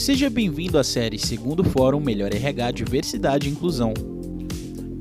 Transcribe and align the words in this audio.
Seja 0.00 0.30
bem-vindo 0.30 0.78
à 0.78 0.82
série 0.82 1.18
Segundo 1.18 1.62
Fórum 1.62 2.00
Melhor 2.00 2.32
RH 2.32 2.70
Diversidade 2.70 3.46
e 3.46 3.52
Inclusão. 3.52 3.92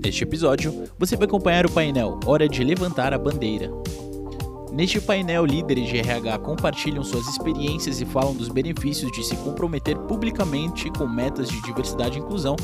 Neste 0.03 0.25
episódio, 0.25 0.83
você 0.99 1.15
vai 1.15 1.25
acompanhar 1.25 1.65
o 1.65 1.71
painel 1.71 2.19
Hora 2.25 2.49
de 2.49 2.61
Levantar 2.65 3.13
a 3.13 3.17
Bandeira. 3.17 3.71
Neste 4.73 4.99
painel, 4.99 5.45
líderes 5.45 5.87
de 5.87 5.99
RH 5.99 6.39
compartilham 6.39 7.01
suas 7.01 7.25
experiências 7.29 8.01
e 8.01 8.05
falam 8.05 8.35
dos 8.35 8.49
benefícios 8.49 9.09
de 9.13 9.23
se 9.23 9.37
comprometer 9.37 9.97
publicamente 9.99 10.89
com 10.89 11.07
metas 11.07 11.47
de 11.47 11.61
diversidade 11.61 12.17
e 12.17 12.21
inclusão 12.21 12.57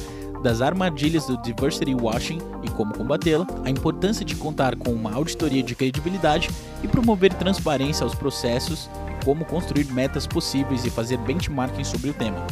das 0.43 0.61
armadilhas 0.61 1.27
do 1.27 1.41
diversity 1.41 1.95
washing 1.95 2.39
e 2.63 2.69
como 2.71 2.93
combatê-la, 2.93 3.47
a 3.63 3.69
importância 3.69 4.25
de 4.25 4.35
contar 4.35 4.75
com 4.75 4.91
uma 4.91 5.13
auditoria 5.13 5.63
de 5.63 5.73
credibilidade 5.73 6.49
e 6.83 6.87
promover 6.89 7.33
transparência 7.33 8.03
aos 8.03 8.13
processos 8.13 8.89
como 9.25 9.43
construir 9.43 9.85
metas 9.85 10.25
possíveis 10.25 10.85
e 10.85 10.89
fazer 10.89 11.17
benchmarking 11.17 11.83
sobre 11.83 12.11
o 12.11 12.13
tema. 12.13 12.45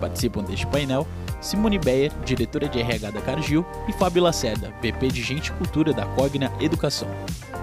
Participam 0.00 0.42
deste 0.42 0.66
painel 0.66 1.06
Simone 1.40 1.78
Beyer, 1.78 2.12
diretora 2.24 2.68
de 2.68 2.80
RH 2.80 3.10
da 3.12 3.20
Cargill, 3.20 3.64
e 3.88 3.92
Fábio 3.92 4.22
Lacerda, 4.22 4.72
VP 4.82 5.08
de 5.08 5.22
Gente 5.22 5.48
e 5.48 5.52
Cultura 5.52 5.92
da 5.92 6.04
Cogna 6.04 6.52
Educação. 6.60 7.08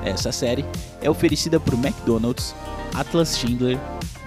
Essa 0.06 0.32
série 0.32 0.66
é 1.02 1.10
oferecida 1.10 1.60
por 1.60 1.74
McDonald's, 1.74 2.56
Atlas 2.94 3.38
Schindler, 3.38 3.78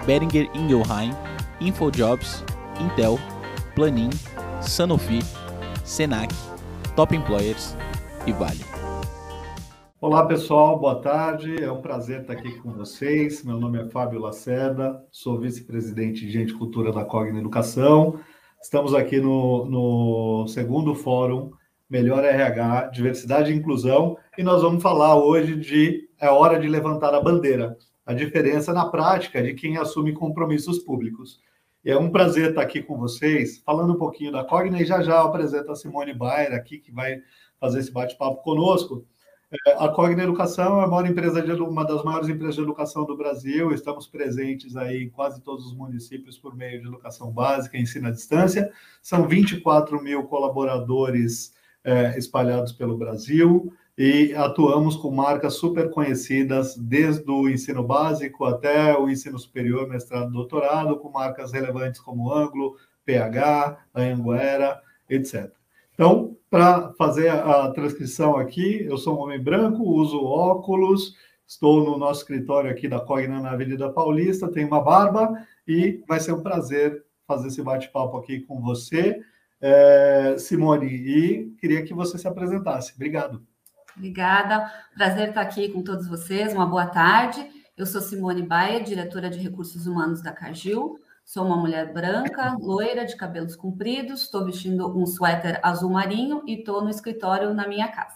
Beringer 0.05 0.49
Ingelheim, 0.53 1.13
InfoJobs, 1.59 2.43
Intel, 2.79 3.19
Planin 3.73 4.09
Sanofi, 4.61 5.19
Senac, 5.83 6.33
Top 6.95 7.15
Employers 7.15 7.75
e 8.25 8.31
Vale. 8.31 8.76
Olá 10.07 10.25
pessoal, 10.25 10.79
boa 10.79 11.01
tarde. 11.01 11.61
É 11.61 11.69
um 11.69 11.81
prazer 11.81 12.21
estar 12.21 12.31
aqui 12.31 12.57
com 12.59 12.71
vocês. 12.71 13.43
Meu 13.43 13.59
nome 13.59 13.77
é 13.77 13.89
Fábio 13.89 14.21
Lacerda, 14.21 15.05
sou 15.11 15.37
vice-presidente 15.37 16.25
de 16.25 16.31
Gente 16.31 16.53
Cultura 16.53 16.93
da 16.93 17.03
Cogna 17.03 17.37
Educação. 17.37 18.17
Estamos 18.61 18.93
aqui 18.93 19.19
no, 19.19 19.65
no 19.65 20.47
segundo 20.47 20.95
fórum 20.95 21.51
Melhor 21.89 22.23
RH, 22.23 22.83
Diversidade 22.93 23.51
e 23.51 23.55
Inclusão, 23.57 24.17
e 24.37 24.43
nós 24.43 24.61
vamos 24.61 24.81
falar 24.81 25.21
hoje 25.21 25.57
de 25.57 26.07
é 26.17 26.29
hora 26.29 26.57
de 26.57 26.69
levantar 26.69 27.13
a 27.13 27.19
bandeira, 27.19 27.75
a 28.05 28.13
diferença 28.13 28.71
na 28.71 28.85
prática 28.85 29.43
de 29.43 29.55
quem 29.55 29.75
assume 29.75 30.13
compromissos 30.13 30.79
públicos. 30.79 31.41
É 31.83 31.97
um 31.97 32.09
prazer 32.09 32.51
estar 32.51 32.61
aqui 32.61 32.81
com 32.81 32.97
vocês, 32.97 33.61
falando 33.65 33.91
um 33.91 33.97
pouquinho 33.97 34.31
da 34.31 34.45
Cogna, 34.45 34.81
e 34.81 34.85
já 34.85 35.03
já 35.03 35.21
apresento 35.21 35.69
a 35.69 35.75
Simone 35.75 36.13
Bayer 36.13 36.53
aqui, 36.53 36.77
que 36.77 36.93
vai 36.93 37.19
fazer 37.59 37.79
esse 37.79 37.91
bate-papo 37.91 38.41
conosco. 38.41 39.05
É, 39.49 39.71
a 39.77 39.87
Cogna 39.87 40.23
Educação 40.23 40.81
é 40.81 40.83
a 40.83 40.87
maior 40.87 41.09
empresa 41.09 41.41
de, 41.41 41.51
uma 41.53 41.85
das 41.85 42.03
maiores 42.03 42.27
empresas 42.27 42.55
de 42.55 42.61
educação 42.61 43.05
do 43.05 43.15
Brasil. 43.15 43.71
Estamos 43.71 44.05
presentes 44.05 44.75
aí 44.75 45.03
em 45.03 45.09
quase 45.09 45.41
todos 45.41 45.65
os 45.65 45.73
municípios 45.73 46.37
por 46.37 46.53
meio 46.53 46.81
de 46.81 46.87
educação 46.87 47.31
básica, 47.31 47.77
ensino 47.77 48.09
à 48.09 48.11
distância. 48.11 48.69
São 49.01 49.25
24 49.25 50.01
mil 50.03 50.23
colaboradores 50.23 51.53
é, 51.81 52.17
espalhados 52.17 52.73
pelo 52.73 52.97
Brasil 52.97 53.71
e 53.97 54.33
atuamos 54.35 54.97
com 54.97 55.09
marcas 55.11 55.53
super 55.55 55.89
conhecidas, 55.89 56.75
desde 56.75 57.31
o 57.31 57.49
ensino 57.49 57.81
básico 57.83 58.43
até 58.43 58.95
o 58.97 59.09
ensino 59.09 59.39
superior, 59.39 59.87
mestrado, 59.87 60.29
doutorado, 60.29 60.97
com 60.97 61.09
marcas 61.09 61.53
relevantes 61.53 62.01
como 62.01 62.33
Anglo, 62.33 62.75
PH, 63.05 63.77
Anhanguera, 63.95 64.81
etc. 65.09 65.56
Então, 65.97 66.37
para 66.47 66.93
fazer 66.93 67.27
a 67.27 67.71
transcrição 67.71 68.37
aqui, 68.37 68.83
eu 68.83 68.99
sou 68.99 69.17
um 69.17 69.23
homem 69.23 69.41
branco, 69.41 69.81
uso 69.81 70.23
óculos, 70.23 71.15
estou 71.47 71.83
no 71.83 71.97
nosso 71.97 72.21
escritório 72.21 72.69
aqui 72.69 72.87
da 72.87 72.99
Cogna 72.99 73.41
na 73.41 73.49
Avenida 73.49 73.91
Paulista, 73.91 74.47
tenho 74.47 74.67
uma 74.67 74.79
barba 74.79 75.33
e 75.67 76.03
vai 76.07 76.19
ser 76.19 76.33
um 76.33 76.43
prazer 76.43 77.03
fazer 77.25 77.47
esse 77.47 77.63
bate-papo 77.63 78.15
aqui 78.15 78.41
com 78.41 78.61
você, 78.61 79.19
é, 79.59 80.35
Simone, 80.37 80.85
e 80.85 81.55
queria 81.59 81.83
que 81.83 81.95
você 81.95 82.15
se 82.15 82.27
apresentasse. 82.27 82.93
Obrigado. 82.93 83.43
Obrigada. 83.95 84.71
Prazer 84.95 85.29
estar 85.29 85.41
aqui 85.41 85.69
com 85.69 85.81
todos 85.81 86.07
vocês. 86.07 86.53
Uma 86.53 86.67
boa 86.67 86.85
tarde. 86.85 87.43
Eu 87.75 87.87
sou 87.87 88.01
Simone 88.01 88.43
Baia, 88.43 88.83
diretora 88.83 89.31
de 89.31 89.39
Recursos 89.39 89.87
Humanos 89.87 90.21
da 90.21 90.31
Cargill. 90.31 90.99
Sou 91.27 91.45
uma 91.45 91.57
mulher 91.57 91.91
branca, 91.91 92.55
loira, 92.57 93.03
de 93.05 93.13
cabelos 93.17 93.53
compridos. 93.53 94.21
Estou 94.21 94.45
vestindo 94.45 94.97
um 94.97 95.05
suéter 95.05 95.59
azul 95.61 95.91
marinho 95.91 96.41
e 96.47 96.59
estou 96.59 96.81
no 96.81 96.89
escritório 96.89 97.53
na 97.53 97.67
minha 97.67 97.89
casa. 97.89 98.15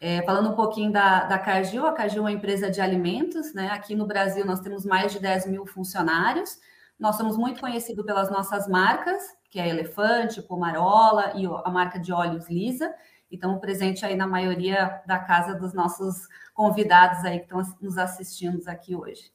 É, 0.00 0.22
falando 0.22 0.48
um 0.48 0.54
pouquinho 0.54 0.90
da, 0.90 1.24
da 1.24 1.38
Cargill, 1.38 1.86
a 1.86 1.92
Cargill 1.92 2.20
é 2.20 2.22
uma 2.22 2.32
empresa 2.32 2.70
de 2.70 2.80
alimentos. 2.80 3.52
Né? 3.52 3.68
Aqui 3.68 3.94
no 3.94 4.06
Brasil, 4.06 4.46
nós 4.46 4.60
temos 4.60 4.86
mais 4.86 5.12
de 5.12 5.20
10 5.20 5.48
mil 5.48 5.66
funcionários. 5.66 6.58
Nós 6.98 7.16
somos 7.16 7.36
muito 7.36 7.60
conhecidos 7.60 8.02
pelas 8.06 8.30
nossas 8.30 8.66
marcas, 8.66 9.22
que 9.50 9.60
é 9.60 9.68
Elefante, 9.68 10.40
Pomarola 10.40 11.34
e 11.36 11.44
a 11.44 11.70
marca 11.70 12.00
de 12.00 12.14
óleos 12.14 12.48
Lisa 12.48 12.94
e 13.30 13.34
estamos 13.34 13.60
presentes 13.60 14.02
aí 14.04 14.16
na 14.16 14.26
maioria 14.26 15.02
da 15.06 15.18
casa 15.18 15.54
dos 15.54 15.74
nossos 15.74 16.26
convidados 16.54 17.26
aí 17.26 17.40
que 17.40 17.44
estão 17.44 17.60
nos 17.82 17.98
assistindo 17.98 18.66
aqui 18.68 18.96
hoje. 18.96 19.30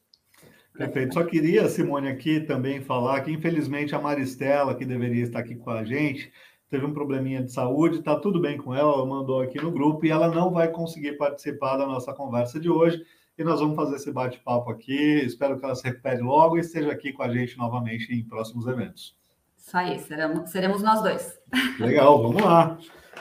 Perfeito. 0.78 1.14
Só 1.14 1.24
queria, 1.24 1.68
Simone, 1.68 2.08
aqui 2.08 2.38
também 2.38 2.80
falar 2.80 3.20
que, 3.22 3.32
infelizmente, 3.32 3.96
a 3.96 4.00
Maristela, 4.00 4.76
que 4.76 4.84
deveria 4.84 5.24
estar 5.24 5.40
aqui 5.40 5.56
com 5.56 5.70
a 5.70 5.82
gente, 5.82 6.32
teve 6.70 6.86
um 6.86 6.94
probleminha 6.94 7.42
de 7.42 7.50
saúde, 7.50 7.98
está 7.98 8.14
tudo 8.14 8.40
bem 8.40 8.56
com 8.56 8.72
ela, 8.72 8.92
ela 8.92 9.04
mandou 9.04 9.40
aqui 9.40 9.60
no 9.60 9.72
grupo 9.72 10.06
e 10.06 10.10
ela 10.10 10.28
não 10.28 10.52
vai 10.52 10.68
conseguir 10.68 11.14
participar 11.18 11.78
da 11.78 11.84
nossa 11.84 12.12
conversa 12.12 12.60
de 12.60 12.70
hoje. 12.70 13.04
E 13.36 13.42
nós 13.42 13.58
vamos 13.58 13.74
fazer 13.74 13.96
esse 13.96 14.12
bate-papo 14.12 14.70
aqui. 14.70 15.20
Espero 15.24 15.58
que 15.58 15.64
ela 15.64 15.74
se 15.74 15.82
recupere 15.82 16.22
logo 16.22 16.56
e 16.56 16.60
esteja 16.60 16.92
aqui 16.92 17.12
com 17.12 17.24
a 17.24 17.28
gente 17.28 17.58
novamente 17.58 18.12
em 18.12 18.22
próximos 18.22 18.68
eventos. 18.68 19.16
Isso 19.56 19.76
aí, 19.76 19.98
seremos, 19.98 20.48
seremos 20.48 20.80
nós 20.80 21.02
dois. 21.02 21.40
Legal, 21.80 22.22
vamos 22.22 22.40
lá. 22.40 22.78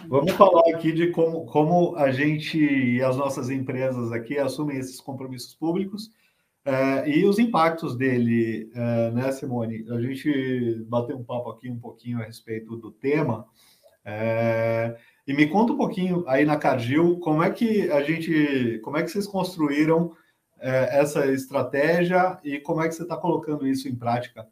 Vamos 0.07 0.31
falar 0.33 0.61
aqui 0.75 0.91
de 0.91 1.07
como, 1.07 1.47
como 1.47 1.95
a 1.95 2.11
gente 2.11 2.59
e 2.59 3.01
as 3.01 3.17
nossas 3.17 3.49
empresas 3.49 4.11
aqui 4.11 4.37
assumem 4.37 4.77
esses 4.77 5.01
compromissos 5.01 5.55
públicos 5.55 6.11
é, 6.67 7.09
e 7.09 7.25
os 7.25 7.39
impactos 7.39 7.95
dele, 7.95 8.69
é, 8.75 9.11
né, 9.11 9.31
Simone? 9.31 9.85
A 9.89 10.01
gente 10.01 10.83
bateu 10.89 11.17
um 11.17 11.23
papo 11.23 11.49
aqui 11.49 11.69
um 11.69 11.79
pouquinho 11.79 12.19
a 12.19 12.25
respeito 12.25 12.75
do 12.75 12.91
tema. 12.91 13.47
É, 14.03 14.97
e 15.25 15.33
me 15.33 15.47
conta 15.47 15.71
um 15.71 15.77
pouquinho 15.77 16.27
aí 16.27 16.43
na 16.43 16.57
Cargill, 16.57 17.19
como 17.19 17.41
é 17.41 17.49
que 17.51 17.89
a 17.89 18.03
gente, 18.03 18.81
como 18.83 18.97
é 18.97 19.03
que 19.03 19.09
vocês 19.09 19.25
construíram 19.25 20.13
essa 20.59 21.27
estratégia 21.27 22.37
e 22.43 22.59
como 22.59 22.81
é 22.81 22.87
que 22.87 22.95
você 22.95 23.03
está 23.03 23.15
colocando 23.15 23.65
isso 23.67 23.87
em 23.87 23.95
prática? 23.95 24.45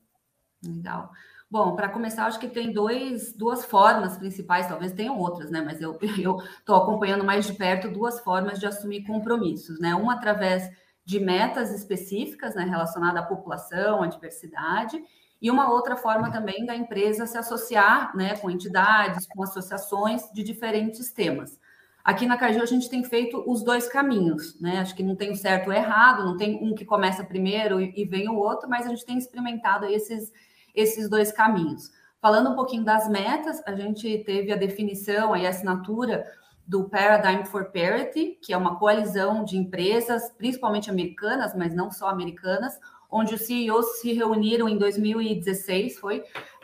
Legal. 0.63 1.09
Bom, 1.49 1.75
para 1.75 1.89
começar, 1.89 2.27
acho 2.27 2.39
que 2.39 2.47
tem 2.47 2.71
dois, 2.71 3.33
duas 3.33 3.65
formas 3.65 4.17
principais, 4.17 4.67
talvez 4.67 4.93
tenham 4.93 5.17
outras, 5.17 5.49
né? 5.51 5.61
Mas 5.61 5.81
eu 5.81 5.97
estou 6.59 6.75
acompanhando 6.75 7.25
mais 7.25 7.45
de 7.47 7.53
perto 7.53 7.91
duas 7.91 8.21
formas 8.21 8.59
de 8.59 8.67
assumir 8.67 9.03
compromissos, 9.03 9.79
né? 9.79 9.93
Uma 9.95 10.13
através 10.13 10.69
de 11.05 11.19
metas 11.19 11.71
específicas, 11.71 12.55
né, 12.55 12.63
relacionada 12.63 13.19
à 13.19 13.23
população, 13.23 14.01
à 14.01 14.07
diversidade, 14.07 15.01
e 15.41 15.51
uma 15.51 15.71
outra 15.71 15.95
forma 15.95 16.31
também 16.31 16.65
da 16.65 16.75
empresa 16.75 17.25
se 17.25 17.37
associar, 17.37 18.15
né, 18.15 18.35
com 18.37 18.49
entidades, 18.49 19.27
com 19.27 19.43
associações 19.43 20.23
de 20.33 20.41
diferentes 20.41 21.11
temas. 21.11 21.59
Aqui 22.03 22.25
na 22.25 22.37
Cargill 22.37 22.63
a 22.63 22.67
gente 22.67 22.89
tem 22.89 23.03
feito 23.03 23.43
os 23.47 23.63
dois 23.63 23.87
caminhos, 23.87 24.59
né? 24.61 24.77
Acho 24.77 24.93
que 24.95 25.01
não 25.01 25.15
tem 25.15 25.31
o 25.31 25.35
certo 25.35 25.67
ou 25.67 25.73
errado, 25.73 26.23
não 26.23 26.37
tem 26.37 26.63
um 26.63 26.75
que 26.75 26.85
começa 26.85 27.23
primeiro 27.23 27.81
e, 27.81 27.91
e 27.95 28.05
vem 28.05 28.29
o 28.29 28.35
outro, 28.35 28.69
mas 28.69 28.85
a 28.85 28.89
gente 28.89 29.03
tem 29.03 29.17
experimentado 29.17 29.85
esses 29.85 30.31
esses 30.75 31.09
dois 31.09 31.31
caminhos. 31.31 31.89
Falando 32.21 32.49
um 32.49 32.55
pouquinho 32.55 32.83
das 32.83 33.07
metas, 33.07 33.61
a 33.65 33.73
gente 33.73 34.23
teve 34.25 34.51
a 34.51 34.57
definição 34.57 35.35
e 35.35 35.45
a 35.45 35.49
assinatura 35.49 36.25
do 36.67 36.89
Paradigm 36.89 37.43
for 37.45 37.65
Parity, 37.65 38.37
que 38.41 38.51
é 38.51 38.57
uma 38.57 38.77
coalizão 38.77 39.43
de 39.43 39.57
empresas, 39.57 40.31
principalmente 40.37 40.89
americanas, 40.89 41.53
mas 41.55 41.75
não 41.75 41.91
só 41.91 42.07
americanas, 42.09 42.79
onde 43.09 43.35
os 43.35 43.41
CEOs 43.41 43.99
se 44.01 44.13
reuniram 44.13 44.67
em 44.67 44.77
2016, 44.77 45.99
foi 45.99 46.23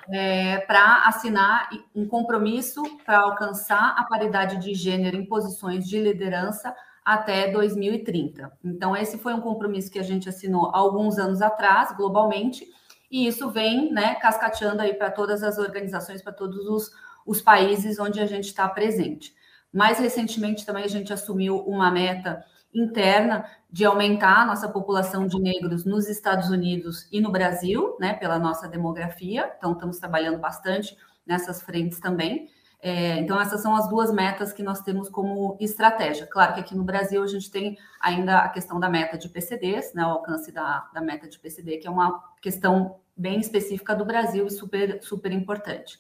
é, 0.10 0.58
para 0.60 1.08
assinar 1.08 1.70
um 1.96 2.08
compromisso 2.08 2.82
para 3.06 3.20
alcançar 3.20 3.96
a 3.98 4.04
paridade 4.04 4.58
de 4.58 4.74
gênero 4.74 5.16
em 5.16 5.26
posições 5.26 5.88
de 5.88 6.00
liderança 6.00 6.76
até 7.06 7.52
2030. 7.52 8.52
Então, 8.64 8.96
esse 8.96 9.18
foi 9.18 9.34
um 9.34 9.42
compromisso 9.42 9.92
que 9.92 10.00
a 10.00 10.04
gente 10.04 10.30
assinou 10.30 10.72
alguns 10.74 11.18
anos 11.18 11.42
atrás, 11.42 11.96
globalmente, 11.96 12.68
e 13.10 13.28
isso 13.28 13.50
vem 13.50 13.92
né, 13.92 14.16
cascateando 14.16 14.82
aí 14.82 14.94
para 14.94 15.12
todas 15.12 15.44
as 15.44 15.58
organizações, 15.58 16.22
para 16.22 16.32
todos 16.32 16.66
os, 16.68 16.92
os 17.26 17.42
países 17.42 18.00
onde 18.00 18.20
a 18.20 18.26
gente 18.26 18.46
está 18.46 18.68
presente. 18.68 19.36
Mais 19.74 20.00
recentemente 20.00 20.66
também 20.66 20.84
a 20.84 20.90
gente 20.90 21.14
assumiu 21.14 21.58
uma 21.60 21.90
meta 21.90 22.44
interna 22.74 23.46
de 23.70 23.86
aumentar 23.86 24.42
a 24.42 24.46
nossa 24.46 24.68
população 24.68 25.28
de 25.28 25.40
negros 25.40 25.86
nos 25.86 26.10
Estados 26.10 26.50
Unidos 26.50 27.08
e 27.12 27.20
no 27.20 27.32
Brasil, 27.32 27.96
né, 28.00 28.14
pela 28.14 28.40
nossa 28.40 28.68
demografia. 28.68 29.52
Então, 29.58 29.74
estamos 29.74 30.00
trabalhando 30.00 30.40
bastante 30.40 30.98
nessas 31.26 31.62
frentes 31.62 32.00
também. 32.00 32.50
É, 32.84 33.20
então, 33.20 33.40
essas 33.40 33.62
são 33.62 33.76
as 33.76 33.88
duas 33.88 34.12
metas 34.12 34.52
que 34.52 34.64
nós 34.64 34.82
temos 34.82 35.08
como 35.08 35.56
estratégia. 35.60 36.26
Claro 36.26 36.56
que 36.56 36.62
aqui 36.62 36.76
no 36.76 36.84
Brasil 36.84 37.22
a 37.22 37.28
gente 37.28 37.52
tem 37.52 37.78
ainda 38.00 38.40
a 38.40 38.50
questão 38.50 38.80
da 38.80 38.90
meta 38.90 39.18
de 39.18 39.30
PCDs, 39.30 39.94
né, 39.94 40.04
o 40.04 40.10
alcance 40.10 40.52
da, 40.52 40.90
da 40.94 41.02
meta 41.02 41.30
de 41.30 41.38
PCD, 41.38 41.78
que 41.78 41.88
é 41.88 41.92
uma 41.92 42.20
questão 42.42 43.00
bem 43.16 43.40
específica 43.40 43.96
do 43.96 44.04
Brasil 44.04 44.48
e 44.48 44.52
super, 44.52 45.00
super 45.04 45.32
importante. 45.32 46.00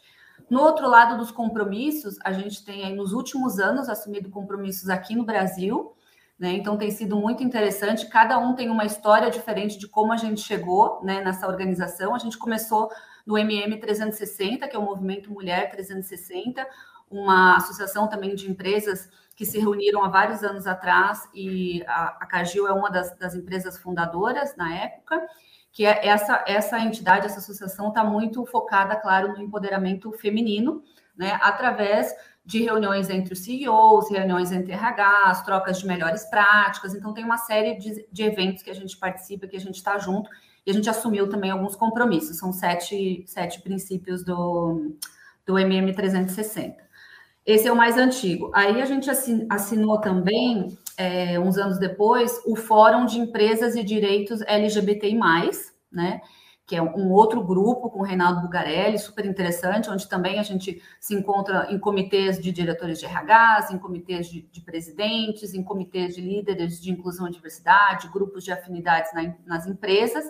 No 0.51 0.63
outro 0.63 0.89
lado 0.89 1.18
dos 1.18 1.31
compromissos, 1.31 2.18
a 2.25 2.33
gente 2.33 2.65
tem 2.65 2.83
aí 2.83 2.94
nos 2.94 3.13
últimos 3.13 3.57
anos 3.57 3.88
assumido 3.88 4.30
compromissos 4.30 4.89
aqui 4.89 5.15
no 5.15 5.24
Brasil, 5.24 5.95
né? 6.38 6.51
Então 6.51 6.77
tem 6.77 6.92
sido 6.92 7.15
muito 7.15 7.42
interessante. 7.42 8.09
Cada 8.09 8.38
um 8.38 8.53
tem 8.53 8.69
uma 8.69 8.83
história 8.83 9.31
diferente 9.31 9.77
de 9.77 9.88
como 9.88 10.12
a 10.12 10.18
gente 10.18 10.42
chegou 10.42 11.00
né, 11.06 11.21
nessa 11.24 11.48
organização. 11.48 12.13
A 12.13 12.18
gente 12.18 12.38
começou 12.38 12.92
no 13.25 13.38
MM 13.38 13.80
360, 13.80 14.68
que 14.68 14.75
é 14.75 14.80
o 14.80 14.81
Movimento 14.81 15.31
Mulher 15.31 15.71
360, 15.71 16.68
uma 17.09 17.56
associação 17.56 18.09
também 18.09 18.36
de 18.36 18.51
empresas 18.51 19.09
que 19.38 19.45
se 19.45 19.57
reuniram 19.57 20.03
há 20.03 20.09
vários 20.09 20.44
anos 20.44 20.68
atrás, 20.68 21.30
e 21.33 21.81
a, 21.88 22.18
a 22.19 22.25
Cagil 22.25 22.68
é 22.68 22.74
uma 22.74 22.89
das, 22.89 23.18
das 23.18 23.33
empresas 23.36 23.77
fundadoras 23.77 24.53
na 24.57 24.75
época 24.75 25.25
que 25.71 25.85
é 25.85 26.07
essa, 26.07 26.44
essa 26.47 26.79
entidade, 26.79 27.25
essa 27.25 27.39
associação 27.39 27.89
está 27.89 28.03
muito 28.03 28.45
focada, 28.45 28.95
claro, 28.95 29.33
no 29.33 29.41
empoderamento 29.41 30.12
feminino, 30.12 30.83
né, 31.15 31.38
através 31.41 32.13
de 32.44 32.63
reuniões 32.63 33.09
entre 33.09 33.33
os 33.33 33.39
CEOs, 33.39 34.09
reuniões 34.09 34.51
entre 34.51 34.73
RHs, 34.73 35.44
trocas 35.44 35.79
de 35.79 35.88
melhores 35.88 36.25
práticas. 36.25 36.94
Então, 36.94 37.13
tem 37.13 37.23
uma 37.23 37.38
série 37.38 37.75
de, 37.75 38.07
de 38.12 38.23
eventos 38.23 38.63
que 38.63 38.69
a 38.69 38.75
gente 38.75 38.97
participa, 38.97 39.47
que 39.47 39.56
a 39.56 39.59
gente 39.59 39.75
está 39.75 39.97
junto, 39.97 40.29
e 40.65 40.71
a 40.71 40.73
gente 40.73 40.89
assumiu 40.89 41.29
também 41.29 41.51
alguns 41.51 41.75
compromissos. 41.75 42.38
São 42.38 42.51
sete, 42.51 43.24
sete 43.27 43.62
princípios 43.62 44.24
do, 44.24 44.95
do 45.45 45.57
MM 45.57 45.94
360. 45.94 46.91
Esse 47.45 47.67
é 47.67 47.71
o 47.71 47.75
mais 47.75 47.97
antigo. 47.97 48.51
Aí 48.53 48.81
a 48.81 48.85
gente 48.85 49.09
assinou 49.50 50.00
também, 50.00 50.77
é, 50.97 51.39
uns 51.39 51.57
anos 51.57 51.79
depois, 51.79 52.41
o 52.45 52.55
Fórum 52.55 53.05
de 53.05 53.19
Empresas 53.19 53.75
e 53.75 53.83
Direitos 53.83 54.41
LGBTI, 54.41 55.19
né? 55.91 56.21
Que 56.65 56.75
é 56.75 56.81
um 56.81 57.11
outro 57.11 57.43
grupo 57.43 57.89
com 57.89 57.99
o 57.99 58.03
Reinaldo 58.03 58.41
Bugarelli, 58.41 58.97
super 58.97 59.25
interessante, 59.25 59.89
onde 59.89 60.07
também 60.07 60.39
a 60.39 60.43
gente 60.43 60.81
se 60.99 61.13
encontra 61.13 61.67
em 61.69 61.77
comitês 61.77 62.39
de 62.39 62.51
diretores 62.51 62.99
de 62.99 63.05
RHs, 63.05 63.71
em 63.71 63.77
comitês 63.77 64.29
de, 64.29 64.43
de 64.43 64.61
presidentes, 64.61 65.53
em 65.53 65.63
comitês 65.63 66.15
de 66.15 66.21
líderes 66.21 66.81
de 66.81 66.91
inclusão 66.91 67.27
e 67.27 67.31
diversidade, 67.31 68.09
grupos 68.09 68.43
de 68.43 68.51
afinidades 68.51 69.13
na, 69.13 69.33
nas 69.45 69.67
empresas, 69.67 70.23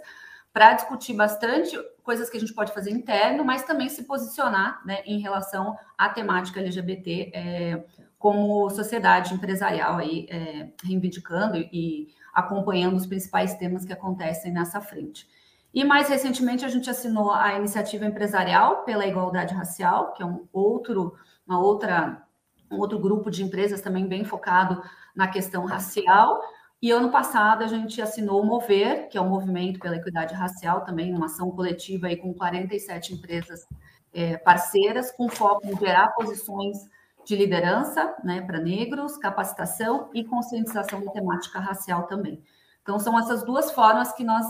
para 0.54 0.74
discutir 0.74 1.14
bastante 1.14 1.78
coisas 2.04 2.30
que 2.30 2.38
a 2.38 2.40
gente 2.40 2.54
pode 2.54 2.74
fazer 2.74 2.92
interno, 2.92 3.46
mas 3.46 3.64
também 3.64 3.88
se 3.88 4.04
posicionar 4.04 4.82
né, 4.86 5.02
em 5.06 5.20
relação 5.20 5.78
à 5.98 6.10
temática 6.10 6.60
LGBT 6.60 7.32
é, 7.34 7.86
como 8.22 8.70
sociedade 8.70 9.34
empresarial 9.34 9.98
aí, 9.98 10.28
é, 10.30 10.70
reivindicando 10.84 11.58
e 11.58 12.08
acompanhando 12.32 12.96
os 12.96 13.08
principais 13.08 13.56
temas 13.56 13.84
que 13.84 13.92
acontecem 13.92 14.54
nessa 14.54 14.80
frente. 14.80 15.28
E 15.74 15.84
mais 15.84 16.08
recentemente 16.08 16.64
a 16.64 16.68
gente 16.68 16.88
assinou 16.88 17.32
a 17.32 17.56
iniciativa 17.56 18.06
empresarial 18.06 18.84
pela 18.84 19.08
igualdade 19.08 19.56
racial, 19.56 20.14
que 20.14 20.22
é 20.22 20.26
um 20.26 20.48
outro, 20.54 21.16
uma 21.48 21.60
outra, 21.60 22.22
um 22.70 22.78
outro 22.78 23.00
grupo 23.00 23.32
de 23.32 23.44
empresas 23.44 23.82
também 23.82 24.08
bem 24.08 24.24
focado 24.24 24.84
na 25.16 25.28
questão 25.28 25.66
racial, 25.66 26.40
e 26.80 26.92
ano 26.92 27.10
passado 27.10 27.64
a 27.64 27.68
gente 27.68 28.00
assinou 28.02 28.42
o 28.42 28.46
Mover, 28.46 29.10
que 29.10 29.18
é 29.18 29.22
o 29.22 29.28
Movimento 29.28 29.80
pela 29.80 29.96
Equidade 29.96 30.36
Racial, 30.36 30.84
também 30.84 31.14
uma 31.14 31.26
ação 31.26 31.50
coletiva 31.50 32.08
aí 32.08 32.18
com 32.18 32.34
47 32.34 33.16
empresas 33.16 33.66
é, 34.14 34.38
parceiras, 34.38 35.12
com 35.12 35.28
foco 35.28 35.66
em 35.66 35.78
gerar 35.78 36.10
posições 36.10 36.78
de 37.26 37.36
liderança 37.36 38.16
né, 38.24 38.42
para 38.42 38.60
negros, 38.60 39.18
capacitação 39.18 40.10
e 40.14 40.24
conscientização 40.24 41.04
da 41.04 41.12
temática 41.12 41.60
racial 41.60 42.04
também. 42.04 42.42
Então, 42.82 42.98
são 43.00 43.18
essas 43.18 43.44
duas 43.44 43.72
formas 43.72 44.12
que 44.14 44.24
nós 44.24 44.46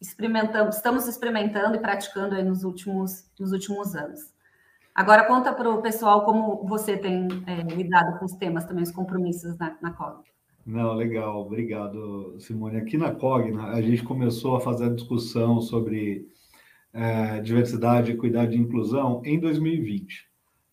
experimentamos, 0.00 0.76
estamos 0.76 1.06
experimentando 1.06 1.76
e 1.76 1.80
praticando 1.80 2.34
aí 2.34 2.42
nos 2.42 2.64
últimos, 2.64 3.30
nos 3.38 3.52
últimos 3.52 3.94
anos. 3.94 4.34
Agora, 4.94 5.24
conta 5.26 5.52
para 5.52 5.70
o 5.70 5.80
pessoal 5.80 6.24
como 6.24 6.66
você 6.66 6.96
tem 6.96 7.28
é, 7.46 7.62
lidado 7.62 8.18
com 8.18 8.24
os 8.24 8.32
temas 8.32 8.64
também, 8.64 8.82
os 8.82 8.90
compromissos 8.90 9.56
na, 9.56 9.76
na 9.80 9.92
não, 10.68 10.92
legal, 10.92 11.40
obrigado, 11.40 12.36
Simone. 12.38 12.76
Aqui 12.76 12.98
na 12.98 13.14
Cogna, 13.14 13.68
a 13.68 13.80
gente 13.80 14.04
começou 14.04 14.54
a 14.54 14.60
fazer 14.60 14.84
a 14.84 14.94
discussão 14.94 15.62
sobre 15.62 16.28
é, 16.92 17.40
diversidade, 17.40 18.12
equidade 18.12 18.54
e 18.54 18.60
inclusão 18.60 19.22
em 19.24 19.40
2020. 19.40 20.27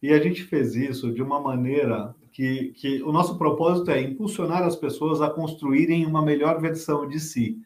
E 0.05 0.13
a 0.13 0.19
gente 0.19 0.43
fez 0.43 0.75
isso 0.75 1.11
de 1.11 1.23
uma 1.23 1.41
maneira 1.41 2.15
que, 2.31 2.73
que 2.75 3.01
o 3.01 3.11
nosso 3.11 3.39
propósito 3.39 3.89
é 3.89 3.99
impulsionar 3.99 4.61
as 4.61 4.75
pessoas 4.75 5.19
a 5.19 5.31
construírem 5.31 6.05
uma 6.05 6.21
melhor 6.21 6.61
versão 6.61 7.07
de 7.07 7.19
si. 7.19 7.57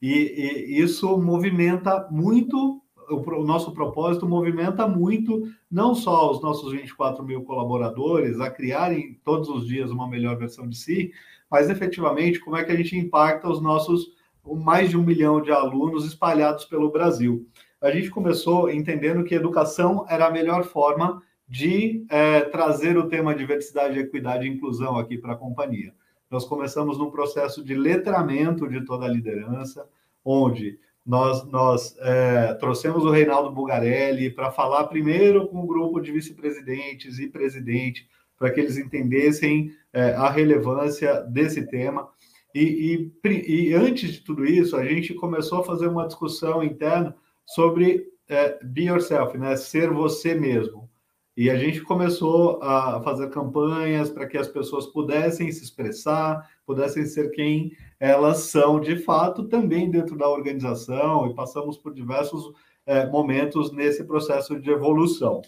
E, 0.00 0.12
e 0.12 0.80
isso 0.80 1.18
movimenta 1.18 2.06
muito, 2.08 2.80
o, 3.10 3.16
o, 3.16 3.44
nosso 3.44 3.72
propósito 3.72 4.28
movimenta 4.28 4.86
muito, 4.86 5.42
não 5.68 5.92
só 5.92 6.30
os 6.30 6.40
nossos 6.40 6.70
24 6.70 7.24
mil 7.24 7.42
colaboradores 7.42 8.38
a 8.38 8.48
criarem 8.48 9.18
todos 9.24 9.48
os 9.48 9.66
dias 9.66 9.90
uma 9.90 10.08
melhor 10.08 10.38
versão 10.38 10.68
de 10.68 10.76
si, 10.76 11.10
mas 11.50 11.68
efetivamente 11.68 12.38
como 12.38 12.56
é 12.56 12.62
que 12.62 12.70
a 12.70 12.76
gente 12.76 12.96
impacta 12.96 13.50
os 13.50 13.60
nossos 13.60 14.06
mais 14.62 14.88
de 14.88 14.96
um 14.96 15.02
milhão 15.02 15.42
de 15.42 15.50
alunos 15.50 16.06
espalhados 16.06 16.64
pelo 16.64 16.92
Brasil. 16.92 17.44
A 17.82 17.90
gente 17.90 18.08
começou 18.08 18.70
entendendo 18.70 19.24
que 19.24 19.34
educação 19.34 20.06
era 20.08 20.28
a 20.28 20.30
melhor 20.30 20.62
forma 20.62 21.20
de 21.48 22.04
é, 22.08 22.40
trazer 22.40 22.96
o 22.98 23.08
tema 23.08 23.34
diversidade, 23.34 23.98
equidade 23.98 24.46
e 24.46 24.50
inclusão 24.50 24.98
aqui 24.98 25.16
para 25.16 25.34
a 25.34 25.36
companhia. 25.36 25.94
Nós 26.30 26.44
começamos 26.44 26.98
num 26.98 27.10
processo 27.10 27.62
de 27.62 27.74
letramento 27.74 28.68
de 28.68 28.84
toda 28.84 29.06
a 29.06 29.08
liderança, 29.08 29.88
onde 30.24 30.78
nós, 31.06 31.44
nós 31.46 31.96
é, 32.00 32.54
trouxemos 32.54 33.04
o 33.04 33.10
Reinaldo 33.10 33.52
Bugarelli 33.52 34.28
para 34.28 34.50
falar 34.50 34.84
primeiro 34.88 35.46
com 35.46 35.60
o 35.60 35.66
grupo 35.66 36.00
de 36.00 36.10
vice-presidentes 36.10 37.20
e 37.20 37.28
presidente, 37.28 38.08
para 38.36 38.50
que 38.50 38.58
eles 38.58 38.76
entendessem 38.76 39.72
é, 39.92 40.14
a 40.14 40.28
relevância 40.28 41.22
desse 41.22 41.64
tema. 41.66 42.08
E, 42.52 43.12
e, 43.24 43.68
e, 43.68 43.74
antes 43.74 44.14
de 44.14 44.20
tudo 44.20 44.44
isso, 44.44 44.76
a 44.76 44.84
gente 44.84 45.14
começou 45.14 45.60
a 45.60 45.64
fazer 45.64 45.86
uma 45.86 46.06
discussão 46.06 46.62
interna 46.62 47.14
sobre 47.44 48.08
é, 48.28 48.58
be 48.64 48.86
yourself, 48.86 49.38
né? 49.38 49.56
ser 49.56 49.90
você 49.90 50.34
mesmo. 50.34 50.85
E 51.36 51.50
a 51.50 51.56
gente 51.56 51.82
começou 51.82 52.58
a 52.62 53.02
fazer 53.02 53.28
campanhas 53.28 54.08
para 54.08 54.26
que 54.26 54.38
as 54.38 54.48
pessoas 54.48 54.86
pudessem 54.86 55.52
se 55.52 55.62
expressar, 55.62 56.48
pudessem 56.64 57.04
ser 57.04 57.30
quem 57.30 57.76
elas 58.00 58.38
são 58.38 58.80
de 58.80 58.96
fato, 58.96 59.44
também 59.44 59.90
dentro 59.90 60.16
da 60.16 60.28
organização, 60.28 61.28
e 61.28 61.34
passamos 61.34 61.76
por 61.76 61.92
diversos 61.92 62.54
é, 62.86 63.06
momentos 63.06 63.70
nesse 63.70 64.02
processo 64.04 64.58
de 64.58 64.70
evolução. 64.70 65.42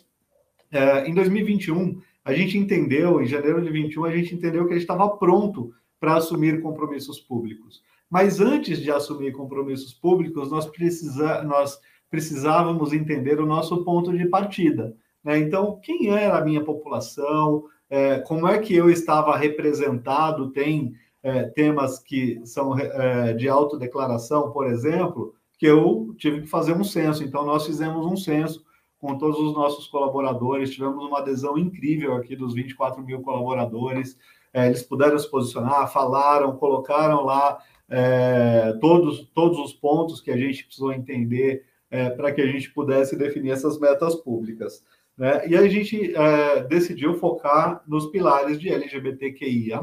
É, 0.71 1.09
em 1.09 1.15
2021, 1.15 1.99
a 2.23 2.35
gente 2.35 2.59
entendeu, 2.59 3.23
em 3.23 3.27
janeiro 3.27 3.63
de 3.63 3.71
21, 3.71 4.05
a 4.05 4.15
gente 4.15 4.35
entendeu 4.35 4.67
que 4.67 4.73
a 4.73 4.75
gente 4.75 4.83
estava 4.83 5.09
pronto 5.17 5.73
para 5.99 6.17
assumir 6.17 6.61
compromissos 6.61 7.19
públicos. 7.19 7.83
Mas 8.11 8.41
antes 8.41 8.79
de 8.79 8.91
assumir 8.91 9.33
compromissos 9.33 9.95
públicos, 9.95 10.51
nós, 10.51 10.67
precisa, 10.67 11.43
nós 11.45 11.79
precisávamos 12.11 12.93
entender 12.93 13.41
o 13.41 13.47
nosso 13.47 13.83
ponto 13.85 14.17
de 14.17 14.27
partida. 14.27 14.95
Né? 15.25 15.39
Então, 15.39 15.79
quem 15.83 16.11
era 16.11 16.39
a 16.39 16.45
minha 16.45 16.65
população? 16.65 17.65
É, 17.91 18.19
como 18.21 18.47
é 18.47 18.59
que 18.59 18.75
eu 18.75 18.91
estava 18.91 19.37
representado? 19.37 20.51
Tem 20.51 20.93
é, 21.23 21.45
temas 21.45 21.99
que 21.99 22.41
são 22.45 22.79
é, 22.79 23.33
de 23.35 23.49
autodeclaração, 23.49 24.51
por 24.51 24.67
exemplo, 24.67 25.35
que 25.59 25.67
eu 25.67 26.15
tive 26.17 26.43
que 26.43 26.47
fazer 26.47 26.73
um 26.73 26.85
censo. 26.85 27.25
Então, 27.25 27.45
nós 27.45 27.67
fizemos 27.67 28.07
um 28.07 28.17
censo 28.17 28.65
com 28.99 29.17
todos 29.17 29.39
os 29.39 29.55
nossos 29.55 29.87
colaboradores. 29.87 30.71
Tivemos 30.71 31.05
uma 31.05 31.19
adesão 31.19 31.57
incrível 31.57 32.15
aqui 32.15 32.37
dos 32.37 32.55
24 32.55 33.03
mil 33.03 33.21
colaboradores. 33.23 34.17
É, 34.53 34.67
eles 34.67 34.83
puderam 34.83 35.19
se 35.19 35.31
posicionar, 35.31 35.93
falaram, 35.93 36.57
colocaram 36.57 37.25
lá 37.25 37.59
é, 37.89 38.73
todos, 38.81 39.29
todos 39.35 39.59
os 39.59 39.73
pontos 39.73 40.21
que 40.21 40.31
a 40.31 40.37
gente 40.37 40.65
precisou 40.65 40.93
entender 40.93 41.65
é, 41.91 42.11
para 42.11 42.33
que 42.33 42.41
a 42.41 42.47
gente 42.47 42.71
pudesse 42.71 43.17
definir 43.17 43.51
essas 43.51 43.79
metas 43.79 44.15
públicas. 44.15 44.85
Né? 45.19 45.49
E 45.49 45.57
a 45.57 45.69
gente 45.69 46.15
é, 46.15 46.63
decidiu 46.63 47.15
focar 47.15 47.83
nos 47.89 48.07
pilares 48.07 48.61
de 48.61 48.69
LGBTQIA, 48.69 49.81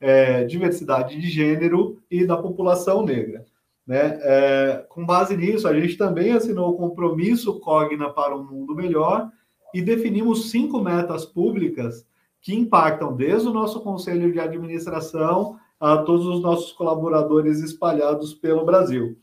é, 0.00 0.44
diversidade 0.44 1.18
de 1.20 1.30
gênero 1.30 2.02
e 2.10 2.26
da 2.26 2.36
população 2.36 3.04
negra. 3.04 3.44
Né? 3.86 4.18
É, 4.22 4.86
com 4.88 5.06
base 5.06 5.36
nisso, 5.36 5.68
a 5.68 5.78
gente 5.78 5.96
também 5.96 6.32
assinou 6.32 6.70
o 6.70 6.76
compromisso 6.76 7.60
Cogna 7.60 8.10
para 8.10 8.36
um 8.36 8.42
mundo 8.42 8.74
melhor 8.74 9.30
e 9.72 9.80
definimos 9.80 10.50
cinco 10.50 10.80
metas 10.80 11.24
públicas 11.24 12.04
que 12.40 12.54
impactam 12.54 13.14
desde 13.14 13.48
o 13.48 13.52
nosso 13.52 13.80
conselho 13.80 14.32
de 14.32 14.40
administração 14.40 15.56
a 15.78 15.98
todos 15.98 16.26
os 16.26 16.42
nossos 16.42 16.72
colaboradores 16.72 17.60
espalhados 17.60 18.34
pelo 18.34 18.64
Brasil. 18.64 19.16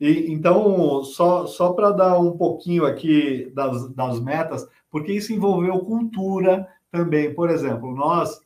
E, 0.00 0.32
então, 0.32 1.02
só, 1.04 1.46
só 1.46 1.72
para 1.72 1.90
dar 1.90 2.18
um 2.18 2.36
pouquinho 2.36 2.84
aqui 2.84 3.50
das, 3.54 3.92
das 3.94 4.20
metas, 4.20 4.66
porque 4.90 5.12
isso 5.12 5.32
envolveu 5.32 5.78
cultura 5.80 6.66
também. 6.90 7.34
Por 7.34 7.50
exemplo, 7.50 7.94
nós 7.94 8.40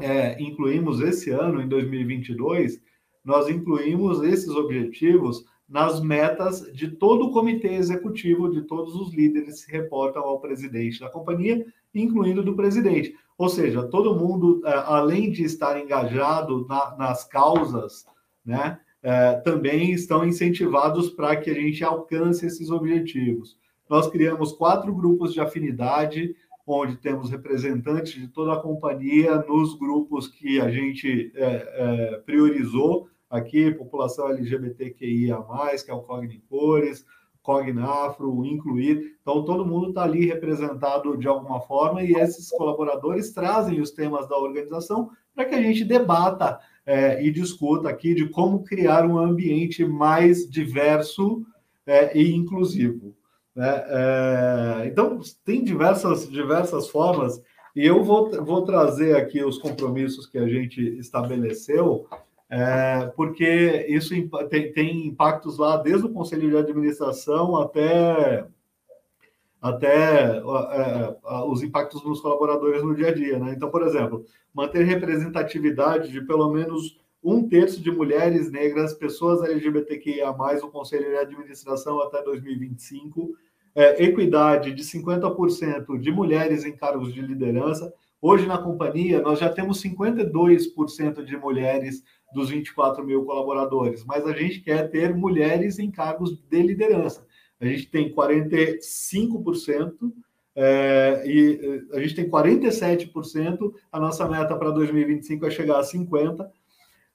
é, 0.00 0.40
incluímos 0.40 1.00
esse 1.00 1.30
ano, 1.30 1.60
em 1.60 1.68
2022, 1.68 2.80
nós 3.24 3.48
incluímos 3.48 4.22
esses 4.22 4.50
objetivos 4.50 5.44
nas 5.68 6.00
metas 6.00 6.60
de 6.72 6.88
todo 6.88 7.26
o 7.26 7.32
comitê 7.32 7.74
executivo, 7.74 8.50
de 8.50 8.62
todos 8.62 8.94
os 8.94 9.12
líderes 9.12 9.64
que 9.64 9.72
reportam 9.72 10.22
ao 10.22 10.40
presidente 10.40 11.00
da 11.00 11.10
companhia, 11.10 11.66
incluindo 11.92 12.42
do 12.42 12.54
presidente. 12.54 13.16
Ou 13.36 13.48
seja, 13.48 13.82
todo 13.88 14.14
mundo, 14.14 14.62
é, 14.64 14.72
além 14.86 15.30
de 15.30 15.42
estar 15.42 15.78
engajado 15.80 16.66
na, 16.68 16.96
nas 16.96 17.24
causas, 17.24 18.06
né, 18.44 18.78
é, 19.06 19.34
também 19.34 19.92
estão 19.92 20.26
incentivados 20.26 21.08
para 21.10 21.36
que 21.36 21.48
a 21.48 21.54
gente 21.54 21.84
alcance 21.84 22.44
esses 22.44 22.70
objetivos. 22.70 23.56
Nós 23.88 24.08
criamos 24.08 24.52
quatro 24.52 24.92
grupos 24.92 25.32
de 25.32 25.40
afinidade, 25.40 26.34
onde 26.66 26.96
temos 26.96 27.30
representantes 27.30 28.14
de 28.14 28.26
toda 28.26 28.54
a 28.54 28.60
companhia 28.60 29.36
nos 29.48 29.78
grupos 29.78 30.26
que 30.26 30.60
a 30.60 30.68
gente 30.68 31.30
é, 31.36 31.44
é, 31.44 32.16
priorizou 32.26 33.08
aqui, 33.30 33.70
população 33.70 34.28
LGBTQIA+, 34.28 35.38
que 35.84 35.90
é 35.92 35.94
o 35.94 36.02
Cognicores, 36.02 37.06
Cognafro, 37.40 38.44
Incluir. 38.44 39.16
Então, 39.22 39.44
todo 39.44 39.64
mundo 39.64 39.90
está 39.90 40.02
ali 40.02 40.26
representado 40.26 41.16
de 41.16 41.28
alguma 41.28 41.60
forma 41.60 42.02
e 42.02 42.12
esses 42.14 42.50
colaboradores 42.50 43.32
trazem 43.32 43.80
os 43.80 43.92
temas 43.92 44.28
da 44.28 44.36
organização 44.36 45.10
para 45.32 45.44
que 45.44 45.54
a 45.54 45.62
gente 45.62 45.84
debata 45.84 46.58
é, 46.86 47.22
e 47.22 47.32
discuta 47.32 47.88
aqui 47.88 48.14
de 48.14 48.28
como 48.28 48.62
criar 48.62 49.04
um 49.04 49.18
ambiente 49.18 49.84
mais 49.84 50.48
diverso 50.48 51.44
é, 51.84 52.16
e 52.16 52.32
inclusivo. 52.32 53.14
Né? 53.54 53.84
É, 53.88 54.86
então, 54.86 55.20
tem 55.44 55.64
diversas, 55.64 56.30
diversas 56.30 56.88
formas, 56.88 57.42
e 57.74 57.84
eu 57.84 58.04
vou, 58.04 58.30
vou 58.44 58.64
trazer 58.64 59.16
aqui 59.16 59.42
os 59.44 59.58
compromissos 59.58 60.26
que 60.26 60.38
a 60.38 60.48
gente 60.48 60.80
estabeleceu, 60.98 62.06
é, 62.48 63.12
porque 63.16 63.86
isso 63.88 64.14
tem, 64.48 64.72
tem, 64.72 65.06
impactos 65.08 65.58
lá 65.58 65.76
desde 65.76 66.06
o 66.06 66.12
conselho 66.12 66.48
de 66.48 66.56
administração 66.56 67.56
até, 67.56 68.46
até 69.68 70.38
é, 70.38 71.16
os 71.46 71.62
impactos 71.62 72.04
nos 72.04 72.20
colaboradores 72.20 72.82
no 72.82 72.94
dia 72.94 73.08
a 73.08 73.14
dia. 73.14 73.38
Né? 73.38 73.54
Então, 73.56 73.70
por 73.70 73.82
exemplo, 73.82 74.24
manter 74.54 74.84
representatividade 74.84 76.10
de 76.10 76.20
pelo 76.20 76.50
menos 76.50 76.98
um 77.22 77.48
terço 77.48 77.82
de 77.82 77.90
mulheres 77.90 78.50
negras, 78.50 78.94
pessoas 78.94 79.42
LGBTQIA, 79.42 80.32
no 80.62 80.70
conselho 80.70 81.10
de 81.10 81.16
administração 81.16 82.00
até 82.00 82.22
2025 82.22 83.34
é, 83.76 84.02
equidade 84.02 84.72
de 84.72 84.82
50% 84.82 86.00
de 86.00 86.10
mulheres 86.10 86.64
em 86.64 86.74
cargos 86.74 87.12
de 87.12 87.20
liderança. 87.20 87.92
Hoje, 88.22 88.46
na 88.46 88.56
companhia, 88.56 89.20
nós 89.20 89.38
já 89.38 89.50
temos 89.50 89.82
52% 89.82 91.22
de 91.22 91.36
mulheres 91.36 92.02
dos 92.32 92.48
24 92.48 93.04
mil 93.04 93.24
colaboradores, 93.24 94.02
mas 94.04 94.26
a 94.26 94.32
gente 94.32 94.60
quer 94.60 94.90
ter 94.90 95.14
mulheres 95.14 95.78
em 95.78 95.90
cargos 95.90 96.42
de 96.48 96.62
liderança. 96.62 97.25
A 97.60 97.66
gente 97.66 97.86
tem 97.86 98.14
45%. 98.14 100.12
É, 100.58 101.22
e 101.26 101.84
a 101.92 102.00
gente 102.00 102.14
tem 102.14 102.30
47%, 102.30 103.74
a 103.92 104.00
nossa 104.00 104.26
meta 104.26 104.56
para 104.56 104.70
2025 104.70 105.44
é 105.44 105.50
chegar 105.50 105.78
a 105.78 105.82
50%. 105.82 106.48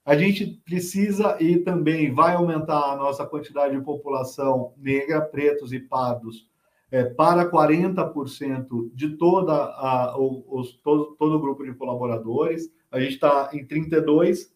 A 0.04 0.16
gente 0.16 0.60
precisa 0.64 1.36
e 1.40 1.58
também 1.58 2.12
vai 2.12 2.34
aumentar 2.34 2.92
a 2.92 2.96
nossa 2.96 3.26
quantidade 3.26 3.76
de 3.76 3.84
população 3.84 4.72
negra, 4.76 5.20
pretos 5.20 5.72
e 5.72 5.80
pardos 5.80 6.48
é, 6.92 7.04
para 7.04 7.50
40% 7.50 8.90
de 8.94 9.16
toda 9.16 9.54
a, 9.54 10.14
os, 10.18 10.74
todo, 10.82 11.16
todo 11.18 11.36
o 11.36 11.40
grupo 11.40 11.64
de 11.64 11.72
colaboradores. 11.74 12.70
A 12.90 13.00
gente 13.00 13.14
está 13.14 13.48
em 13.52 13.66
32%, 13.66 14.48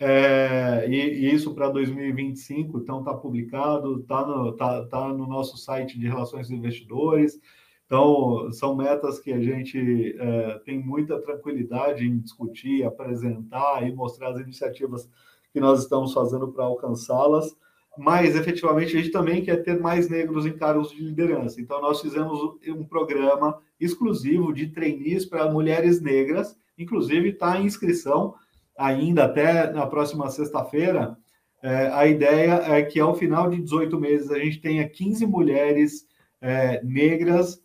é, 0.00 0.86
e, 0.88 0.94
e, 0.94 1.34
isso 1.34 1.54
para 1.54 1.68
2025, 1.68 2.78
então 2.78 3.00
está 3.00 3.12
publicado, 3.14 4.00
está 4.00 4.26
no, 4.26 4.52
tá, 4.52 4.84
tá 4.86 5.08
no 5.08 5.26
nosso 5.26 5.56
site 5.56 5.98
de 5.98 6.06
relações 6.06 6.50
investidores. 6.50 7.40
Então, 7.86 8.52
são 8.52 8.76
metas 8.76 9.18
que 9.18 9.32
a 9.32 9.40
gente 9.40 10.14
é, 10.18 10.58
tem 10.64 10.78
muita 10.78 11.20
tranquilidade 11.20 12.04
em 12.06 12.18
discutir, 12.18 12.84
apresentar 12.84 13.88
e 13.88 13.92
mostrar 13.92 14.30
as 14.30 14.40
iniciativas 14.40 15.08
que 15.52 15.58
nós 15.58 15.82
estamos 15.82 16.12
fazendo 16.12 16.48
para 16.48 16.64
alcançá-las 16.64 17.56
mas 17.98 18.36
efetivamente 18.36 18.96
a 18.96 19.00
gente 19.00 19.10
também 19.10 19.42
quer 19.42 19.56
ter 19.56 19.78
mais 19.80 20.08
negros 20.08 20.46
em 20.46 20.56
cargos 20.56 20.90
de 20.90 21.02
liderança. 21.02 21.60
Então, 21.60 21.82
nós 21.82 22.00
fizemos 22.00 22.38
um 22.68 22.84
programa 22.84 23.60
exclusivo 23.80 24.52
de 24.52 24.68
trainees 24.68 25.26
para 25.26 25.50
mulheres 25.50 26.00
negras, 26.00 26.56
inclusive 26.78 27.30
está 27.30 27.58
em 27.58 27.66
inscrição 27.66 28.36
ainda 28.78 29.24
até 29.24 29.70
na 29.72 29.86
próxima 29.86 30.30
sexta-feira. 30.30 31.18
É, 31.60 31.88
a 31.88 32.06
ideia 32.06 32.62
é 32.76 32.82
que 32.82 33.00
ao 33.00 33.16
final 33.16 33.50
de 33.50 33.60
18 33.60 33.98
meses 33.98 34.30
a 34.30 34.38
gente 34.38 34.60
tenha 34.60 34.88
15 34.88 35.26
mulheres 35.26 36.06
é, 36.40 36.82
negras 36.84 37.60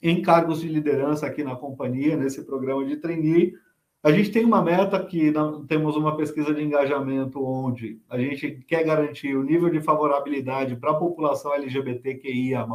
em 0.00 0.22
cargos 0.22 0.60
de 0.60 0.68
liderança 0.68 1.26
aqui 1.26 1.42
na 1.42 1.56
companhia, 1.56 2.16
nesse 2.16 2.44
programa 2.44 2.84
de 2.84 2.96
trainee, 2.96 3.54
a 4.02 4.10
gente 4.10 4.32
tem 4.32 4.44
uma 4.44 4.60
meta 4.60 5.04
que 5.04 5.32
temos 5.68 5.96
uma 5.96 6.16
pesquisa 6.16 6.52
de 6.52 6.60
engajamento 6.60 7.40
onde 7.40 8.00
a 8.08 8.18
gente 8.18 8.50
quer 8.66 8.82
garantir 8.82 9.36
o 9.36 9.44
nível 9.44 9.70
de 9.70 9.80
favorabilidade 9.80 10.74
para 10.74 10.90
a 10.90 10.98
população 10.98 11.54
LGBTQIA+. 11.54 12.66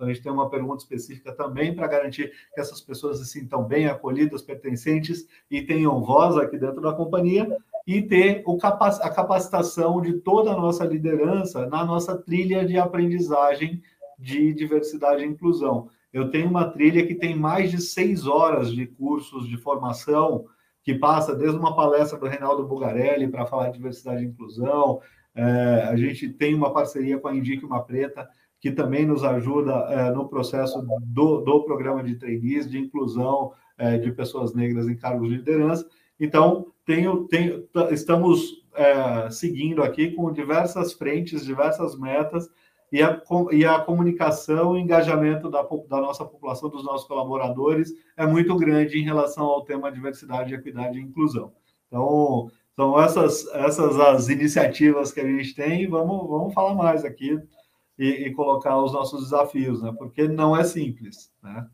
Então, 0.00 0.08
a 0.08 0.12
gente 0.14 0.22
tem 0.22 0.32
uma 0.32 0.48
pergunta 0.48 0.82
específica 0.82 1.30
também 1.30 1.74
para 1.74 1.86
garantir 1.86 2.32
que 2.54 2.58
essas 2.58 2.80
pessoas 2.80 3.18
se 3.18 3.26
sintam 3.26 3.62
bem 3.62 3.86
acolhidas, 3.86 4.40
pertencentes 4.40 5.28
e 5.50 5.60
tenham 5.60 6.02
voz 6.02 6.38
aqui 6.38 6.56
dentro 6.56 6.80
da 6.80 6.94
companhia 6.94 7.54
e 7.86 8.00
ter 8.00 8.42
a 8.46 9.10
capacitação 9.10 10.00
de 10.00 10.14
toda 10.14 10.52
a 10.52 10.56
nossa 10.56 10.86
liderança 10.86 11.66
na 11.66 11.84
nossa 11.84 12.16
trilha 12.16 12.64
de 12.64 12.78
aprendizagem 12.78 13.82
de 14.18 14.54
diversidade 14.54 15.22
e 15.22 15.26
inclusão. 15.26 15.90
Eu 16.10 16.30
tenho 16.30 16.48
uma 16.48 16.70
trilha 16.70 17.06
que 17.06 17.14
tem 17.14 17.36
mais 17.36 17.70
de 17.70 17.78
seis 17.78 18.26
horas 18.26 18.72
de 18.72 18.86
cursos 18.86 19.46
de 19.46 19.58
formação, 19.58 20.46
que 20.82 20.94
passa 20.94 21.36
desde 21.36 21.58
uma 21.58 21.76
palestra 21.76 22.18
do 22.18 22.26
Reinaldo 22.26 22.66
Bugarelli 22.66 23.28
para 23.28 23.44
falar 23.44 23.66
de 23.66 23.76
diversidade 23.76 24.24
e 24.24 24.28
inclusão. 24.28 25.02
É, 25.34 25.88
a 25.90 25.96
gente 25.96 26.26
tem 26.30 26.54
uma 26.54 26.72
parceria 26.72 27.18
com 27.18 27.28
a 27.28 27.36
Indique 27.36 27.66
Uma 27.66 27.82
Preta, 27.82 28.26
que 28.60 28.70
também 28.70 29.06
nos 29.06 29.24
ajuda 29.24 29.72
é, 29.88 30.10
no 30.10 30.28
processo 30.28 30.84
do, 31.02 31.38
do 31.38 31.64
programa 31.64 32.02
de 32.02 32.16
trainees, 32.16 32.70
de 32.70 32.78
inclusão 32.78 33.52
é, 33.78 33.96
de 33.96 34.12
pessoas 34.12 34.54
negras 34.54 34.86
em 34.86 34.96
cargos 34.96 35.30
de 35.30 35.36
liderança. 35.36 35.88
Então, 36.18 36.66
tenho, 36.84 37.26
tenho, 37.26 37.66
estamos 37.90 38.62
é, 38.74 39.30
seguindo 39.30 39.82
aqui 39.82 40.10
com 40.10 40.30
diversas 40.30 40.92
frentes, 40.92 41.44
diversas 41.44 41.98
metas, 41.98 42.50
e 42.92 43.02
a, 43.02 43.22
e 43.52 43.64
a 43.64 43.78
comunicação 43.78 44.76
e 44.76 44.80
engajamento 44.80 45.48
da, 45.48 45.62
da 45.88 46.00
nossa 46.00 46.24
população, 46.24 46.68
dos 46.68 46.84
nossos 46.84 47.06
colaboradores, 47.06 47.94
é 48.16 48.26
muito 48.26 48.54
grande 48.56 48.98
em 48.98 49.04
relação 49.04 49.44
ao 49.46 49.64
tema 49.64 49.92
diversidade, 49.92 50.52
equidade 50.52 50.98
e 50.98 51.02
inclusão. 51.02 51.52
Então, 51.86 52.50
são 52.74 53.00
essas, 53.00 53.46
essas 53.54 53.98
as 53.98 54.28
iniciativas 54.28 55.12
que 55.12 55.20
a 55.20 55.24
gente 55.24 55.54
tem, 55.54 55.82
e 55.82 55.86
vamos, 55.86 56.28
vamos 56.28 56.52
falar 56.52 56.74
mais 56.74 57.04
aqui 57.04 57.40
e, 58.00 58.26
e 58.26 58.32
colocar 58.32 58.78
os 58.78 58.94
nossos 58.94 59.24
desafios, 59.24 59.82
né? 59.82 59.92
porque 59.98 60.26
não 60.26 60.56
é 60.56 60.64
simples. 60.64 61.30
Né? 61.42 61.66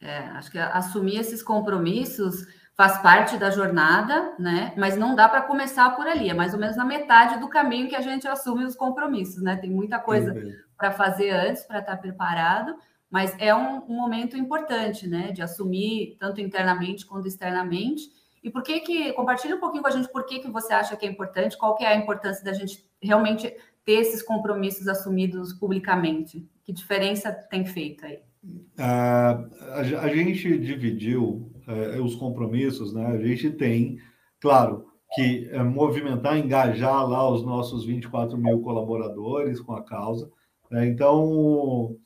É, 0.00 0.18
acho 0.28 0.50
que 0.50 0.58
assumir 0.58 1.18
esses 1.18 1.42
compromissos 1.42 2.46
faz 2.74 2.96
parte 3.02 3.36
da 3.36 3.50
jornada, 3.50 4.34
né? 4.38 4.72
Mas 4.76 4.96
não 4.96 5.16
dá 5.16 5.28
para 5.28 5.42
começar 5.42 5.90
por 5.96 6.06
ali, 6.06 6.30
é 6.30 6.34
mais 6.34 6.54
ou 6.54 6.60
menos 6.60 6.76
na 6.76 6.84
metade 6.84 7.40
do 7.40 7.48
caminho 7.48 7.88
que 7.88 7.96
a 7.96 8.00
gente 8.00 8.28
assume 8.28 8.64
os 8.64 8.76
compromissos, 8.76 9.42
né? 9.42 9.56
Tem 9.56 9.68
muita 9.68 9.98
coisa 9.98 10.32
para 10.76 10.92
fazer 10.92 11.30
antes 11.30 11.64
para 11.64 11.80
estar 11.80 11.96
tá 11.96 12.00
preparado, 12.00 12.76
mas 13.10 13.34
é 13.40 13.52
um, 13.52 13.78
um, 13.88 13.96
momento 13.96 14.36
importante, 14.36 15.08
né? 15.08 15.32
De 15.32 15.42
assumir 15.42 16.16
tanto 16.20 16.40
internamente 16.40 17.04
quanto 17.04 17.26
externamente. 17.26 18.04
E 18.44 18.48
por 18.48 18.62
que 18.62 18.78
que 18.78 19.12
compartilha 19.14 19.56
um 19.56 19.60
pouquinho 19.60 19.82
com 19.82 19.88
a 19.88 19.92
gente 19.92 20.08
por 20.08 20.24
que 20.24 20.38
que 20.38 20.48
você 20.48 20.72
acha 20.72 20.96
que 20.96 21.04
é 21.04 21.08
importante? 21.10 21.58
Qual 21.58 21.74
que 21.74 21.84
é 21.84 21.88
a 21.88 21.96
importância 21.96 22.44
da 22.44 22.52
gente 22.52 22.88
realmente 23.02 23.52
ter 23.88 24.00
esses 24.00 24.22
compromissos 24.22 24.86
assumidos 24.86 25.54
publicamente? 25.54 26.46
Que 26.62 26.74
diferença 26.74 27.32
tem 27.32 27.64
feito 27.64 28.04
aí? 28.04 28.18
Uh, 28.44 29.48
a, 29.72 30.08
gente 30.14 30.58
dividiu 30.58 31.50
é, 31.66 31.98
os 31.98 32.14
compromissos, 32.14 32.92
né? 32.92 33.06
A 33.06 33.18
gente 33.18 33.50
tem, 33.50 33.98
claro, 34.40 34.84
que 35.14 35.48
é, 35.50 35.62
movimentar, 35.62 36.36
engajar 36.36 37.08
lá 37.08 37.30
os 37.30 37.42
nossos 37.42 37.86
24 37.86 38.36
mil 38.36 38.60
colaboradores 38.60 39.58
com 39.58 39.72
a 39.72 39.82
causa. 39.82 40.30
Né? 40.70 40.86
Então, 40.86 41.96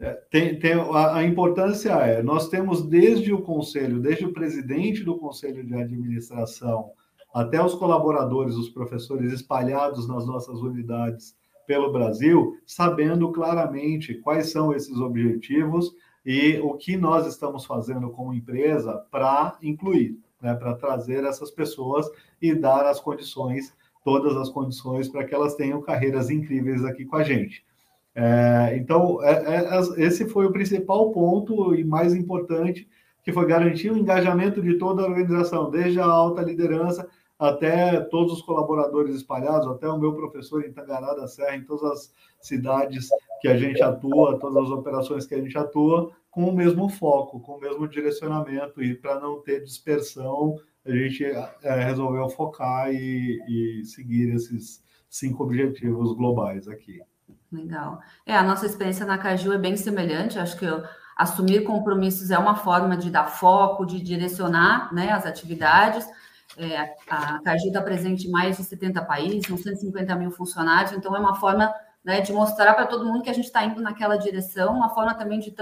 é, 0.00 0.14
tem, 0.32 0.58
tem 0.58 0.72
a, 0.72 1.18
a, 1.18 1.24
importância 1.24 1.90
é, 1.90 2.20
nós 2.20 2.48
temos 2.48 2.84
desde 2.84 3.32
o 3.32 3.42
conselho, 3.42 4.00
desde 4.00 4.24
o 4.24 4.32
presidente 4.32 5.04
do 5.04 5.16
conselho 5.16 5.64
de 5.64 5.72
administração, 5.72 6.90
até 7.40 7.62
os 7.62 7.74
colaboradores, 7.74 8.56
os 8.56 8.68
professores 8.68 9.32
espalhados 9.32 10.08
nas 10.08 10.26
nossas 10.26 10.60
unidades 10.60 11.36
pelo 11.66 11.92
Brasil, 11.92 12.56
sabendo 12.66 13.30
claramente 13.30 14.14
quais 14.14 14.50
são 14.50 14.72
esses 14.72 14.98
objetivos 14.98 15.94
e 16.24 16.58
o 16.58 16.74
que 16.74 16.96
nós 16.96 17.26
estamos 17.26 17.64
fazendo 17.64 18.10
como 18.10 18.34
empresa 18.34 19.04
para 19.10 19.56
incluir, 19.62 20.18
né, 20.42 20.54
para 20.54 20.74
trazer 20.74 21.24
essas 21.24 21.50
pessoas 21.50 22.10
e 22.40 22.54
dar 22.54 22.86
as 22.86 23.00
condições 23.00 23.72
todas 24.04 24.36
as 24.36 24.48
condições 24.48 25.08
para 25.08 25.24
que 25.24 25.34
elas 25.34 25.54
tenham 25.54 25.82
carreiras 25.82 26.30
incríveis 26.30 26.84
aqui 26.84 27.04
com 27.04 27.16
a 27.16 27.22
gente. 27.22 27.62
É, 28.14 28.74
então, 28.76 29.22
é, 29.22 29.66
é, 29.66 30.04
esse 30.04 30.26
foi 30.26 30.46
o 30.46 30.52
principal 30.52 31.12
ponto 31.12 31.74
e 31.74 31.84
mais 31.84 32.14
importante, 32.14 32.88
que 33.22 33.32
foi 33.32 33.46
garantir 33.46 33.92
o 33.92 33.98
engajamento 33.98 34.62
de 34.62 34.78
toda 34.78 35.02
a 35.02 35.06
organização, 35.06 35.70
desde 35.70 36.00
a 36.00 36.06
alta 36.06 36.40
liderança 36.40 37.06
até 37.38 38.00
todos 38.00 38.32
os 38.32 38.42
colaboradores 38.42 39.14
espalhados, 39.14 39.68
até 39.68 39.88
o 39.88 39.98
meu 39.98 40.12
professor 40.14 40.64
em 40.64 40.72
Tangará 40.72 41.14
da 41.14 41.28
Serra, 41.28 41.56
em 41.56 41.64
todas 41.64 41.84
as 41.84 42.14
cidades 42.40 43.08
que 43.40 43.48
a 43.48 43.56
gente 43.56 43.80
atua, 43.82 44.38
todas 44.38 44.64
as 44.64 44.70
operações 44.70 45.26
que 45.26 45.34
a 45.34 45.40
gente 45.40 45.56
atua, 45.56 46.10
com 46.30 46.48
o 46.48 46.52
mesmo 46.52 46.88
foco, 46.88 47.40
com 47.40 47.52
o 47.52 47.60
mesmo 47.60 47.86
direcionamento, 47.86 48.82
e 48.82 48.94
para 48.94 49.20
não 49.20 49.40
ter 49.40 49.62
dispersão, 49.62 50.56
a 50.84 50.90
gente 50.90 51.24
é, 51.24 51.84
resolveu 51.84 52.28
focar 52.28 52.92
e, 52.92 53.40
e 53.48 53.84
seguir 53.84 54.34
esses 54.34 54.82
cinco 55.08 55.44
objetivos 55.44 56.12
globais 56.14 56.66
aqui. 56.68 57.00
Legal. 57.50 58.00
É, 58.26 58.36
a 58.36 58.42
nossa 58.42 58.66
experiência 58.66 59.06
na 59.06 59.16
Caju 59.16 59.52
é 59.52 59.58
bem 59.58 59.76
semelhante. 59.76 60.38
Acho 60.38 60.58
que 60.58 60.66
assumir 61.16 61.64
compromissos 61.64 62.30
é 62.30 62.38
uma 62.38 62.54
forma 62.54 62.96
de 62.96 63.10
dar 63.10 63.26
foco, 63.26 63.86
de 63.86 64.00
direcionar 64.00 64.92
né, 64.94 65.10
as 65.12 65.24
atividades. 65.24 66.06
É, 66.58 66.96
a 67.08 67.38
Caju 67.40 67.68
está 67.68 67.80
presente 67.80 68.26
em 68.26 68.30
mais 68.30 68.56
de 68.56 68.64
70 68.64 69.04
países, 69.04 69.46
são 69.46 69.56
150 69.56 70.14
mil 70.16 70.30
funcionários, 70.30 70.92
então 70.92 71.14
é 71.14 71.18
uma 71.20 71.36
forma 71.36 71.72
né, 72.04 72.20
de 72.20 72.32
mostrar 72.32 72.74
para 72.74 72.86
todo 72.86 73.04
mundo 73.04 73.22
que 73.22 73.30
a 73.30 73.34
gente 73.34 73.44
está 73.44 73.64
indo 73.64 73.80
naquela 73.80 74.16
direção, 74.16 74.74
uma 74.74 74.88
forma 74.88 75.14
também 75.14 75.38
de 75.38 75.54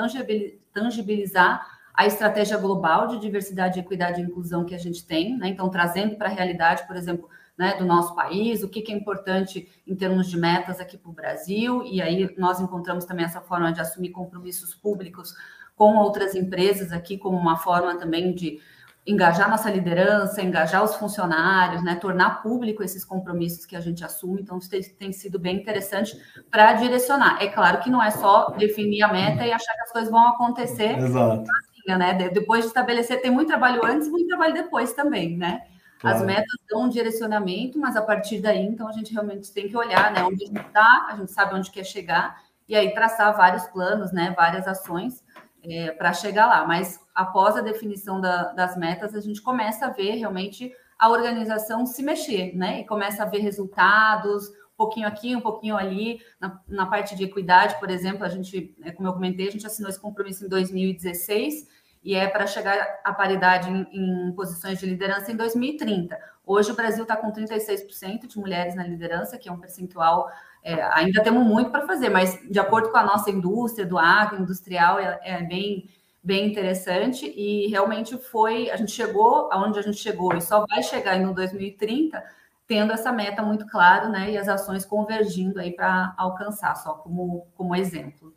tangibilizar 0.73 1.67
a 1.93 2.07
estratégia 2.07 2.57
global 2.57 3.09
de 3.09 3.19
diversidade, 3.19 3.81
equidade 3.81 4.21
e 4.21 4.25
inclusão 4.25 4.65
que 4.65 4.75
a 4.75 4.79
gente 4.79 5.07
tem, 5.07 5.37
né? 5.37 5.49
então 5.49 5.69
trazendo 5.69 6.17
para 6.17 6.29
a 6.29 6.33
realidade, 6.33 6.87
por 6.87 6.97
exemplo, 6.97 7.29
né, 7.57 7.75
do 7.79 7.87
nosso 7.87 8.15
país, 8.15 8.63
o 8.63 8.69
que, 8.69 8.83
que 8.83 8.93
é 8.93 8.95
importante 8.95 9.69
em 9.87 9.97
termos 9.97 10.29
de 10.29 10.37
metas 10.37 10.79
aqui 10.79 10.99
para 10.99 11.11
o 11.11 11.15
Brasil, 11.15 11.83
e 11.85 12.03
aí 12.03 12.35
nós 12.37 12.61
encontramos 12.61 13.05
também 13.07 13.25
essa 13.25 13.41
forma 13.41 13.73
de 13.73 13.81
assumir 13.81 14.11
compromissos 14.11 14.75
públicos 14.75 15.35
com 15.75 15.97
outras 15.97 16.35
empresas 16.35 16.93
aqui, 16.93 17.17
como 17.17 17.37
uma 17.37 17.57
forma 17.57 17.97
também 17.97 18.35
de 18.35 18.61
engajar 19.07 19.49
nossa 19.49 19.71
liderança, 19.71 20.43
engajar 20.43 20.83
os 20.83 20.97
funcionários, 20.97 21.83
né, 21.85 21.95
tornar 21.95 22.43
público 22.43 22.83
esses 22.83 23.05
compromissos 23.05 23.65
que 23.65 23.77
a 23.77 23.81
gente 23.81 24.05
assume. 24.05 24.43
Então, 24.43 24.59
isso 24.59 24.69
tem, 24.69 24.83
tem 24.83 25.13
sido 25.13 25.39
bem 25.39 25.57
interessante 25.57 26.17
para 26.51 26.73
direcionar. 26.73 27.41
É 27.41 27.47
claro 27.47 27.79
que 27.79 27.89
não 27.89 28.03
é 28.03 28.11
só 28.11 28.51
definir 28.51 29.03
a 29.03 29.13
meta 29.13 29.47
e 29.47 29.53
achar 29.53 29.75
que 29.75 29.83
as 29.83 29.93
coisas 29.93 30.11
vão 30.11 30.27
acontecer. 30.29 30.99
Exato. 30.99 31.43
Assim, 31.43 31.99
né? 31.99 32.31
Depois 32.31 32.63
de 32.63 32.69
estabelecer, 32.69 33.23
tem 33.23 33.31
muito 33.31 33.49
trabalho 33.49 33.81
antes 33.85 34.09
e 34.09 34.11
muito 34.11 34.27
trabalho 34.27 34.55
depois 34.55 34.93
também, 34.93 35.37
né? 35.37 35.63
Claro. 36.01 36.17
As 36.17 36.23
metas 36.25 36.57
dão 36.69 36.83
um 36.83 36.89
direcionamento, 36.89 37.79
mas 37.79 37.97
a 37.97 38.03
partir 38.03 38.41
daí, 38.41 38.67
então, 38.67 38.89
a 38.89 38.93
gente 38.93 39.13
realmente 39.13 39.53
tem 39.53 39.69
que 39.69 39.77
olhar 39.77 40.13
né, 40.13 40.23
onde 40.25 40.45
a 40.45 40.47
gente 40.47 40.67
está, 40.67 41.07
a 41.11 41.17
gente 41.17 41.31
sabe 41.31 41.55
onde 41.55 41.71
quer 41.71 41.85
chegar, 41.85 42.37
e 42.69 42.75
aí 42.75 42.93
traçar 42.93 43.35
vários 43.37 43.65
planos, 43.69 44.13
né, 44.13 44.35
várias 44.37 44.67
ações 44.67 45.25
é, 45.69 45.91
para 45.91 46.13
chegar 46.13 46.47
lá. 46.47 46.67
Mas 46.67 47.01
após 47.15 47.57
a 47.57 47.61
definição 47.61 48.21
da, 48.21 48.53
das 48.53 48.77
metas, 48.77 49.15
a 49.15 49.21
gente 49.21 49.43
começa 49.43 49.87
a 49.87 49.91
ver 49.91 50.17
realmente 50.17 50.73
a 50.99 51.11
organização 51.11 51.85
se 51.85 52.03
mexer, 52.03 52.57
né? 52.57 52.81
E 52.81 52.87
começa 52.87 53.23
a 53.23 53.27
ver 53.27 53.39
resultados, 53.39 54.49
um 54.49 54.77
pouquinho 54.77 55.09
aqui, 55.09 55.37
um 55.37 55.41
pouquinho 55.41 55.77
ali. 55.77 56.21
Na, 56.41 56.61
na 56.69 56.87
parte 56.87 57.15
de 57.15 57.25
equidade, 57.25 57.79
por 57.79 57.91
exemplo, 57.91 58.25
a 58.25 58.29
gente, 58.29 58.75
né, 58.79 58.93
como 58.93 59.09
eu 59.09 59.13
comentei, 59.13 59.49
a 59.49 59.51
gente 59.51 59.67
assinou 59.67 59.91
esse 59.91 60.01
compromisso 60.01 60.45
em 60.45 60.49
2016 60.49 61.67
e 62.07 62.15
é 62.15 62.29
para 62.29 62.47
chegar 62.47 63.01
à 63.03 63.13
paridade 63.13 63.69
em, 63.69 64.29
em, 64.29 64.33
posições 64.33 64.79
de 64.79 64.87
liderança 64.87 65.33
em 65.33 65.37
2030. 65.37 66.17
Hoje 66.47 66.71
o 66.71 66.77
Brasil 66.77 67.03
está 67.03 67.17
com 67.17 67.33
36% 67.33 68.29
de 68.29 68.39
mulheres 68.39 68.77
na 68.77 68.87
liderança, 68.87 69.37
que 69.37 69.49
é 69.49 69.53
um 69.53 69.59
percentual, 69.59 70.31
é, 70.67 70.83
ainda 70.95 71.23
temos 71.23 71.47
muito 71.47 71.71
para 71.71 71.87
fazer, 71.87 72.09
mas 72.09 72.41
de 72.51 72.59
acordo 72.59 72.91
com 72.91 72.97
a 72.97 73.05
nossa 73.05 73.31
indústria, 73.31 73.87
do 73.87 73.97
agro, 73.97 74.43
industrial, 74.43 74.99
é, 74.99 75.21
é, 75.23 75.43
bem, 75.45 75.89
bem 76.21 76.49
interessante 76.49 77.33
e 77.37 77.69
realmente 77.69 78.19
foi, 78.19 78.69
a 78.69 78.77
gente 78.77 78.91
chegou 78.91 79.49
aonde 79.53 79.79
a 79.79 79.83
gente 79.83 79.99
chegou 79.99 80.35
e 80.35 80.41
só 80.41 80.67
vai 80.67 80.83
chegar 80.83 81.21
no 81.21 81.33
2030 81.33 82.21
tendo 82.67 82.93
essa 82.93 83.13
meta 83.13 83.43
muito 83.43 83.65
clara, 83.69 84.09
né, 84.09 84.33
e 84.33 84.37
as 84.37 84.49
ações 84.49 84.85
convergindo 84.85 85.61
aí 85.61 85.71
para 85.71 86.13
alcançar, 86.19 86.75
só 86.75 86.95
como, 86.95 87.47
como 87.55 87.77
exemplo. 87.77 88.35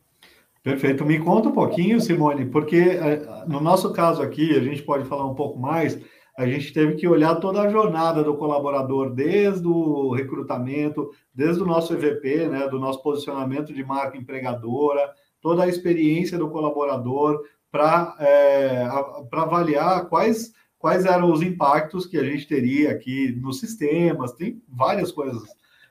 Perfeito. 0.62 1.04
Me 1.04 1.18
conta 1.18 1.50
um 1.50 1.54
pouquinho, 1.54 2.00
Simone, 2.00 2.46
porque 2.46 2.78
eh, 2.78 3.26
no 3.48 3.60
nosso 3.60 3.92
caso 3.92 4.22
aqui, 4.22 4.56
a 4.56 4.62
gente 4.62 4.84
pode 4.84 5.06
falar 5.06 5.26
um 5.26 5.34
pouco 5.34 5.58
mais, 5.58 5.98
a 6.40 6.46
gente 6.46 6.72
teve 6.72 6.96
que 6.96 7.06
olhar 7.06 7.36
toda 7.36 7.60
a 7.60 7.70
jornada 7.70 8.24
do 8.24 8.38
colaborador, 8.38 9.10
desde 9.10 9.68
o 9.68 10.14
recrutamento, 10.14 11.12
desde 11.34 11.62
o 11.62 11.66
nosso 11.66 11.94
EVP, 11.94 12.48
né, 12.48 12.66
do 12.70 12.80
nosso 12.80 13.04
posicionamento 13.04 13.74
de 13.74 13.84
marca 13.84 14.18
empregadora, 14.18 15.14
toda 15.42 15.64
a 15.64 15.68
experiência 15.68 16.38
do 16.38 16.50
colaborador 16.50 17.44
para 17.70 18.16
é, 18.20 18.88
avaliar 19.34 20.08
quais, 20.08 20.54
quais 20.78 21.04
eram 21.04 21.30
os 21.30 21.42
impactos 21.42 22.06
que 22.06 22.18
a 22.18 22.24
gente 22.24 22.48
teria 22.48 22.92
aqui 22.92 23.38
nos 23.42 23.60
sistemas, 23.60 24.32
tem 24.32 24.64
várias 24.66 25.12
coisas 25.12 25.44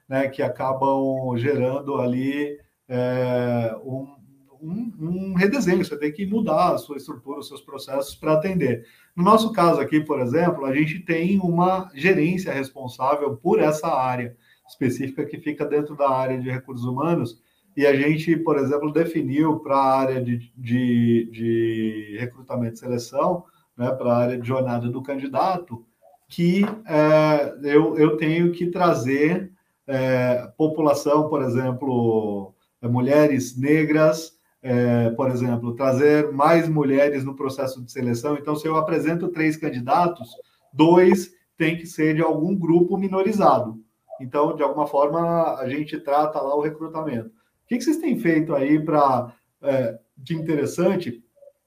né, 0.08 0.28
que 0.28 0.42
acabam 0.42 1.36
gerando 1.36 1.96
ali 1.96 2.58
é, 2.88 3.76
um, 3.84 4.16
um, 4.62 4.94
um, 4.98 5.34
redesenho, 5.34 5.84
você 5.84 5.98
tem 5.98 6.10
que 6.10 6.24
mudar 6.24 6.72
a 6.72 6.78
sua 6.78 6.96
estrutura, 6.96 7.40
os 7.40 7.48
seus 7.48 7.60
processos 7.60 8.14
para 8.14 8.32
atender. 8.32 8.86
No 9.18 9.24
nosso 9.24 9.50
caso 9.50 9.80
aqui, 9.80 10.00
por 10.00 10.20
exemplo, 10.20 10.64
a 10.64 10.72
gente 10.72 11.00
tem 11.00 11.40
uma 11.40 11.90
gerência 11.92 12.52
responsável 12.52 13.36
por 13.36 13.58
essa 13.58 13.88
área 13.88 14.36
específica 14.68 15.24
que 15.26 15.40
fica 15.40 15.66
dentro 15.66 15.96
da 15.96 16.08
área 16.08 16.38
de 16.38 16.48
recursos 16.48 16.86
humanos, 16.86 17.42
e 17.76 17.84
a 17.84 17.96
gente, 17.96 18.36
por 18.36 18.56
exemplo, 18.56 18.92
definiu 18.92 19.58
para 19.58 19.74
a 19.74 19.98
área 19.98 20.22
de, 20.22 20.52
de, 20.56 21.28
de, 21.32 22.16
recrutamento 22.20 22.74
e 22.74 22.78
seleção, 22.78 23.44
né, 23.76 23.90
para 23.90 24.12
a 24.12 24.18
área 24.18 24.38
de 24.38 24.46
jornada 24.46 24.88
do 24.88 25.02
candidato, 25.02 25.84
que 26.28 26.64
é, 26.86 27.74
eu, 27.74 27.98
eu 27.98 28.16
tenho 28.16 28.52
que 28.52 28.68
trazer 28.68 29.50
é, 29.84 30.48
população, 30.56 31.28
por 31.28 31.42
exemplo, 31.42 32.54
mulheres 32.80 33.58
negras, 33.58 34.37
é, 34.62 35.10
por 35.10 35.30
exemplo, 35.30 35.74
trazer 35.74 36.32
mais 36.32 36.68
mulheres 36.68 37.24
no 37.24 37.36
processo 37.36 37.82
de 37.82 37.90
seleção. 37.92 38.36
Então, 38.36 38.56
se 38.56 38.66
eu 38.66 38.76
apresento 38.76 39.28
três 39.28 39.56
candidatos, 39.56 40.30
dois 40.72 41.32
têm 41.56 41.76
que 41.76 41.86
ser 41.86 42.14
de 42.14 42.22
algum 42.22 42.54
grupo 42.54 42.96
minorizado. 42.96 43.80
Então, 44.20 44.54
de 44.54 44.62
alguma 44.62 44.86
forma, 44.86 45.56
a 45.56 45.68
gente 45.68 45.98
trata 45.98 46.40
lá 46.40 46.54
o 46.54 46.60
recrutamento. 46.60 47.28
O 47.28 47.32
que, 47.68 47.80
vocês 47.80 47.98
têm 47.98 48.18
feito 48.18 48.54
aí 48.54 48.82
para 48.82 49.34
é, 49.62 49.98
de 50.16 50.34
interessante 50.34 51.22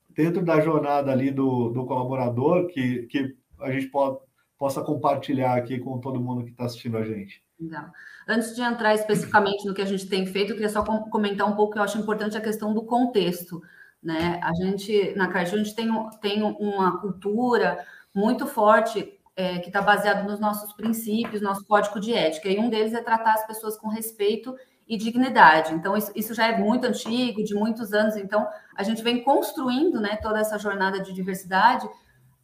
dentro 0.09 0.43
da 0.43 0.59
jornada 0.59 1.11
ali 1.11 1.31
do, 1.31 1.69
do 1.69 1.85
colaborador 1.85 2.67
que, 2.67 3.03
que 3.03 3.35
a 3.59 3.71
gente 3.71 3.87
pode, 3.87 4.17
possa 4.57 4.81
compartilhar 4.81 5.55
aqui 5.55 5.79
com 5.79 5.99
todo 5.99 6.21
mundo 6.21 6.43
que 6.43 6.51
está 6.51 6.65
assistindo 6.65 6.97
a 6.97 7.03
gente? 7.03 7.41
Legal. 7.61 7.91
Antes 8.27 8.55
de 8.55 8.61
entrar 8.61 8.95
especificamente 8.95 9.65
no 9.65 9.73
que 9.73 9.81
a 9.83 9.85
gente 9.85 10.07
tem 10.07 10.25
feito, 10.25 10.51
eu 10.51 10.55
queria 10.55 10.69
só 10.69 10.83
comentar 10.83 11.47
um 11.47 11.55
pouco 11.55 11.73
que 11.73 11.79
eu 11.79 11.83
acho 11.83 11.99
importante 11.99 12.35
a 12.35 12.41
questão 12.41 12.73
do 12.73 12.83
contexto. 12.83 13.61
Né? 14.01 14.39
A 14.41 14.51
gente, 14.53 15.13
na 15.15 15.27
Caju, 15.27 15.55
a 15.55 15.57
gente 15.59 15.75
tem, 15.75 15.87
tem 16.19 16.41
uma 16.41 16.99
cultura 16.99 17.85
muito 18.15 18.47
forte 18.47 19.15
é, 19.35 19.59
que 19.59 19.67
está 19.67 19.79
baseada 19.79 20.23
nos 20.23 20.39
nossos 20.39 20.73
princípios, 20.73 21.41
nosso 21.41 21.63
código 21.65 21.99
de 21.99 22.13
ética, 22.13 22.49
e 22.49 22.57
um 22.57 22.69
deles 22.69 22.93
é 22.93 23.01
tratar 23.01 23.35
as 23.35 23.45
pessoas 23.45 23.77
com 23.77 23.87
respeito 23.89 24.55
e 24.87 24.97
dignidade. 24.97 25.73
Então, 25.73 25.95
isso, 25.95 26.11
isso 26.15 26.33
já 26.33 26.47
é 26.47 26.57
muito 26.57 26.85
antigo, 26.85 27.43
de 27.43 27.53
muitos 27.53 27.93
anos, 27.93 28.15
então 28.15 28.47
a 28.75 28.81
gente 28.81 29.03
vem 29.03 29.23
construindo 29.23 30.01
né, 30.01 30.17
toda 30.17 30.39
essa 30.39 30.57
jornada 30.57 30.99
de 30.99 31.13
diversidade 31.13 31.87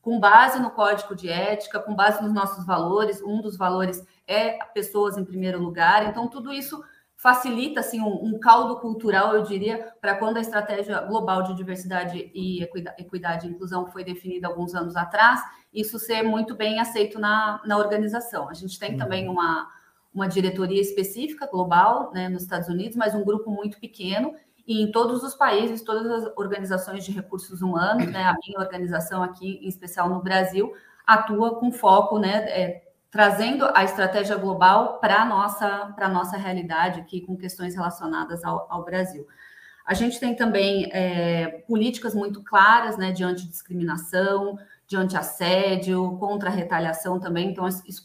com 0.07 0.21
base 0.21 0.57
no 0.61 0.71
código 0.71 1.13
de 1.13 1.27
ética, 1.27 1.81
com 1.81 1.93
base 1.93 2.23
nos 2.23 2.31
nossos 2.31 2.65
valores. 2.65 3.21
Um 3.21 3.41
dos 3.41 3.57
valores 3.57 4.01
é 4.25 4.51
pessoas 4.73 5.17
em 5.17 5.25
primeiro 5.25 5.61
lugar. 5.61 6.07
Então, 6.07 6.29
tudo 6.29 6.53
isso 6.53 6.81
facilita 7.17 7.81
assim 7.81 7.99
um, 7.99 8.23
um 8.23 8.39
caldo 8.39 8.79
cultural, 8.79 9.35
eu 9.35 9.43
diria, 9.43 9.91
para 9.99 10.15
quando 10.15 10.37
a 10.37 10.39
estratégia 10.39 11.01
global 11.01 11.43
de 11.43 11.53
diversidade 11.55 12.31
e 12.33 12.63
equidade, 12.97 13.47
e 13.47 13.49
inclusão 13.49 13.87
foi 13.87 14.01
definida 14.01 14.47
alguns 14.47 14.73
anos 14.73 14.95
atrás, 14.95 15.41
isso 15.73 15.99
ser 15.99 16.23
muito 16.23 16.55
bem 16.55 16.79
aceito 16.79 17.19
na, 17.19 17.61
na 17.65 17.77
organização. 17.77 18.47
A 18.47 18.53
gente 18.53 18.79
tem 18.79 18.91
uhum. 18.91 18.97
também 18.97 19.27
uma, 19.27 19.67
uma 20.13 20.29
diretoria 20.29 20.79
específica 20.79 21.45
global 21.47 22.13
né, 22.13 22.29
nos 22.29 22.43
Estados 22.43 22.69
Unidos, 22.69 22.95
mas 22.95 23.13
um 23.13 23.25
grupo 23.25 23.51
muito 23.51 23.77
pequeno 23.77 24.33
em 24.67 24.91
todos 24.91 25.23
os 25.23 25.33
países, 25.33 25.81
todas 25.81 26.11
as 26.11 26.31
organizações 26.35 27.05
de 27.05 27.11
recursos 27.11 27.61
humanos, 27.61 28.07
né, 28.11 28.23
a 28.23 28.35
minha 28.45 28.59
organização 28.59 29.23
aqui, 29.23 29.59
em 29.61 29.67
especial 29.67 30.09
no 30.09 30.21
Brasil, 30.21 30.73
atua 31.05 31.59
com 31.59 31.71
foco, 31.71 32.19
né, 32.19 32.43
é, 32.49 32.83
trazendo 33.09 33.69
a 33.73 33.83
estratégia 33.83 34.35
global 34.35 34.99
para 34.99 35.21
a 35.21 35.25
nossa, 35.25 35.95
nossa 36.11 36.35
realidade 36.35 36.99
aqui, 36.99 37.21
com 37.21 37.37
questões 37.37 37.75
relacionadas 37.75 38.43
ao, 38.43 38.67
ao 38.69 38.83
Brasil. 38.83 39.25
A 39.85 39.93
gente 39.93 40.19
tem 40.19 40.35
também 40.35 40.89
é, 40.91 41.63
políticas 41.65 42.13
muito 42.13 42.43
claras 42.43 42.97
né, 42.97 43.13
de 43.13 43.23
antidiscriminação, 43.23 44.59
de 44.85 44.97
anti-assédio, 44.97 46.17
contra 46.19 46.49
a 46.49 46.53
retaliação 46.53 47.19
também. 47.21 47.49
Então, 47.49 47.65
isso 47.67 48.03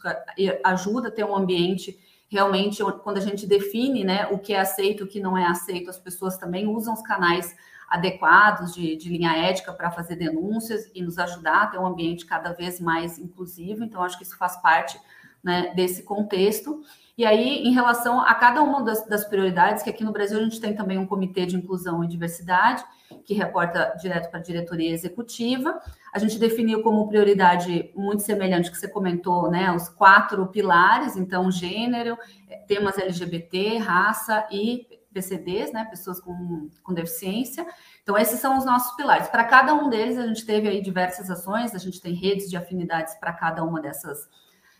ajuda 0.62 1.08
a 1.08 1.10
ter 1.10 1.24
um 1.24 1.34
ambiente 1.34 1.98
realmente 2.32 2.82
quando 3.04 3.18
a 3.18 3.20
gente 3.20 3.46
define 3.46 4.04
né, 4.04 4.26
o 4.30 4.38
que 4.38 4.54
é 4.54 4.60
aceito, 4.60 5.04
o 5.04 5.06
que 5.06 5.20
não 5.20 5.36
é 5.36 5.44
aceito, 5.44 5.90
as 5.90 5.98
pessoas 5.98 6.38
também 6.38 6.66
usam 6.66 6.94
os 6.94 7.02
canais 7.02 7.54
adequados 7.86 8.74
de, 8.74 8.96
de 8.96 9.10
linha 9.10 9.36
ética 9.36 9.70
para 9.70 9.90
fazer 9.90 10.16
denúncias 10.16 10.90
e 10.94 11.02
nos 11.02 11.18
ajudar 11.18 11.62
a 11.62 11.66
ter 11.66 11.78
um 11.78 11.86
ambiente 11.86 12.24
cada 12.24 12.54
vez 12.54 12.80
mais 12.80 13.18
inclusivo. 13.18 13.84
Então, 13.84 14.02
acho 14.02 14.16
que 14.16 14.24
isso 14.24 14.38
faz 14.38 14.56
parte 14.62 14.98
né, 15.44 15.74
desse 15.76 16.02
contexto. 16.04 16.82
E 17.18 17.26
aí, 17.26 17.58
em 17.58 17.74
relação 17.74 18.18
a 18.18 18.34
cada 18.34 18.62
uma 18.62 18.82
das, 18.82 19.06
das, 19.06 19.26
prioridades, 19.26 19.82
que 19.82 19.90
aqui 19.90 20.02
no 20.02 20.10
Brasil 20.10 20.38
a 20.38 20.42
gente 20.42 20.58
tem 20.58 20.74
também 20.74 20.96
um 20.96 21.06
comitê 21.06 21.44
de 21.44 21.54
inclusão 21.54 22.02
e 22.02 22.08
diversidade, 22.08 22.82
que 23.26 23.34
reporta 23.34 23.94
direto 24.00 24.30
para 24.30 24.40
a 24.40 24.42
diretoria 24.42 24.90
executiva. 24.90 25.78
A 26.12 26.18
gente 26.18 26.38
definiu 26.38 26.82
como 26.82 27.08
prioridade 27.08 27.90
muito 27.96 28.22
semelhante 28.22 28.70
que 28.70 28.76
você 28.76 28.86
comentou, 28.86 29.50
né? 29.50 29.72
Os 29.72 29.88
quatro 29.88 30.46
pilares, 30.48 31.16
então, 31.16 31.50
gênero, 31.50 32.18
temas 32.66 32.98
LGBT, 32.98 33.78
raça 33.78 34.46
e 34.52 34.86
PCDs, 35.12 35.72
né? 35.72 35.86
Pessoas 35.86 36.20
com, 36.20 36.68
com 36.82 36.92
deficiência. 36.92 37.66
Então, 38.02 38.18
esses 38.18 38.38
são 38.40 38.58
os 38.58 38.64
nossos 38.66 38.94
pilares. 38.94 39.28
Para 39.28 39.44
cada 39.44 39.72
um 39.72 39.88
deles, 39.88 40.18
a 40.18 40.26
gente 40.26 40.44
teve 40.44 40.68
aí 40.68 40.82
diversas 40.82 41.30
ações, 41.30 41.74
a 41.74 41.78
gente 41.78 41.98
tem 41.98 42.12
redes 42.12 42.50
de 42.50 42.58
afinidades 42.58 43.14
para 43.14 43.32
cada 43.32 43.64
uma 43.64 43.80
dessas, 43.80 44.28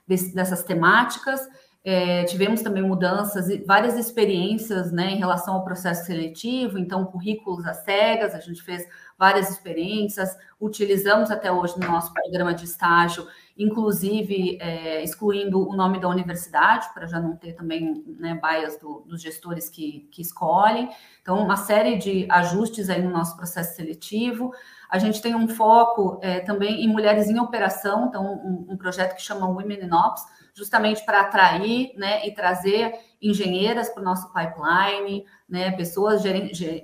dessas 0.06 0.62
temáticas. 0.62 1.40
É, 1.84 2.22
tivemos 2.24 2.62
também 2.62 2.82
mudanças 2.82 3.48
e 3.48 3.58
várias 3.58 3.98
experiências 3.98 4.92
né, 4.92 5.10
em 5.10 5.16
relação 5.16 5.54
ao 5.54 5.64
processo 5.64 6.06
seletivo, 6.06 6.78
então, 6.78 7.04
currículos 7.04 7.66
às 7.66 7.78
cegas, 7.78 8.36
a 8.36 8.38
gente 8.38 8.62
fez 8.62 8.86
várias 9.18 9.50
experiências, 9.50 10.36
utilizamos 10.60 11.30
até 11.32 11.50
hoje 11.50 11.74
no 11.80 11.88
nosso 11.88 12.12
programa 12.12 12.54
de 12.54 12.64
estágio, 12.64 13.26
inclusive 13.58 14.58
é, 14.60 15.02
excluindo 15.02 15.68
o 15.68 15.74
nome 15.74 16.00
da 16.00 16.08
universidade, 16.08 16.86
para 16.94 17.06
já 17.06 17.20
não 17.20 17.36
ter 17.36 17.52
também 17.54 18.04
né, 18.18 18.40
bias 18.40 18.78
do, 18.78 19.00
dos 19.00 19.20
gestores 19.20 19.68
que, 19.68 20.08
que 20.12 20.22
escolhem. 20.22 20.88
Então, 21.20 21.38
uma 21.38 21.56
série 21.56 21.96
de 21.98 22.26
ajustes 22.30 22.88
aí 22.90 23.02
no 23.02 23.10
nosso 23.10 23.36
processo 23.36 23.74
seletivo. 23.74 24.52
A 24.88 24.98
gente 24.98 25.20
tem 25.20 25.34
um 25.34 25.48
foco 25.48 26.18
é, 26.22 26.40
também 26.40 26.84
em 26.84 26.88
mulheres 26.88 27.28
em 27.28 27.38
operação, 27.40 28.06
então, 28.06 28.24
um, 28.24 28.72
um 28.72 28.76
projeto 28.76 29.16
que 29.16 29.22
chama 29.22 29.48
Women 29.48 29.84
in 29.84 29.92
Ops, 29.92 30.22
justamente 30.54 31.04
para 31.04 31.20
atrair 31.20 31.92
né, 31.96 32.26
e 32.26 32.34
trazer 32.34 32.94
engenheiras 33.20 33.88
para 33.88 34.00
o 34.00 34.04
nosso 34.04 34.32
pipeline, 34.32 35.24
né, 35.48 35.70
pessoas, 35.72 36.22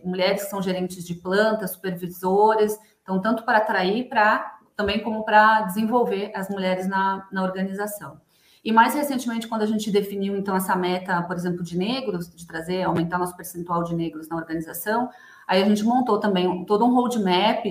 mulheres 0.04 0.44
que 0.44 0.50
são 0.50 0.62
gerentes 0.62 1.04
de 1.04 1.14
plantas, 1.14 1.72
supervisores, 1.72 2.78
então, 3.02 3.20
tanto 3.20 3.44
para 3.44 3.58
atrair, 3.58 4.08
para 4.08 4.58
também 4.76 5.02
como 5.02 5.24
para 5.24 5.62
desenvolver 5.62 6.30
as 6.34 6.48
mulheres 6.48 6.86
na, 6.86 7.26
na 7.32 7.42
organização. 7.42 8.20
E 8.64 8.70
mais 8.70 8.94
recentemente, 8.94 9.48
quando 9.48 9.62
a 9.62 9.66
gente 9.66 9.90
definiu 9.90 10.36
então 10.36 10.54
essa 10.54 10.76
meta, 10.76 11.22
por 11.22 11.36
exemplo, 11.36 11.62
de 11.62 11.76
negros, 11.76 12.28
de 12.28 12.46
trazer, 12.46 12.82
aumentar 12.82 13.18
nosso 13.18 13.36
percentual 13.36 13.82
de 13.82 13.94
negros 13.94 14.28
na 14.28 14.36
organização, 14.36 15.08
aí 15.46 15.62
a 15.62 15.66
gente 15.66 15.82
montou 15.84 16.20
também 16.20 16.64
todo 16.64 16.84
um 16.84 16.94
roadmap 16.94 17.64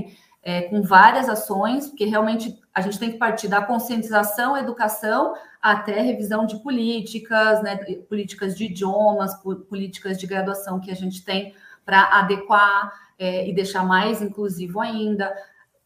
é, 0.47 0.61
com 0.61 0.81
várias 0.81 1.27
ações, 1.27 1.87
porque 1.87 2.05
realmente 2.05 2.57
a 2.73 2.79
gente 2.79 2.97
tem 2.97 3.11
que 3.11 3.17
partir 3.17 3.49
da 3.49 3.61
conscientização, 3.61 4.55
educação, 4.55 5.33
até 5.61 5.99
revisão 5.99 6.45
de 6.45 6.55
políticas, 6.63 7.61
né, 7.61 7.75
políticas 8.07 8.57
de 8.57 8.63
idiomas, 8.63 9.35
políticas 9.67 10.17
de 10.17 10.25
graduação 10.25 10.79
que 10.79 10.89
a 10.89 10.95
gente 10.95 11.25
tem 11.25 11.53
para 11.85 12.17
adequar 12.17 12.93
é, 13.19 13.49
e 13.49 13.53
deixar 13.53 13.83
mais 13.83 14.21
inclusivo 14.21 14.79
ainda. 14.79 15.35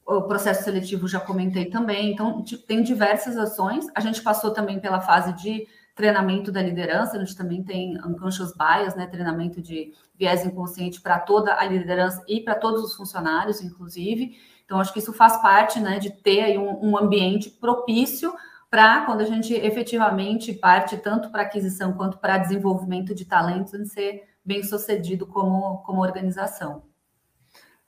O 0.06 0.21
processo 0.21 0.63
seletivo 0.63 1.08
já 1.08 1.19
comentei 1.19 1.65
também, 1.65 2.12
então 2.12 2.45
tem 2.67 2.84
diversas 2.84 3.38
ações. 3.38 3.88
A 3.95 4.00
gente 4.00 4.21
passou 4.21 4.52
também 4.52 4.80
pela 4.80 5.02
fase 5.02 5.34
de 5.41 5.65
treinamento 5.95 6.52
da 6.52 6.62
liderança, 6.62 7.17
a 7.17 7.19
gente 7.19 7.36
também 7.36 7.63
tem 7.63 7.97
unconscious 8.06 8.54
bias, 8.56 8.93
né, 8.93 9.08
treinamento 9.08 9.60
de 9.60 9.91
viés 10.15 10.45
inconsciente 10.45 11.02
para 11.02 11.17
toda 11.19 11.56
a 11.56 11.65
liderança 11.65 12.24
e 12.28 12.41
para 12.41 12.54
todos 12.54 12.84
os 12.84 12.95
funcionários, 12.95 13.60
inclusive. 13.62 14.38
Então, 14.71 14.79
acho 14.79 14.93
que 14.93 14.99
isso 14.99 15.12
faz 15.12 15.36
parte 15.41 15.81
né, 15.81 15.99
de 15.99 16.10
ter 16.10 16.43
aí 16.43 16.57
um, 16.57 16.91
um 16.91 16.97
ambiente 16.97 17.49
propício 17.49 18.34
para 18.69 19.01
quando 19.05 19.19
a 19.19 19.25
gente 19.25 19.53
efetivamente 19.53 20.53
parte 20.53 20.95
tanto 20.95 21.29
para 21.29 21.41
aquisição 21.41 21.91
quanto 21.91 22.19
para 22.19 22.38
desenvolvimento 22.38 23.13
de 23.13 23.25
talentos, 23.25 23.73
de 23.73 23.86
ser 23.89 24.23
bem 24.45 24.63
sucedido 24.63 25.27
como, 25.27 25.79
como 25.79 26.01
organização. 26.01 26.84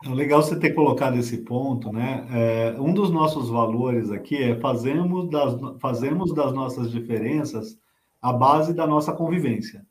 É 0.04 0.10
legal 0.10 0.44
você 0.44 0.60
ter 0.60 0.72
colocado 0.72 1.18
esse 1.18 1.38
ponto, 1.38 1.90
né? 1.90 2.28
É, 2.30 2.76
um 2.78 2.94
dos 2.94 3.10
nossos 3.10 3.50
valores 3.50 4.12
aqui 4.12 4.44
é 4.44 4.60
fazemos 4.60 5.30
das, 5.30 5.58
fazemos 5.80 6.34
das 6.34 6.52
nossas 6.52 6.92
diferenças 6.92 7.80
a 8.22 8.34
base 8.34 8.74
da 8.74 8.86
nossa 8.86 9.14
convivência. 9.14 9.86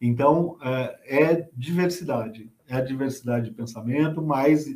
Então, 0.00 0.56
é, 0.62 1.32
é 1.32 1.48
diversidade, 1.52 2.48
é 2.68 2.76
a 2.76 2.80
diversidade 2.80 3.46
de 3.46 3.56
pensamento, 3.56 4.22
mas 4.22 4.68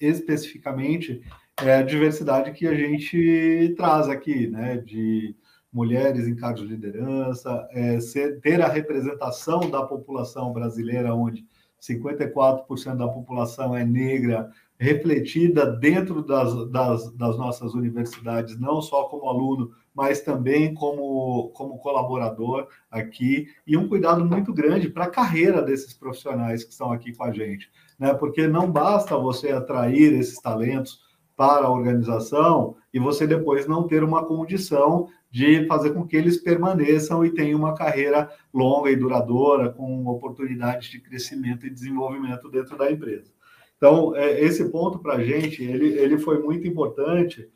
especificamente 0.00 1.22
é 1.62 1.74
a 1.74 1.82
diversidade 1.82 2.52
que 2.52 2.66
a 2.66 2.74
gente 2.74 3.74
traz 3.76 4.08
aqui, 4.08 4.46
né? 4.48 4.78
De 4.78 5.36
mulheres 5.72 6.26
em 6.26 6.34
cargos 6.34 6.62
de 6.62 6.68
liderança, 6.68 7.68
é, 7.70 8.00
ser, 8.00 8.40
ter 8.40 8.60
a 8.60 8.68
representação 8.68 9.70
da 9.70 9.82
população 9.82 10.52
brasileira, 10.52 11.14
onde 11.14 11.46
54% 11.80 12.96
da 12.96 13.08
população 13.08 13.76
é 13.76 13.84
negra, 13.84 14.50
refletida 14.78 15.66
dentro 15.66 16.22
das, 16.22 16.70
das, 16.70 17.12
das, 17.12 17.38
nossas 17.38 17.74
universidades, 17.74 18.58
não 18.58 18.80
só 18.80 19.04
como 19.04 19.28
aluno, 19.28 19.72
mas 19.94 20.20
também 20.20 20.72
como, 20.74 21.50
como 21.50 21.78
colaborador 21.78 22.68
aqui, 22.90 23.48
e 23.66 23.76
um 23.76 23.88
cuidado 23.88 24.24
muito 24.24 24.52
grande 24.52 24.88
para 24.88 25.04
a 25.04 25.10
carreira 25.10 25.62
desses 25.62 25.92
profissionais 25.92 26.64
que 26.64 26.70
estão 26.72 26.92
aqui 26.92 27.12
com 27.12 27.24
a 27.24 27.32
gente 27.32 27.70
né? 28.00 28.14
Porque 28.14 28.48
não 28.48 28.72
basta 28.72 29.16
você 29.18 29.52
atrair 29.52 30.14
esses 30.14 30.40
talentos 30.40 31.00
para 31.36 31.66
a 31.66 31.70
organização 31.70 32.76
e 32.92 32.98
você 32.98 33.26
depois 33.26 33.66
não 33.66 33.86
ter 33.86 34.02
uma 34.02 34.24
condição 34.24 35.08
de 35.30 35.66
fazer 35.66 35.90
com 35.90 36.06
que 36.06 36.16
eles 36.16 36.38
permaneçam 36.38 37.24
e 37.24 37.30
tenham 37.30 37.58
uma 37.58 37.74
carreira 37.74 38.30
longa 38.52 38.90
e 38.90 38.96
duradoura, 38.96 39.70
com 39.70 40.06
oportunidades 40.06 40.88
de 40.88 40.98
crescimento 40.98 41.66
e 41.66 41.70
desenvolvimento 41.70 42.50
dentro 42.50 42.76
da 42.76 42.90
empresa. 42.90 43.30
Então, 43.76 44.16
é, 44.16 44.40
esse 44.40 44.68
ponto 44.70 44.98
para 44.98 45.14
a 45.14 45.24
gente, 45.24 45.62
ele, 45.62 45.98
ele 45.98 46.18
foi 46.18 46.42
muito 46.42 46.66
importante, 46.66 47.48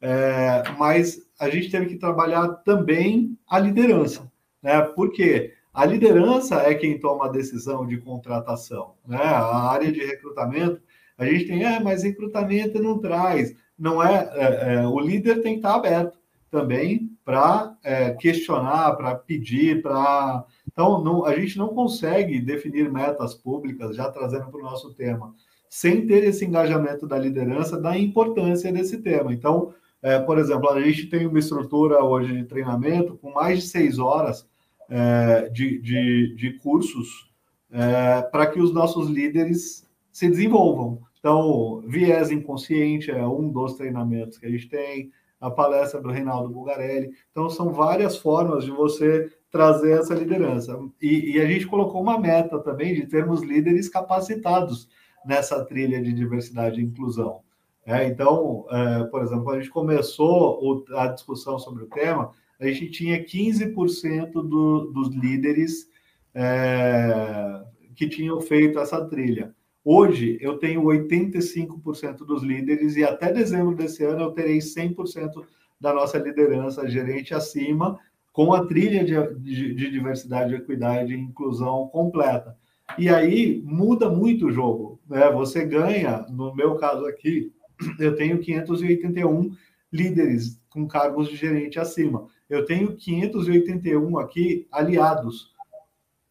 é, 0.00 0.62
mas 0.78 1.20
a 1.38 1.48
gente 1.50 1.70
teve 1.70 1.86
que 1.86 1.96
trabalhar 1.96 2.48
também 2.64 3.38
a 3.48 3.58
liderança, 3.58 4.30
né? 4.62 4.80
Por 4.82 5.12
quê? 5.12 5.54
A 5.72 5.84
liderança 5.84 6.56
é 6.56 6.74
quem 6.74 6.98
toma 6.98 7.26
a 7.26 7.30
decisão 7.30 7.86
de 7.86 7.98
contratação. 7.98 8.94
Né? 9.06 9.22
A 9.22 9.70
área 9.70 9.90
de 9.90 10.04
recrutamento, 10.04 10.80
a 11.16 11.24
gente 11.24 11.46
tem, 11.46 11.64
é, 11.64 11.78
mas 11.78 12.02
recrutamento 12.02 12.82
não 12.82 12.98
traz. 12.98 13.54
Não 13.78 14.02
é, 14.02 14.30
é, 14.34 14.74
é 14.74 14.86
o 14.86 14.98
líder 14.98 15.42
tem 15.42 15.54
que 15.54 15.58
estar 15.58 15.76
aberto 15.76 16.18
também 16.50 17.10
para 17.24 17.76
é, 17.84 18.10
questionar, 18.14 18.96
para 18.96 19.14
pedir, 19.14 19.80
para. 19.80 20.44
Então, 20.66 21.02
não, 21.02 21.24
a 21.24 21.34
gente 21.34 21.56
não 21.56 21.68
consegue 21.68 22.40
definir 22.40 22.90
metas 22.90 23.34
públicas, 23.34 23.94
já 23.94 24.10
trazendo 24.10 24.48
para 24.48 24.60
o 24.60 24.62
nosso 24.62 24.92
tema, 24.94 25.32
sem 25.68 26.06
ter 26.06 26.24
esse 26.24 26.44
engajamento 26.44 27.06
da 27.06 27.16
liderança 27.16 27.80
da 27.80 27.96
importância 27.96 28.72
desse 28.72 28.98
tema. 28.98 29.32
Então, 29.32 29.72
é, 30.02 30.18
por 30.18 30.38
exemplo, 30.38 30.68
a 30.70 30.80
gente 30.80 31.06
tem 31.06 31.26
uma 31.26 31.38
estrutura 31.38 32.02
hoje 32.02 32.34
de 32.34 32.44
treinamento 32.44 33.16
com 33.18 33.32
mais 33.32 33.60
de 33.60 33.68
seis 33.68 33.98
horas 33.98 34.48
é, 34.88 35.48
de, 35.50 35.78
de, 35.80 36.34
de, 36.34 36.52
cursos 36.58 37.30
é, 37.70 38.22
para 38.22 38.46
que 38.46 38.60
os 38.60 38.72
nossos 38.72 39.08
líderes 39.08 39.86
se 40.10 40.28
desenvolvam. 40.28 41.00
Então, 41.18 41.82
viés 41.86 42.30
inconsciente 42.30 43.10
é 43.10 43.26
um 43.26 43.50
dos 43.50 43.74
treinamentos 43.74 44.38
que 44.38 44.46
a 44.46 44.50
gente 44.50 44.68
tem, 44.68 45.12
a 45.38 45.50
palestra 45.50 46.00
do 46.00 46.10
Reinaldo 46.10 46.48
Bulgarelli. 46.48 47.10
Então, 47.30 47.48
são 47.48 47.72
várias 47.72 48.16
formas 48.16 48.64
de 48.64 48.70
você 48.70 49.30
trazer 49.50 49.98
essa 49.98 50.14
liderança. 50.14 50.78
E, 51.00 51.32
e, 51.32 51.40
a 51.40 51.46
gente 51.46 51.66
colocou 51.66 52.00
uma 52.00 52.18
meta 52.18 52.58
também 52.58 52.94
de 52.94 53.06
termos 53.06 53.42
líderes 53.42 53.88
capacitados 53.88 54.88
nessa 55.24 55.64
trilha 55.64 56.00
de 56.00 56.12
diversidade 56.12 56.80
e 56.80 56.84
inclusão. 56.84 57.42
É, 57.86 58.06
então, 58.06 58.66
é, 58.70 59.04
por 59.04 59.22
exemplo, 59.22 59.50
a 59.50 59.56
gente 59.58 59.70
começou 59.70 60.60
o, 60.62 60.84
a 60.96 61.08
discussão 61.08 61.58
sobre 61.58 61.84
o 61.84 61.88
tema, 61.88 62.30
a 62.60 62.66
gente 62.66 62.90
tinha 62.90 63.24
15% 63.24 64.32
do, 64.32 64.90
dos 64.92 65.08
líderes 65.14 65.88
é, 66.34 67.62
que 67.96 68.08
tinham 68.08 68.40
feito 68.40 68.78
essa 68.78 69.04
trilha. 69.06 69.54
Hoje, 69.82 70.36
eu 70.42 70.58
tenho 70.58 70.82
85% 70.82 72.18
dos 72.18 72.42
líderes 72.42 72.96
e 72.96 73.04
até 73.04 73.32
dezembro 73.32 73.74
desse 73.74 74.04
ano 74.04 74.24
eu 74.24 74.32
terei 74.32 74.58
100% 74.58 75.42
da 75.80 75.94
nossa 75.94 76.18
liderança 76.18 76.86
gerente 76.86 77.32
acima, 77.32 77.98
com 78.30 78.52
a 78.52 78.66
trilha 78.66 79.02
de, 79.02 79.40
de, 79.40 79.74
de 79.74 79.90
diversidade, 79.90 80.54
equidade 80.54 81.14
e 81.14 81.18
inclusão 81.18 81.88
completa. 81.88 82.56
E 82.98 83.08
aí 83.08 83.62
muda 83.64 84.10
muito 84.10 84.46
o 84.46 84.52
jogo. 84.52 85.00
Né? 85.08 85.30
Você 85.30 85.64
ganha, 85.64 86.26
no 86.28 86.54
meu 86.54 86.76
caso 86.76 87.06
aqui, 87.06 87.50
eu 87.98 88.16
tenho 88.16 88.40
581 88.40 89.54
líderes 89.92 90.60
com 90.68 90.86
cargos 90.86 91.28
de 91.28 91.36
gerente 91.36 91.78
acima. 91.78 92.26
Eu 92.48 92.64
tenho 92.64 92.96
581 92.96 94.18
aqui 94.18 94.66
aliados 94.70 95.54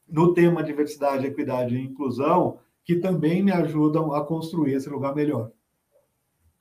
no 0.07 0.33
tema 0.33 0.63
diversidade, 0.63 1.27
equidade 1.27 1.75
e 1.75 1.83
inclusão, 1.83 2.59
que 2.83 2.95
também 2.95 3.43
me 3.43 3.51
ajudam 3.51 4.13
a 4.13 4.25
construir 4.25 4.73
esse 4.73 4.89
lugar 4.89 5.13
melhor. 5.13 5.51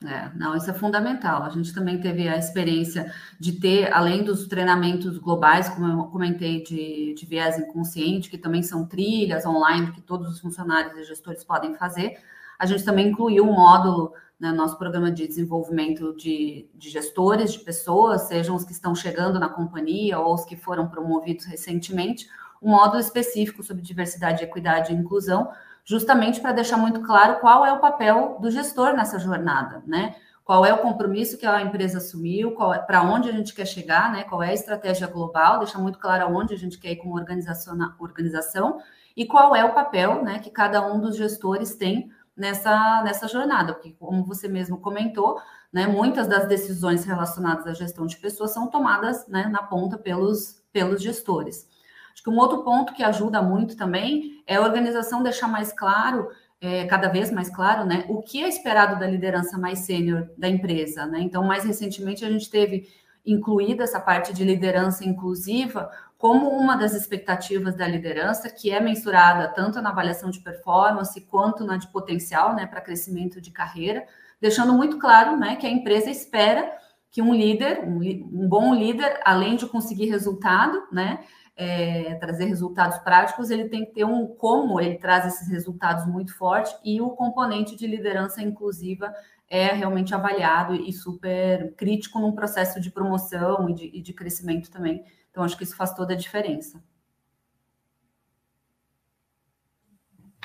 É, 0.05 0.31
não, 0.33 0.55
isso 0.55 0.69
é 0.69 0.73
fundamental. 0.73 1.43
A 1.43 1.49
gente 1.49 1.73
também 1.73 1.99
teve 1.99 2.27
a 2.27 2.37
experiência 2.37 3.13
de 3.37 3.59
ter, 3.59 3.91
além 3.91 4.23
dos 4.23 4.47
treinamentos 4.47 5.17
globais, 5.17 5.67
como 5.67 5.87
eu 5.87 6.03
comentei, 6.05 6.63
de, 6.63 7.13
de 7.13 7.25
viés 7.25 7.57
inconsciente, 7.59 8.29
que 8.29 8.37
também 8.37 8.63
são 8.63 8.85
trilhas 8.85 9.45
online 9.45 9.91
que 9.91 10.01
todos 10.01 10.29
os 10.29 10.39
funcionários 10.39 10.95
e 10.97 11.03
gestores 11.03 11.43
podem 11.43 11.75
fazer, 11.75 12.17
a 12.57 12.65
gente 12.65 12.85
também 12.85 13.09
incluiu 13.09 13.43
um 13.43 13.53
módulo 13.53 14.13
né, 14.39 14.51
nosso 14.51 14.77
programa 14.77 15.11
de 15.11 15.27
desenvolvimento 15.27 16.15
de, 16.15 16.69
de 16.73 16.89
gestores, 16.89 17.51
de 17.51 17.59
pessoas, 17.59 18.21
sejam 18.23 18.55
os 18.55 18.63
que 18.63 18.71
estão 18.71 18.95
chegando 18.95 19.39
na 19.39 19.49
companhia 19.49 20.17
ou 20.19 20.33
os 20.33 20.45
que 20.45 20.55
foram 20.55 20.87
promovidos 20.87 21.45
recentemente, 21.45 22.29
um 22.61 22.71
módulo 22.71 22.99
específico 22.99 23.61
sobre 23.63 23.83
diversidade, 23.83 24.43
equidade 24.43 24.93
e 24.93 24.95
inclusão, 24.95 25.51
justamente 25.83 26.39
para 26.39 26.53
deixar 26.53 26.77
muito 26.77 27.01
claro 27.01 27.39
qual 27.39 27.65
é 27.65 27.73
o 27.73 27.79
papel 27.79 28.37
do 28.39 28.49
gestor 28.49 28.93
nessa 28.93 29.19
jornada, 29.19 29.83
né? 29.85 30.15
Qual 30.43 30.65
é 30.65 30.73
o 30.73 30.79
compromisso 30.79 31.37
que 31.37 31.45
a 31.45 31.61
empresa 31.61 31.99
assumiu, 31.99 32.55
é, 32.73 32.79
para 32.79 33.03
onde 33.03 33.29
a 33.29 33.31
gente 33.31 33.53
quer 33.53 33.65
chegar, 33.65 34.11
né? 34.11 34.23
Qual 34.23 34.41
é 34.41 34.49
a 34.49 34.53
estratégia 34.53 35.07
global, 35.07 35.59
deixar 35.59 35.79
muito 35.79 35.99
claro 35.99 36.25
aonde 36.25 36.53
a 36.53 36.57
gente 36.57 36.77
quer 36.77 36.91
ir 36.91 36.95
como 36.95 37.15
organização, 37.15 37.77
organização 37.99 38.79
e 39.15 39.25
qual 39.25 39.55
é 39.55 39.65
o 39.65 39.73
papel 39.73 40.23
né, 40.23 40.39
que 40.39 40.49
cada 40.49 40.85
um 40.85 40.99
dos 40.99 41.17
gestores 41.17 41.75
tem 41.75 42.09
nessa, 42.39 43.03
nessa 43.03 43.27
jornada, 43.27 43.73
porque, 43.73 43.91
como 43.99 44.23
você 44.23 44.47
mesmo 44.47 44.79
comentou, 44.79 45.39
né, 45.71 45.85
muitas 45.85 46.27
das 46.27 46.47
decisões 46.47 47.03
relacionadas 47.03 47.67
à 47.67 47.73
gestão 47.73 48.05
de 48.05 48.17
pessoas 48.17 48.51
são 48.51 48.67
tomadas 48.67 49.27
né, 49.27 49.47
na 49.47 49.61
ponta 49.61 49.97
pelos, 49.97 50.63
pelos 50.71 51.01
gestores. 51.01 51.67
Acho 52.13 52.23
que 52.23 52.29
um 52.29 52.37
outro 52.37 52.63
ponto 52.63 52.93
que 52.93 53.03
ajuda 53.03 53.41
muito 53.41 53.75
também 53.75 54.41
é 54.47 54.55
a 54.55 54.61
organização 54.61 55.21
deixar 55.21 55.47
mais 55.47 55.71
claro, 55.71 56.29
é, 56.59 56.85
cada 56.85 57.09
vez 57.09 57.29
mais 57.31 57.49
claro, 57.49 57.85
né, 57.85 58.05
o 58.09 58.21
que 58.21 58.43
é 58.43 58.47
esperado 58.47 58.99
da 58.99 59.05
liderança 59.05 59.57
mais 59.57 59.79
sênior 59.79 60.29
da 60.37 60.47
empresa. 60.47 61.05
Né? 61.05 61.19
Então, 61.21 61.43
mais 61.43 61.65
recentemente, 61.65 62.25
a 62.25 62.29
gente 62.29 62.49
teve 62.49 62.87
incluída 63.25 63.83
essa 63.83 63.99
parte 63.99 64.33
de 64.33 64.43
liderança 64.43 65.05
inclusiva 65.05 65.91
como 66.19 66.49
uma 66.49 66.75
das 66.75 66.93
expectativas 66.93 67.75
da 67.75 67.87
liderança, 67.87 68.49
que 68.49 68.69
é 68.69 68.81
mensurada 68.81 69.47
tanto 69.47 69.81
na 69.81 69.89
avaliação 69.89 70.29
de 70.29 70.41
performance 70.41 71.19
quanto 71.21 71.63
na 71.63 71.77
de 71.77 71.87
potencial 71.87 72.53
né, 72.53 72.67
para 72.67 72.81
crescimento 72.81 73.39
de 73.39 73.51
carreira, 73.51 74.05
deixando 74.39 74.73
muito 74.73 74.99
claro 74.99 75.37
né, 75.37 75.55
que 75.55 75.65
a 75.65 75.69
empresa 75.69 76.11
espera 76.11 76.69
que 77.09 77.21
um 77.21 77.33
líder, 77.33 77.85
um, 77.87 78.01
um 78.01 78.49
bom 78.49 78.75
líder, 78.75 79.21
além 79.23 79.55
de 79.55 79.65
conseguir 79.65 80.09
resultado, 80.09 80.83
né, 80.91 81.23
é, 81.55 82.15
trazer 82.15 82.45
resultados 82.45 82.97
práticos, 82.97 83.49
ele 83.49 83.69
tem 83.69 83.85
que 83.85 83.93
ter 83.93 84.03
um 84.03 84.27
como 84.27 84.81
ele 84.81 84.97
traz 84.97 85.25
esses 85.25 85.47
resultados 85.47 86.05
muito 86.05 86.37
forte 86.37 86.75
e 86.83 86.99
o 86.99 87.11
componente 87.11 87.77
de 87.77 87.87
liderança 87.87 88.41
inclusiva 88.41 89.13
é 89.49 89.67
realmente 89.67 90.13
avaliado 90.13 90.75
e 90.75 90.91
super 90.91 91.73
crítico 91.77 92.19
num 92.19 92.33
processo 92.33 92.77
de 92.81 92.91
promoção 92.91 93.69
e 93.69 93.73
de, 93.73 93.91
e 93.93 94.01
de 94.01 94.13
crescimento 94.13 94.69
também. 94.69 95.01
Então, 95.39 95.45
acho 95.45 95.57
que 95.57 95.63
isso 95.63 95.77
faz 95.77 95.93
toda 95.93 96.11
a 96.11 96.17
diferença. 96.17 96.83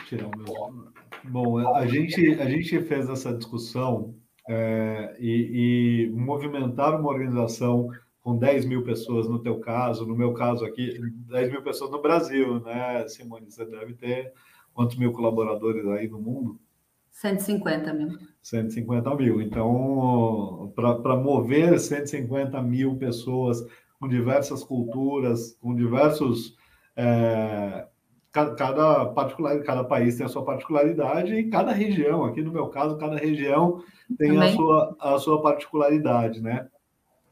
Tirar 0.07 0.29
o 0.29 0.39
meu... 0.39 0.93
Bom, 1.25 1.59
a 1.75 1.85
gente, 1.85 2.41
a 2.41 2.49
gente 2.49 2.81
fez 2.83 3.09
essa 3.09 3.37
discussão 3.37 4.15
é, 4.49 5.17
e, 5.19 6.07
e 6.07 6.11
movimentar 6.13 7.01
uma 7.01 7.11
organização 7.11 7.89
com 8.21 8.39
10 8.39 8.67
mil 8.67 8.85
pessoas 8.85 9.29
no 9.29 9.43
teu 9.43 9.59
caso, 9.59 10.07
no 10.07 10.15
meu 10.15 10.33
caso 10.33 10.65
aqui, 10.65 10.97
10 11.29 11.51
mil 11.51 11.63
pessoas 11.63 11.91
no 11.91 12.01
Brasil, 12.01 12.61
né, 12.61 13.09
Simone? 13.09 13.51
Você 13.51 13.65
deve 13.65 13.95
ter 13.95 14.33
quantos 14.73 14.97
mil 14.97 15.11
colaboradores 15.11 15.85
aí 15.89 16.07
no 16.07 16.21
mundo? 16.21 16.61
150 17.11 17.93
mil. 17.95 18.17
150 18.43 19.13
mil. 19.17 19.41
Então, 19.41 20.73
para 20.77 21.17
mover 21.17 21.81
150 21.81 22.63
mil 22.63 22.97
pessoas 22.97 23.61
com 24.01 24.09
diversas 24.09 24.63
culturas, 24.63 25.57
com 25.61 25.75
diversos. 25.75 26.57
É, 26.97 27.87
cada 28.33 29.07
particular, 29.07 29.63
cada 29.63 29.85
país 29.85 30.17
tem 30.17 30.27
a 30.27 30.29
sua 30.29 30.45
particularidade 30.45 31.33
e 31.35 31.49
cada 31.49 31.71
região, 31.73 32.25
aqui 32.25 32.43
no 32.43 32.53
meu 32.53 32.67
caso, 32.67 32.99
cada 32.99 33.17
região 33.17 33.81
tem 34.19 34.37
a 34.43 34.53
sua, 34.53 34.97
a 34.99 35.19
sua 35.19 35.41
particularidade, 35.41 36.43
né? 36.43 36.67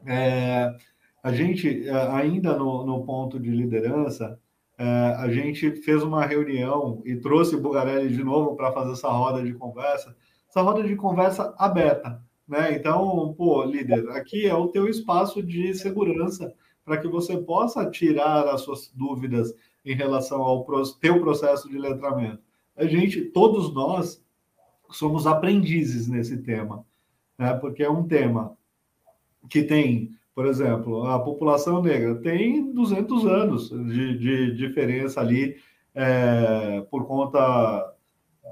É, 0.05 0.73
a 1.21 1.31
gente, 1.31 1.87
é, 1.87 2.07
ainda 2.11 2.55
no, 2.57 2.85
no 2.85 3.05
ponto 3.05 3.39
de 3.39 3.49
liderança, 3.49 4.39
é, 4.77 4.85
a 5.17 5.29
gente 5.29 5.71
fez 5.83 6.03
uma 6.03 6.25
reunião 6.25 7.01
e 7.05 7.15
trouxe 7.15 7.57
Bugarelli 7.57 8.09
de 8.09 8.23
novo 8.23 8.55
para 8.55 8.71
fazer 8.71 8.93
essa 8.93 9.09
roda 9.09 9.43
de 9.43 9.53
conversa, 9.53 10.15
essa 10.49 10.61
roda 10.61 10.83
de 10.83 10.95
conversa 10.95 11.53
aberta. 11.57 12.21
Né? 12.47 12.75
Então, 12.75 13.33
pô, 13.37 13.63
líder, 13.63 14.09
aqui 14.09 14.45
é 14.45 14.53
o 14.53 14.67
teu 14.67 14.87
espaço 14.87 15.41
de 15.41 15.73
segurança 15.73 16.53
para 16.83 16.97
que 16.97 17.07
você 17.07 17.37
possa 17.37 17.89
tirar 17.89 18.47
as 18.47 18.61
suas 18.61 18.91
dúvidas 18.93 19.53
em 19.85 19.95
relação 19.95 20.41
ao 20.41 20.65
teu 20.99 21.19
processo 21.21 21.69
de 21.69 21.77
letramento. 21.77 22.41
A 22.75 22.85
gente, 22.85 23.21
todos 23.21 23.73
nós, 23.73 24.23
somos 24.89 25.25
aprendizes 25.25 26.07
nesse 26.07 26.37
tema, 26.37 26.85
né? 27.37 27.53
porque 27.55 27.83
é 27.83 27.89
um 27.89 28.07
tema 28.07 28.55
que 29.49 29.63
tem, 29.63 30.11
por 30.35 30.45
exemplo, 30.45 31.03
a 31.05 31.19
população 31.19 31.81
negra 31.81 32.15
tem 32.15 32.71
200 32.73 33.25
anos 33.25 33.69
de, 33.69 34.17
de 34.17 34.55
diferença 34.55 35.19
ali 35.19 35.57
é, 35.95 36.81
por 36.89 37.05
conta 37.05 37.93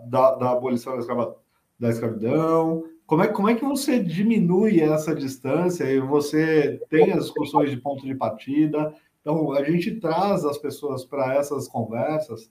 da, 0.08 0.36
da 0.36 0.52
abolição 0.52 0.98
da, 0.98 1.36
da 1.80 1.90
escravidão. 1.90 2.84
Como 3.12 3.24
é, 3.24 3.28
como 3.28 3.50
é 3.50 3.56
que 3.56 3.66
você 3.66 4.00
diminui 4.00 4.80
essa 4.80 5.14
distância 5.14 5.84
e 5.84 6.00
você 6.00 6.82
tem 6.90 7.12
as 7.12 7.26
discussões 7.26 7.70
de 7.70 7.76
ponto 7.76 8.06
de 8.06 8.16
partida? 8.16 8.96
Então, 9.20 9.52
a 9.52 9.62
gente 9.66 10.00
traz 10.00 10.46
as 10.46 10.58
pessoas 10.58 11.04
para 11.04 11.36
essas 11.36 11.68
conversas 11.68 12.50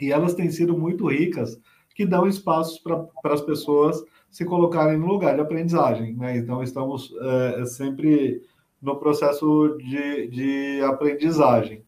e 0.00 0.10
elas 0.10 0.34
têm 0.34 0.50
sido 0.50 0.76
muito 0.76 1.06
ricas, 1.06 1.60
que 1.94 2.04
dão 2.04 2.26
espaços 2.26 2.80
para 2.80 3.06
as 3.32 3.40
pessoas 3.42 4.02
se 4.32 4.44
colocarem 4.44 4.98
no 4.98 5.06
lugar 5.06 5.36
de 5.36 5.42
aprendizagem. 5.42 6.16
Né? 6.16 6.38
Então, 6.38 6.60
estamos 6.60 7.14
é, 7.20 7.64
sempre 7.64 8.42
no 8.82 8.96
processo 8.96 9.78
de, 9.78 10.26
de 10.26 10.82
aprendizagem. 10.82 11.84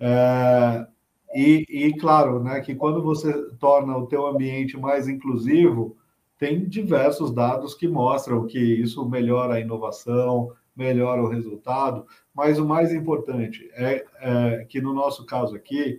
É, 0.00 0.86
e, 1.34 1.66
e, 1.68 1.92
claro, 1.98 2.42
né, 2.42 2.60
que 2.60 2.74
quando 2.74 3.02
você 3.02 3.30
torna 3.60 3.94
o 3.94 4.06
teu 4.06 4.26
ambiente 4.26 4.78
mais 4.78 5.06
inclusivo, 5.06 5.98
tem 6.38 6.64
diversos 6.68 7.32
dados 7.32 7.74
que 7.74 7.88
mostram 7.88 8.46
que 8.46 8.58
isso 8.58 9.08
melhora 9.08 9.54
a 9.54 9.60
inovação, 9.60 10.52
melhora 10.76 11.22
o 11.22 11.28
resultado, 11.28 12.06
mas 12.34 12.58
o 12.58 12.66
mais 12.66 12.92
importante 12.92 13.70
é, 13.72 14.04
é 14.20 14.64
que 14.68 14.80
no 14.80 14.92
nosso 14.92 15.24
caso 15.24 15.56
aqui, 15.56 15.98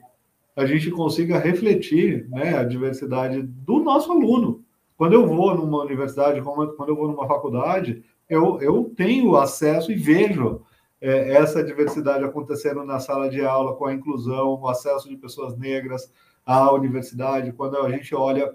a 0.55 0.65
gente 0.65 0.89
consiga 0.91 1.37
refletir 1.37 2.27
né, 2.29 2.57
a 2.57 2.63
diversidade 2.63 3.41
do 3.41 3.79
nosso 3.79 4.11
aluno. 4.11 4.63
Quando 4.95 5.13
eu 5.13 5.27
vou 5.27 5.55
numa 5.55 5.83
universidade, 5.83 6.41
quando 6.41 6.89
eu 6.89 6.95
vou 6.95 7.07
numa 7.07 7.27
faculdade, 7.27 8.03
eu, 8.27 8.59
eu 8.61 8.91
tenho 8.95 9.35
acesso 9.35 9.91
e 9.91 9.95
vejo 9.95 10.61
é, 10.99 11.33
essa 11.33 11.63
diversidade 11.63 12.23
acontecendo 12.23 12.83
na 12.83 12.99
sala 12.99 13.29
de 13.29 13.43
aula, 13.45 13.75
com 13.75 13.85
a 13.85 13.93
inclusão, 13.93 14.59
o 14.59 14.67
acesso 14.67 15.07
de 15.07 15.15
pessoas 15.15 15.55
negras 15.55 16.11
à 16.43 16.71
universidade. 16.73 17.51
Quando 17.51 17.77
a 17.77 17.89
gente 17.91 18.15
olha 18.15 18.53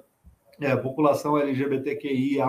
é, 0.64 0.76
população 0.76 1.38
LGBTQIA, 1.38 2.44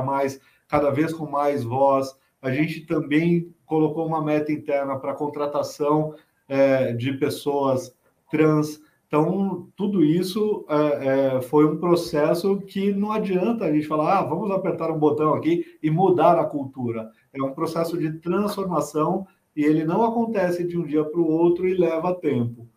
cada 0.68 0.90
vez 0.90 1.14
com 1.14 1.26
mais 1.26 1.64
voz, 1.64 2.16
a 2.42 2.52
gente 2.52 2.82
também 2.82 3.54
colocou 3.66 4.06
uma 4.06 4.24
meta 4.24 4.52
interna 4.52 4.98
para 5.00 5.14
contratação 5.14 6.14
é, 6.48 6.94
de 6.94 7.14
pessoas 7.14 7.96
trans. 8.30 8.82
Então, 9.08 9.70
tudo 9.76 10.04
isso 10.04 10.66
é, 10.68 11.38
é, 11.38 11.42
foi 11.42 11.66
um 11.66 11.78
processo 11.78 12.58
que 12.62 12.92
não 12.92 13.12
adianta 13.12 13.66
a 13.66 13.72
gente 13.72 13.88
falar, 13.88 14.20
ah, 14.20 14.24
vamos 14.24 14.50
apertar 14.52 14.92
um 14.92 14.98
botão 14.98 15.34
aqui 15.34 15.66
e 15.82 15.90
mudar 15.90 16.40
a 16.40 16.46
cultura. 16.46 17.12
É 17.32 17.42
um 17.42 17.54
processo 17.54 17.98
de 17.98 18.12
transformação 18.20 19.28
e 19.56 19.64
ele 19.64 19.86
não 19.86 20.04
acontece 20.04 20.64
de 20.64 20.78
um 20.78 20.84
dia 20.84 21.04
para 21.04 21.20
o 21.20 21.28
outro 21.28 21.68
e 21.68 21.76
leva 21.76 22.16
tempo. 22.16 22.68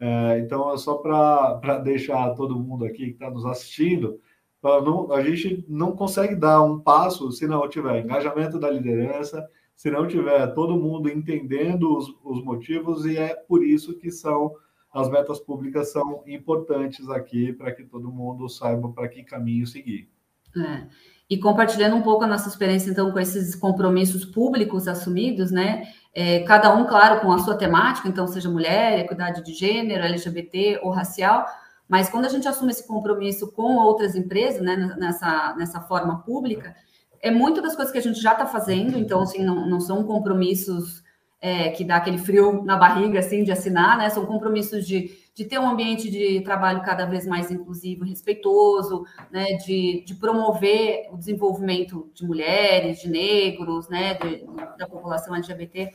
É, 0.00 0.38
então, 0.40 0.72
é 0.72 0.76
só 0.78 0.94
para 0.94 1.78
deixar 1.78 2.34
todo 2.34 2.58
mundo 2.58 2.84
aqui 2.84 3.06
que 3.08 3.12
está 3.12 3.30
nos 3.30 3.44
assistindo, 3.46 4.18
não, 4.62 5.12
a 5.12 5.22
gente 5.22 5.64
não 5.68 5.92
consegue 5.92 6.36
dar 6.36 6.62
um 6.62 6.78
passo 6.78 7.32
se 7.32 7.46
não 7.46 7.68
tiver 7.68 8.00
engajamento 8.00 8.58
da 8.58 8.70
liderança, 8.70 9.48
se 9.74 9.90
não 9.90 10.06
tiver 10.06 10.46
todo 10.54 10.76
mundo 10.76 11.10
entendendo 11.10 11.96
os, 11.96 12.14
os 12.22 12.44
motivos, 12.44 13.04
e 13.04 13.16
é 13.16 13.34
por 13.34 13.64
isso 13.64 13.94
que 13.94 14.10
são 14.10 14.54
as 14.92 15.08
metas 15.08 15.40
públicas 15.40 15.90
são 15.90 16.22
importantes 16.26 17.08
aqui 17.08 17.52
para 17.52 17.72
que 17.72 17.82
todo 17.82 18.12
mundo 18.12 18.48
saiba 18.48 18.88
para 18.90 19.08
que 19.08 19.24
caminho 19.24 19.66
seguir. 19.66 20.08
É. 20.54 20.86
E 21.30 21.38
compartilhando 21.38 21.96
um 21.96 22.02
pouco 22.02 22.24
a 22.24 22.26
nossa 22.26 22.46
experiência, 22.46 22.90
então, 22.90 23.10
com 23.10 23.18
esses 23.18 23.54
compromissos 23.54 24.22
públicos 24.22 24.86
assumidos, 24.86 25.50
né? 25.50 25.88
É, 26.14 26.40
cada 26.40 26.76
um, 26.76 26.84
claro, 26.84 27.22
com 27.22 27.32
a 27.32 27.38
sua 27.38 27.56
temática, 27.56 28.06
então, 28.06 28.26
seja 28.26 28.50
mulher, 28.50 28.98
equidade 28.98 29.42
de 29.42 29.54
gênero, 29.54 30.04
LGBT 30.04 30.80
ou 30.82 30.90
racial, 30.90 31.46
mas 31.88 32.08
quando 32.08 32.24
a 32.24 32.28
gente 32.28 32.48
assume 32.48 32.70
esse 32.70 32.86
compromisso 32.86 33.52
com 33.52 33.76
outras 33.76 34.14
empresas, 34.14 34.62
né, 34.62 34.76
nessa, 34.98 35.54
nessa 35.56 35.80
forma 35.80 36.22
pública, 36.22 36.74
é 37.20 37.30
muito 37.30 37.62
das 37.62 37.76
coisas 37.76 37.92
que 37.92 37.98
a 37.98 38.02
gente 38.02 38.20
já 38.20 38.32
está 38.32 38.46
fazendo, 38.46 38.98
então, 38.98 39.20
assim, 39.22 39.44
não, 39.44 39.68
não 39.68 39.80
são 39.80 40.02
compromissos 40.04 41.02
é, 41.42 41.70
que 41.70 41.84
dá 41.84 41.96
aquele 41.96 42.18
frio 42.18 42.62
na 42.64 42.76
barriga, 42.76 43.18
assim, 43.18 43.42
de 43.42 43.50
assinar, 43.50 43.98
né? 43.98 44.08
São 44.08 44.24
compromissos 44.24 44.86
de, 44.86 45.10
de 45.34 45.44
ter 45.44 45.58
um 45.58 45.68
ambiente 45.68 46.08
de 46.08 46.40
trabalho 46.42 46.82
cada 46.82 47.04
vez 47.04 47.26
mais 47.26 47.50
inclusivo 47.50 48.04
respeitoso, 48.04 49.04
né? 49.28 49.54
De, 49.64 50.04
de 50.06 50.14
promover 50.14 51.08
o 51.12 51.16
desenvolvimento 51.16 52.08
de 52.14 52.24
mulheres, 52.24 53.00
de 53.00 53.10
negros, 53.10 53.88
né? 53.88 54.14
De, 54.14 54.44
da 54.78 54.86
população 54.86 55.34
LGBT. 55.34 55.92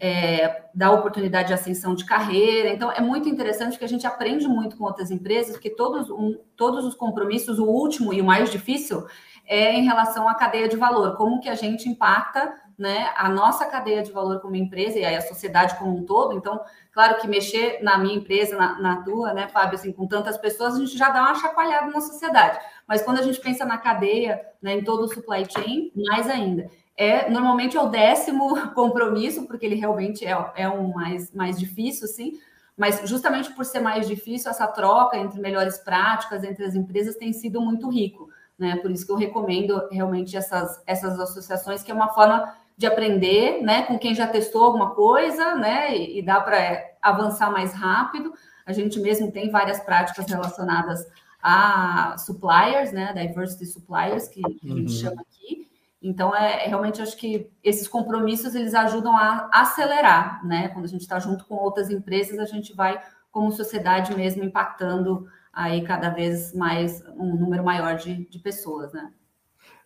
É, 0.00 0.66
dar 0.72 0.92
oportunidade 0.92 1.48
de 1.48 1.54
ascensão 1.54 1.92
de 1.92 2.04
carreira. 2.04 2.68
Então, 2.68 2.92
é 2.92 3.00
muito 3.00 3.28
interessante 3.28 3.76
que 3.76 3.84
a 3.84 3.88
gente 3.88 4.06
aprende 4.06 4.46
muito 4.46 4.76
com 4.76 4.84
outras 4.84 5.10
empresas, 5.10 5.52
porque 5.52 5.70
todos, 5.70 6.08
um, 6.08 6.38
todos 6.56 6.84
os 6.84 6.94
compromissos, 6.94 7.58
o 7.58 7.64
último 7.64 8.12
e 8.12 8.20
o 8.20 8.24
mais 8.24 8.48
difícil, 8.48 9.04
é 9.44 9.72
em 9.72 9.84
relação 9.84 10.28
à 10.28 10.34
cadeia 10.34 10.68
de 10.68 10.76
valor, 10.76 11.16
como 11.16 11.40
que 11.40 11.48
a 11.48 11.54
gente 11.54 11.88
impacta 11.88 12.52
né, 12.78 13.10
a 13.16 13.28
nossa 13.28 13.66
cadeia 13.66 14.02
de 14.02 14.12
valor 14.12 14.40
como 14.40 14.54
empresa 14.54 14.98
e 14.98 15.04
a 15.04 15.20
sociedade 15.20 15.76
como 15.78 15.96
um 15.96 16.04
todo. 16.04 16.36
Então, 16.36 16.60
claro 16.92 17.20
que 17.20 17.26
mexer 17.26 17.82
na 17.82 17.98
minha 17.98 18.14
empresa, 18.14 18.56
na, 18.56 18.78
na 18.78 19.02
tua, 19.02 19.32
né, 19.32 19.48
Fábio, 19.48 19.74
assim, 19.74 19.90
com 19.90 20.06
tantas 20.06 20.38
pessoas, 20.38 20.76
a 20.76 20.78
gente 20.78 20.96
já 20.96 21.08
dá 21.08 21.22
uma 21.22 21.34
chacoalhada 21.34 21.90
na 21.90 22.00
sociedade. 22.00 22.60
Mas 22.86 23.02
quando 23.02 23.18
a 23.18 23.22
gente 23.22 23.40
pensa 23.40 23.64
na 23.64 23.78
cadeia, 23.78 24.40
né, 24.62 24.74
em 24.74 24.84
todo 24.84 25.02
o 25.02 25.08
supply 25.08 25.44
chain, 25.50 25.90
mais 26.08 26.28
ainda. 26.28 26.70
É, 26.98 27.30
normalmente 27.30 27.76
é 27.76 27.80
o 27.80 27.88
décimo 27.88 28.54
compromisso, 28.74 29.46
porque 29.46 29.64
ele 29.64 29.76
realmente 29.76 30.26
é, 30.26 30.52
é 30.56 30.68
um 30.68 30.92
mais, 30.92 31.32
mais 31.32 31.58
difícil, 31.58 32.08
sim, 32.08 32.40
mas 32.76 33.00
justamente 33.04 33.54
por 33.54 33.64
ser 33.64 33.80
mais 33.80 34.06
difícil, 34.06 34.50
essa 34.50 34.66
troca 34.66 35.16
entre 35.16 35.40
melhores 35.40 35.78
práticas 35.78 36.44
entre 36.44 36.64
as 36.64 36.74
empresas 36.74 37.16
tem 37.16 37.32
sido 37.32 37.60
muito 37.60 37.88
rico 37.88 38.28
né? 38.58 38.76
Por 38.76 38.90
isso 38.90 39.06
que 39.06 39.12
eu 39.12 39.16
recomendo 39.16 39.88
realmente 39.90 40.36
essas, 40.36 40.82
essas 40.86 41.18
associações, 41.20 41.82
que 41.82 41.92
é 41.92 41.94
uma 41.94 42.08
forma 42.08 42.52
de 42.76 42.86
aprender, 42.86 43.62
né? 43.62 43.82
Com 43.82 43.98
quem 43.98 44.14
já 44.14 44.26
testou 44.26 44.64
alguma 44.64 44.90
coisa, 44.90 45.54
né? 45.54 45.96
E, 45.96 46.18
e 46.18 46.22
dá 46.22 46.40
para 46.40 46.84
avançar 47.00 47.52
mais 47.52 47.72
rápido. 47.72 48.32
A 48.66 48.72
gente 48.72 48.98
mesmo 48.98 49.30
tem 49.30 49.50
várias 49.50 49.80
práticas 49.80 50.26
relacionadas 50.26 51.06
a 51.40 52.16
suppliers, 52.18 52.92
né? 52.92 53.12
Diversity 53.14 53.66
suppliers, 53.66 54.26
que, 54.26 54.42
que 54.42 54.72
a 54.72 54.74
gente 54.74 54.92
uhum. 54.92 54.98
chama 54.98 55.22
aqui. 55.22 55.57
Então, 56.00 56.34
é, 56.34 56.64
é, 56.64 56.68
realmente 56.68 57.02
acho 57.02 57.16
que 57.16 57.50
esses 57.62 57.88
compromissos 57.88 58.54
eles 58.54 58.74
ajudam 58.74 59.16
a 59.16 59.50
acelerar, 59.52 60.44
né? 60.46 60.68
Quando 60.68 60.84
a 60.84 60.88
gente 60.88 61.00
está 61.00 61.18
junto 61.18 61.44
com 61.46 61.56
outras 61.56 61.90
empresas, 61.90 62.38
a 62.38 62.44
gente 62.44 62.74
vai, 62.74 63.00
como 63.30 63.50
sociedade 63.50 64.14
mesmo, 64.14 64.44
impactando 64.44 65.26
aí 65.52 65.82
cada 65.82 66.10
vez 66.10 66.54
mais 66.54 67.04
um 67.16 67.34
número 67.34 67.64
maior 67.64 67.96
de, 67.96 68.28
de 68.28 68.38
pessoas, 68.38 68.92
né? 68.92 69.12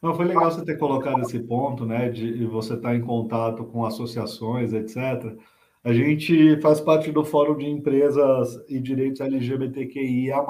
Não, 0.02 0.14
foi 0.14 0.26
legal 0.26 0.50
você 0.50 0.64
ter 0.64 0.76
colocado 0.76 1.20
esse 1.22 1.38
ponto, 1.38 1.86
né, 1.86 2.10
de 2.10 2.44
você 2.44 2.74
estar 2.74 2.94
em 2.94 3.00
contato 3.00 3.64
com 3.64 3.86
associações, 3.86 4.72
etc. 4.72 5.36
A 5.84 5.92
gente 5.92 6.60
faz 6.60 6.80
parte 6.80 7.10
do 7.10 7.24
Fórum 7.24 7.56
de 7.56 7.66
Empresas 7.66 8.58
e 8.68 8.80
Direitos 8.80 9.20
LGBTQIA+. 9.20 10.44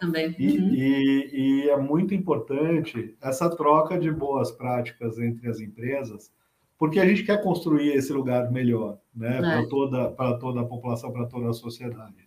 Também. 0.00 0.34
E, 0.38 0.58
uhum. 0.58 0.74
e, 0.74 1.30
e 1.32 1.70
é 1.70 1.76
muito 1.76 2.14
importante 2.14 3.16
essa 3.20 3.48
troca 3.48 3.98
de 3.98 4.10
boas 4.10 4.50
práticas 4.50 5.18
entre 5.18 5.48
as 5.48 5.58
empresas, 5.58 6.30
porque 6.78 7.00
a 7.00 7.06
gente 7.06 7.24
quer 7.24 7.42
construir 7.42 7.92
esse 7.92 8.12
lugar 8.12 8.50
melhor, 8.52 8.98
né, 9.14 9.38
é. 9.38 9.40
para 9.40 9.68
toda, 9.68 10.10
para 10.10 10.38
toda 10.38 10.60
a 10.60 10.64
população, 10.64 11.10
para 11.12 11.26
toda 11.26 11.48
a 11.48 11.54
sociedade. 11.54 12.26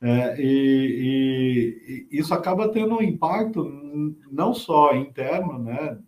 É, 0.00 0.36
e, 0.38 2.08
e, 2.10 2.18
isso 2.18 2.34
acaba 2.34 2.68
tendo 2.68 2.96
um 2.96 3.02
impacto 3.02 3.64
não 4.30 4.52
só 4.52 4.94
interno, 4.96 5.58
né, 5.58 5.98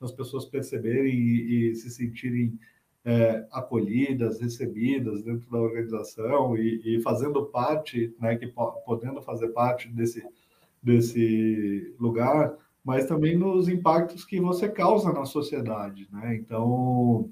as 0.00 0.12
pessoas 0.12 0.44
perceberem 0.44 1.12
e, 1.12 1.70
e 1.70 1.74
se 1.74 1.90
sentirem 1.90 2.58
é, 3.06 3.46
acolhidas, 3.52 4.40
recebidas 4.40 5.22
dentro 5.22 5.48
da 5.48 5.58
organização 5.58 6.56
e, 6.56 6.82
e, 6.84 7.00
fazendo 7.00 7.46
parte, 7.46 8.12
né, 8.20 8.36
que 8.36 8.52
podendo 8.84 9.22
fazer 9.22 9.48
parte 9.48 9.88
desse 9.88 10.26
desse 10.82 11.92
lugar, 11.98 12.54
mas 12.84 13.06
também 13.06 13.36
nos 13.36 13.68
impactos 13.68 14.24
que 14.24 14.40
você 14.40 14.68
causa 14.68 15.12
na 15.12 15.24
sociedade, 15.24 16.06
né? 16.12 16.36
Então, 16.36 17.28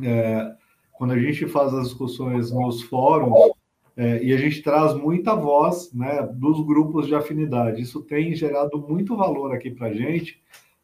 é, 0.00 0.54
quando 0.92 1.12
a 1.12 1.18
gente 1.18 1.48
faz 1.48 1.74
as 1.74 1.88
discussões 1.88 2.52
nos 2.52 2.82
fóruns 2.82 3.52
é, 3.96 4.22
e 4.22 4.32
a 4.32 4.36
gente 4.36 4.62
traz 4.62 4.94
muita 4.94 5.34
voz 5.34 5.92
né, 5.92 6.22
dos 6.32 6.64
grupos 6.64 7.08
de 7.08 7.14
afinidade. 7.14 7.82
Isso 7.82 8.02
tem 8.02 8.36
gerado 8.36 8.78
muito 8.78 9.16
valor 9.16 9.52
aqui 9.52 9.70
para 9.70 9.88
a 9.88 9.92
gente, 9.92 10.40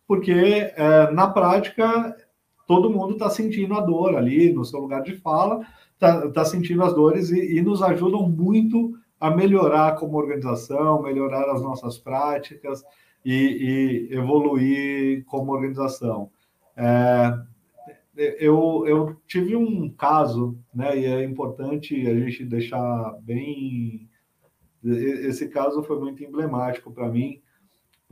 porque 0.06 0.32
é, 0.32 1.10
na 1.12 1.28
prática 1.28 2.16
todo 2.72 2.88
mundo 2.88 3.12
está 3.12 3.28
sentindo 3.28 3.74
a 3.74 3.82
dor 3.82 4.16
ali 4.16 4.50
no 4.50 4.64
seu 4.64 4.80
lugar 4.80 5.02
de 5.02 5.14
fala, 5.16 5.60
está 5.92 6.30
tá 6.30 6.42
sentindo 6.42 6.82
as 6.82 6.94
dores 6.94 7.28
e, 7.28 7.58
e, 7.58 7.60
nos 7.60 7.82
ajudam 7.82 8.26
muito 8.26 8.94
a 9.20 9.30
melhorar 9.30 9.96
como 9.96 10.16
organização, 10.16 11.02
melhorar 11.02 11.50
as 11.50 11.60
nossas 11.60 11.98
práticas 11.98 12.82
e, 13.22 14.08
e 14.10 14.16
evoluir 14.16 15.22
como 15.26 15.52
organização. 15.52 16.30
É, 16.74 17.38
eu, 18.40 18.84
eu 18.86 19.16
tive 19.26 19.54
um 19.54 19.90
caso, 19.90 20.58
né, 20.74 20.98
e 20.98 21.04
é 21.04 21.22
importante 21.22 21.94
a 22.08 22.14
gente 22.18 22.42
deixar 22.42 23.18
bem. 23.20 24.08
Esse 24.82 25.46
caso 25.48 25.82
foi 25.82 26.00
muito 26.00 26.24
emblemático 26.24 26.90
para 26.90 27.10
mim, 27.10 27.38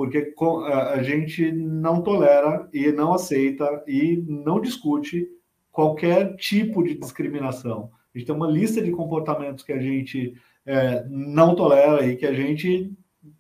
porque 0.01 0.33
a 0.73 1.03
gente 1.03 1.53
não 1.53 2.01
tolera 2.01 2.67
e 2.73 2.91
não 2.91 3.13
aceita 3.13 3.85
e 3.87 4.25
não 4.27 4.59
discute 4.59 5.29
qualquer 5.71 6.37
tipo 6.37 6.83
de 6.83 6.95
discriminação. 6.95 7.91
A 8.15 8.17
gente 8.17 8.27
tem 8.27 8.35
uma 8.35 8.51
lista 8.51 8.81
de 8.81 8.93
comportamentos 8.93 9.63
que 9.63 9.75
a 9.75 9.79
gente 9.79 10.33
é, 10.65 11.05
não 11.07 11.55
tolera 11.55 12.07
e 12.07 12.17
que 12.17 12.25
a 12.25 12.33
gente 12.33 12.91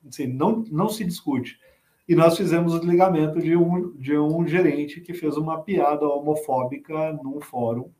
assim, 0.06 0.26
não, 0.26 0.62
não 0.70 0.90
se 0.90 1.02
discute. 1.02 1.58
E 2.06 2.14
nós 2.14 2.36
fizemos 2.36 2.74
o 2.74 2.78
desligamento 2.78 3.40
de 3.40 3.56
um, 3.56 3.92
de 3.96 4.18
um 4.18 4.46
gerente 4.46 5.00
que 5.00 5.14
fez 5.14 5.38
uma 5.38 5.62
piada 5.62 6.06
homofóbica 6.06 7.18
num 7.24 7.40
fórum. 7.40 7.90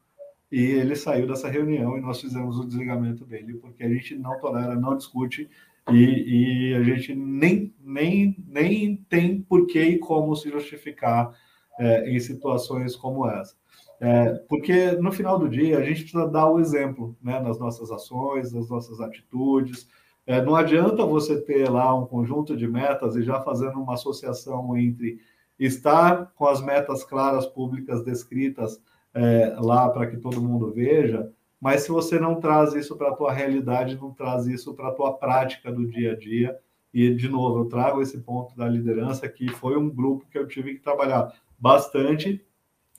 E 0.53 0.61
ele 0.61 0.97
saiu 0.97 1.27
dessa 1.27 1.49
reunião 1.49 1.97
e 1.97 2.03
nós 2.03 2.21
fizemos 2.21 2.59
o 2.59 2.67
desligamento 2.67 3.25
dele, 3.25 3.55
porque 3.55 3.85
a 3.85 3.89
gente 3.89 4.17
não 4.17 4.39
tolera, 4.39 4.75
não 4.75 4.99
discute 4.99 5.49
e, 5.93 6.71
e 6.71 6.75
a 6.75 6.83
gente 6.83 7.15
nem, 7.15 7.75
nem, 7.81 8.37
nem 8.47 8.97
tem 9.09 9.41
porquê 9.43 9.83
e 9.83 9.99
como 9.99 10.35
se 10.37 10.51
justificar 10.51 11.35
é, 11.79 12.11
em 12.11 12.19
situações 12.21 12.97
como 12.97 13.29
essa. 13.29 13.55
É, 14.01 14.33
porque 14.49 14.93
no 14.93 15.13
final 15.13 15.39
do 15.39 15.49
dia 15.49 15.79
a 15.79 15.85
gente 15.85 16.03
precisa 16.03 16.27
dar 16.27 16.49
o 16.49 16.59
exemplo 16.59 17.17
né, 17.23 17.39
nas 17.41 17.59
nossas 17.59 17.91
ações, 17.91 18.53
nas 18.53 18.69
nossas 18.71 19.01
atitudes, 19.01 19.87
é, 20.27 20.41
não 20.43 20.55
adianta 20.55 21.05
você 21.05 21.41
ter 21.41 21.69
lá 21.69 21.95
um 21.95 22.07
conjunto 22.07 22.57
de 22.57 22.67
metas 22.67 23.17
e 23.17 23.23
já 23.23 23.41
fazendo 23.41 23.81
uma 23.81 23.95
associação 23.95 24.77
entre 24.77 25.19
estar 25.59 26.33
com 26.35 26.47
as 26.47 26.63
metas 26.63 27.05
claras 27.05 27.47
públicas 27.47 28.05
descritas 28.05 28.81
é, 29.13 29.57
lá 29.59 29.89
para 29.89 30.07
que 30.07 30.17
todo 30.17 30.41
mundo 30.41 30.73
veja, 30.73 31.31
mas 31.61 31.83
se 31.83 31.91
você 31.91 32.19
não 32.19 32.41
traz 32.41 32.75
isso 32.75 32.97
para 32.97 33.11
a 33.11 33.15
tua 33.15 33.33
realidade, 33.33 33.97
não 34.01 34.13
traz 34.13 34.47
isso 34.47 34.75
para 34.75 34.89
a 34.89 34.93
tua 34.93 35.13
prática 35.13 35.71
do 35.71 35.87
dia 35.87 36.13
a 36.13 36.17
dia, 36.17 36.59
e 36.93 37.15
de 37.15 37.29
novo 37.29 37.61
eu 37.61 37.67
trago 37.67 38.01
esse 38.01 38.19
ponto 38.21 38.57
da 38.57 38.69
liderança 38.69 39.29
que 39.29 39.49
foi 39.49 39.77
um 39.77 39.89
grupo 39.89 40.27
que 40.31 40.39
eu 40.39 40.49
tive 40.49 40.75
que 40.75 40.81
trabalhar 40.81 41.33
bastante 41.59 42.45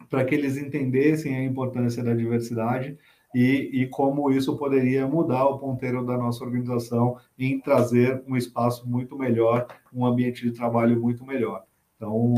para 0.10 0.24
que 0.24 0.36
eles 0.36 0.58
entendessem 0.58 1.36
a 1.36 1.44
importância 1.44 2.04
da 2.04 2.14
diversidade 2.14 2.98
e, 3.34 3.82
e 3.82 3.88
como 3.88 4.32
isso 4.32 4.58
poderia 4.58 5.08
mudar 5.08 5.46
o 5.46 5.58
ponteiro 5.58 6.06
da 6.06 6.18
nossa 6.18 6.44
organização 6.44 7.18
em 7.38 7.60
trazer 7.60 8.24
um 8.28 8.36
espaço 8.36 8.90
muito 8.90 9.18
melhor, 9.18 9.68
um 9.94 10.06
ambiente 10.06 10.44
de 10.44 10.52
trabalho 10.52 11.00
muito 11.00 11.26
melhor. 11.26 11.64
Então. 11.96 12.34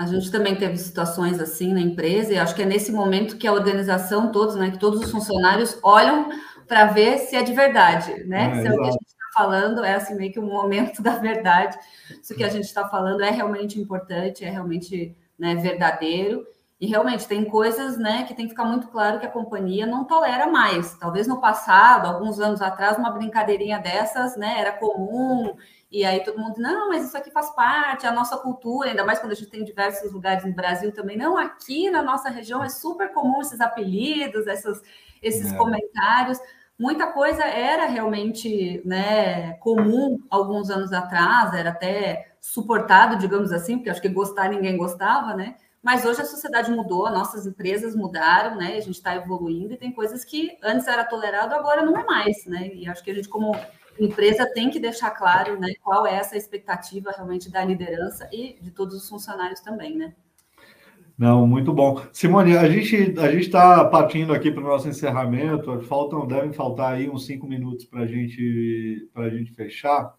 A 0.00 0.06
gente 0.06 0.30
também 0.30 0.56
teve 0.56 0.78
situações 0.78 1.38
assim 1.38 1.74
na 1.74 1.80
empresa, 1.80 2.32
e 2.32 2.38
acho 2.38 2.54
que 2.54 2.62
é 2.62 2.64
nesse 2.64 2.90
momento 2.90 3.36
que 3.36 3.46
a 3.46 3.52
organização, 3.52 4.32
todos, 4.32 4.54
né, 4.54 4.70
que 4.70 4.78
todos 4.78 4.98
os 4.98 5.10
funcionários 5.10 5.78
olham 5.82 6.30
para 6.66 6.86
ver 6.86 7.18
se 7.18 7.36
é 7.36 7.42
de 7.42 7.52
verdade, 7.52 8.24
né? 8.24 8.50
É, 8.50 8.62
se 8.62 8.66
é 8.66 8.72
o 8.72 8.78
que 8.78 8.88
a 8.88 8.92
gente 8.92 9.06
está 9.06 9.26
falando, 9.34 9.84
é 9.84 9.92
assim 9.92 10.14
meio 10.14 10.32
que 10.32 10.40
um 10.40 10.46
momento 10.46 11.02
da 11.04 11.16
verdade, 11.16 11.78
se 12.22 12.32
o 12.32 12.36
que 12.36 12.42
a 12.42 12.48
gente 12.48 12.64
está 12.64 12.88
falando 12.88 13.20
é 13.20 13.28
realmente 13.28 13.78
importante, 13.78 14.42
é 14.42 14.48
realmente 14.48 15.14
né, 15.38 15.54
verdadeiro. 15.56 16.46
E 16.80 16.86
realmente 16.86 17.28
tem 17.28 17.44
coisas, 17.44 17.98
né, 17.98 18.24
que 18.24 18.32
tem 18.32 18.46
que 18.46 18.52
ficar 18.52 18.64
muito 18.64 18.88
claro 18.88 19.20
que 19.20 19.26
a 19.26 19.30
companhia 19.30 19.84
não 19.84 20.06
tolera 20.06 20.46
mais. 20.46 20.94
Talvez 20.94 21.26
no 21.26 21.38
passado, 21.38 22.06
alguns 22.06 22.40
anos 22.40 22.62
atrás, 22.62 22.96
uma 22.96 23.10
brincadeirinha 23.10 23.78
dessas, 23.78 24.34
né, 24.34 24.54
era 24.58 24.72
comum 24.72 25.54
E 25.90 26.04
aí 26.04 26.22
todo 26.22 26.38
mundo, 26.38 26.58
não, 26.58 26.88
mas 26.88 27.04
isso 27.04 27.16
aqui 27.16 27.32
faz 27.32 27.50
parte, 27.50 28.06
a 28.06 28.12
nossa 28.12 28.36
cultura, 28.36 28.90
ainda 28.90 29.04
mais 29.04 29.18
quando 29.18 29.32
a 29.32 29.34
gente 29.34 29.50
tem 29.50 29.64
diversos 29.64 30.12
lugares 30.12 30.44
no 30.44 30.52
Brasil 30.52 30.92
também. 30.92 31.16
Não, 31.16 31.36
aqui 31.36 31.90
na 31.90 32.00
nossa 32.00 32.30
região 32.30 32.62
é 32.62 32.68
super 32.68 33.12
comum 33.12 33.40
esses 33.40 33.60
apelidos, 33.60 34.46
essas, 34.46 34.80
esses 35.20 35.52
é. 35.52 35.56
comentários. 35.56 36.38
Muita 36.78 37.08
coisa 37.08 37.44
era 37.44 37.86
realmente 37.86 38.80
né, 38.86 39.54
comum 39.54 40.18
alguns 40.30 40.70
anos 40.70 40.92
atrás, 40.92 41.52
era 41.54 41.70
até 41.70 42.34
suportado, 42.40 43.18
digamos 43.18 43.52
assim, 43.52 43.76
porque 43.76 43.90
acho 43.90 44.00
que 44.00 44.08
gostar 44.08 44.48
ninguém 44.48 44.76
gostava, 44.76 45.34
né? 45.34 45.56
Mas 45.82 46.04
hoje 46.04 46.20
a 46.20 46.26
sociedade 46.26 46.70
mudou, 46.70 47.10
nossas 47.10 47.46
empresas 47.46 47.96
mudaram, 47.96 48.56
né? 48.56 48.76
A 48.76 48.80
gente 48.80 48.96
está 48.96 49.14
evoluindo 49.16 49.74
e 49.74 49.78
tem 49.78 49.90
coisas 49.92 50.24
que 50.24 50.56
antes 50.62 50.86
era 50.86 51.04
tolerado, 51.04 51.54
agora 51.54 51.82
não 51.82 51.98
é 51.98 52.04
mais, 52.04 52.44
né? 52.46 52.68
E 52.74 52.88
acho 52.88 53.02
que 53.02 53.10
a 53.10 53.14
gente, 53.14 53.28
como 53.28 53.52
empresa, 54.00 54.50
tem 54.52 54.70
que 54.70 54.80
deixar 54.80 55.10
claro 55.10 55.58
né, 55.58 55.74
qual 55.82 56.06
é 56.06 56.14
essa 56.14 56.36
expectativa 56.36 57.10
realmente 57.10 57.50
da 57.50 57.64
liderança 57.64 58.28
e 58.32 58.58
de 58.60 58.70
todos 58.70 58.94
os 58.94 59.08
funcionários 59.08 59.60
também, 59.60 59.96
né? 59.96 60.14
Não, 61.20 61.46
muito 61.46 61.70
bom. 61.70 62.02
Simone, 62.14 62.56
a 62.56 62.66
gente 62.66 63.14
a 63.18 63.30
está 63.34 63.84
partindo 63.84 64.32
aqui 64.32 64.50
para 64.50 64.64
o 64.64 64.66
nosso 64.66 64.88
encerramento. 64.88 65.82
Faltam, 65.82 66.26
devem 66.26 66.50
faltar 66.50 66.94
aí 66.94 67.10
uns 67.10 67.26
cinco 67.26 67.46
minutos 67.46 67.84
para 67.84 68.06
gente, 68.06 69.06
a 69.14 69.28
gente 69.28 69.52
fechar. 69.52 70.14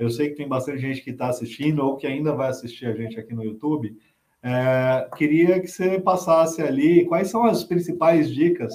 Eu 0.00 0.08
sei 0.08 0.30
que 0.30 0.36
tem 0.36 0.48
bastante 0.48 0.80
gente 0.80 1.02
que 1.02 1.10
está 1.10 1.28
assistindo 1.28 1.80
ou 1.80 1.96
que 1.96 2.06
ainda 2.06 2.32
vai 2.32 2.48
assistir 2.48 2.86
a 2.86 2.94
gente 2.94 3.20
aqui 3.20 3.34
no 3.34 3.44
YouTube. 3.44 3.94
É, 4.42 5.06
queria 5.18 5.60
que 5.60 5.66
você 5.66 6.00
passasse 6.00 6.62
ali 6.62 7.04
quais 7.04 7.28
são 7.28 7.44
as 7.44 7.62
principais 7.62 8.32
dicas 8.32 8.72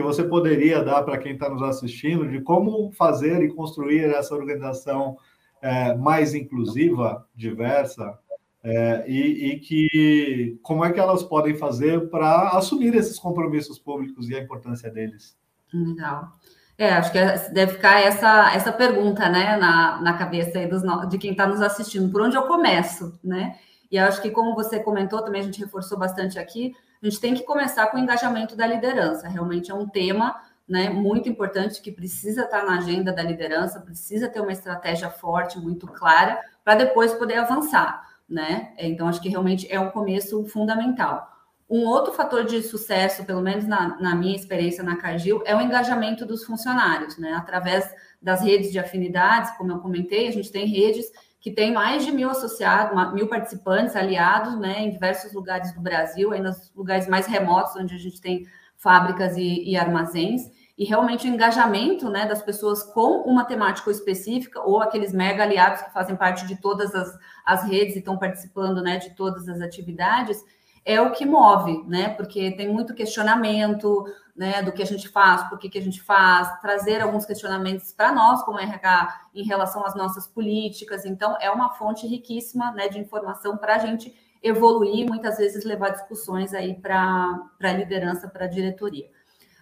que 0.00 0.06
você 0.06 0.24
poderia 0.24 0.82
dar 0.82 1.02
para 1.02 1.18
quem 1.18 1.32
está 1.32 1.48
nos 1.48 1.62
assistindo 1.62 2.26
de 2.26 2.40
como 2.40 2.90
fazer 2.92 3.42
e 3.42 3.52
construir 3.52 4.04
essa 4.04 4.34
organização 4.34 5.18
é, 5.60 5.94
mais 5.94 6.34
inclusiva, 6.34 7.26
diversa, 7.36 8.18
é, 8.64 9.04
e, 9.06 9.52
e, 9.52 9.60
que 9.60 10.58
como 10.62 10.84
é 10.84 10.92
que 10.92 11.00
elas 11.00 11.22
podem 11.22 11.54
fazer 11.54 12.10
para 12.10 12.50
assumir 12.50 12.94
esses 12.94 13.18
compromissos 13.18 13.78
públicos 13.78 14.28
e 14.28 14.34
a 14.34 14.40
importância 14.40 14.90
deles. 14.90 15.36
Legal. 15.72 16.28
É, 16.76 16.92
acho 16.92 17.12
que 17.12 17.18
deve 17.52 17.72
ficar 17.72 18.00
essa, 18.00 18.54
essa 18.54 18.72
pergunta 18.72 19.28
né, 19.28 19.56
na, 19.58 20.00
na 20.00 20.14
cabeça 20.14 20.66
dos, 20.66 20.82
de 21.10 21.18
quem 21.18 21.32
está 21.32 21.46
nos 21.46 21.60
assistindo, 21.60 22.10
por 22.10 22.22
onde 22.22 22.36
eu 22.36 22.42
começo, 22.44 23.18
né? 23.22 23.58
E 23.90 23.98
acho 23.98 24.22
que, 24.22 24.30
como 24.30 24.54
você 24.54 24.78
comentou, 24.80 25.22
também 25.22 25.42
a 25.42 25.44
gente 25.44 25.60
reforçou 25.60 25.98
bastante 25.98 26.38
aqui, 26.38 26.72
a 27.02 27.06
gente 27.06 27.20
tem 27.20 27.34
que 27.34 27.42
começar 27.42 27.86
com 27.86 27.96
o 27.96 28.00
engajamento 28.00 28.54
da 28.54 28.66
liderança. 28.66 29.28
Realmente 29.28 29.70
é 29.70 29.74
um 29.74 29.88
tema 29.88 30.40
né, 30.68 30.90
muito 30.90 31.28
importante 31.28 31.80
que 31.80 31.90
precisa 31.90 32.42
estar 32.42 32.64
na 32.64 32.78
agenda 32.78 33.12
da 33.12 33.22
liderança, 33.22 33.80
precisa 33.80 34.28
ter 34.28 34.40
uma 34.40 34.52
estratégia 34.52 35.10
forte, 35.10 35.58
muito 35.58 35.86
clara, 35.86 36.40
para 36.62 36.76
depois 36.76 37.12
poder 37.14 37.38
avançar. 37.38 38.08
Né? 38.28 38.72
Então, 38.78 39.08
acho 39.08 39.20
que 39.20 39.28
realmente 39.28 39.66
é 39.70 39.80
um 39.80 39.90
começo 39.90 40.44
fundamental. 40.44 41.28
Um 41.68 41.86
outro 41.86 42.12
fator 42.12 42.44
de 42.44 42.62
sucesso, 42.62 43.24
pelo 43.24 43.40
menos 43.40 43.64
na, 43.64 43.96
na 44.00 44.14
minha 44.14 44.34
experiência 44.34 44.82
na 44.82 44.96
Cargill, 44.96 45.42
é 45.46 45.56
o 45.56 45.60
engajamento 45.60 46.26
dos 46.26 46.44
funcionários, 46.44 47.16
né? 47.16 47.32
Através 47.34 47.88
das 48.20 48.42
redes 48.42 48.72
de 48.72 48.78
afinidades, 48.80 49.52
como 49.56 49.70
eu 49.70 49.78
comentei, 49.78 50.26
a 50.26 50.32
gente 50.32 50.50
tem 50.50 50.66
redes 50.66 51.06
que 51.40 51.50
tem 51.50 51.72
mais 51.72 52.04
de 52.04 52.12
mil 52.12 52.30
associados, 52.30 53.12
mil 53.14 53.26
participantes, 53.26 53.96
aliados, 53.96 54.58
né, 54.58 54.82
em 54.82 54.90
diversos 54.90 55.32
lugares 55.32 55.72
do 55.72 55.80
Brasil, 55.80 56.32
aí 56.32 56.40
nos 56.40 56.70
lugares 56.74 57.08
mais 57.08 57.26
remotos, 57.26 57.74
onde 57.76 57.94
a 57.94 57.98
gente 57.98 58.20
tem 58.20 58.46
fábricas 58.76 59.36
e, 59.36 59.64
e 59.64 59.76
armazéns, 59.76 60.42
e 60.76 60.84
realmente 60.84 61.26
o 61.26 61.30
engajamento 61.30 62.08
né, 62.08 62.26
das 62.26 62.42
pessoas 62.42 62.82
com 62.82 63.22
uma 63.22 63.44
temática 63.44 63.90
específica, 63.90 64.60
ou 64.60 64.80
aqueles 64.80 65.12
mega 65.12 65.42
aliados 65.42 65.82
que 65.82 65.92
fazem 65.92 66.16
parte 66.16 66.46
de 66.46 66.56
todas 66.56 66.94
as, 66.94 67.18
as 67.44 67.64
redes 67.64 67.96
e 67.96 67.98
estão 67.98 68.18
participando 68.18 68.82
né, 68.82 68.98
de 68.98 69.14
todas 69.14 69.48
as 69.48 69.60
atividades, 69.60 70.42
é 70.84 71.00
o 71.00 71.12
que 71.12 71.26
move, 71.26 71.84
né? 71.86 72.08
Porque 72.10 72.52
tem 72.52 72.72
muito 72.72 72.94
questionamento, 72.94 74.04
né, 74.40 74.62
do 74.62 74.72
que 74.72 74.82
a 74.82 74.86
gente 74.86 75.06
faz, 75.06 75.46
por 75.50 75.58
que, 75.58 75.68
que 75.68 75.76
a 75.76 75.82
gente 75.82 76.00
faz, 76.00 76.58
trazer 76.62 77.02
alguns 77.02 77.26
questionamentos 77.26 77.92
para 77.92 78.10
nós, 78.10 78.42
como 78.42 78.58
RH, 78.58 79.26
em 79.34 79.44
relação 79.44 79.84
às 79.84 79.94
nossas 79.94 80.26
políticas. 80.26 81.04
Então, 81.04 81.36
é 81.42 81.50
uma 81.50 81.74
fonte 81.74 82.06
riquíssima 82.06 82.72
né, 82.72 82.88
de 82.88 82.98
informação 82.98 83.58
para 83.58 83.74
a 83.74 83.78
gente 83.78 84.18
evoluir, 84.42 85.06
muitas 85.06 85.36
vezes 85.36 85.62
levar 85.62 85.90
discussões 85.90 86.54
aí 86.54 86.74
para 86.74 87.50
a 87.62 87.72
liderança, 87.72 88.28
para 88.28 88.46
a 88.46 88.48
diretoria. 88.48 89.10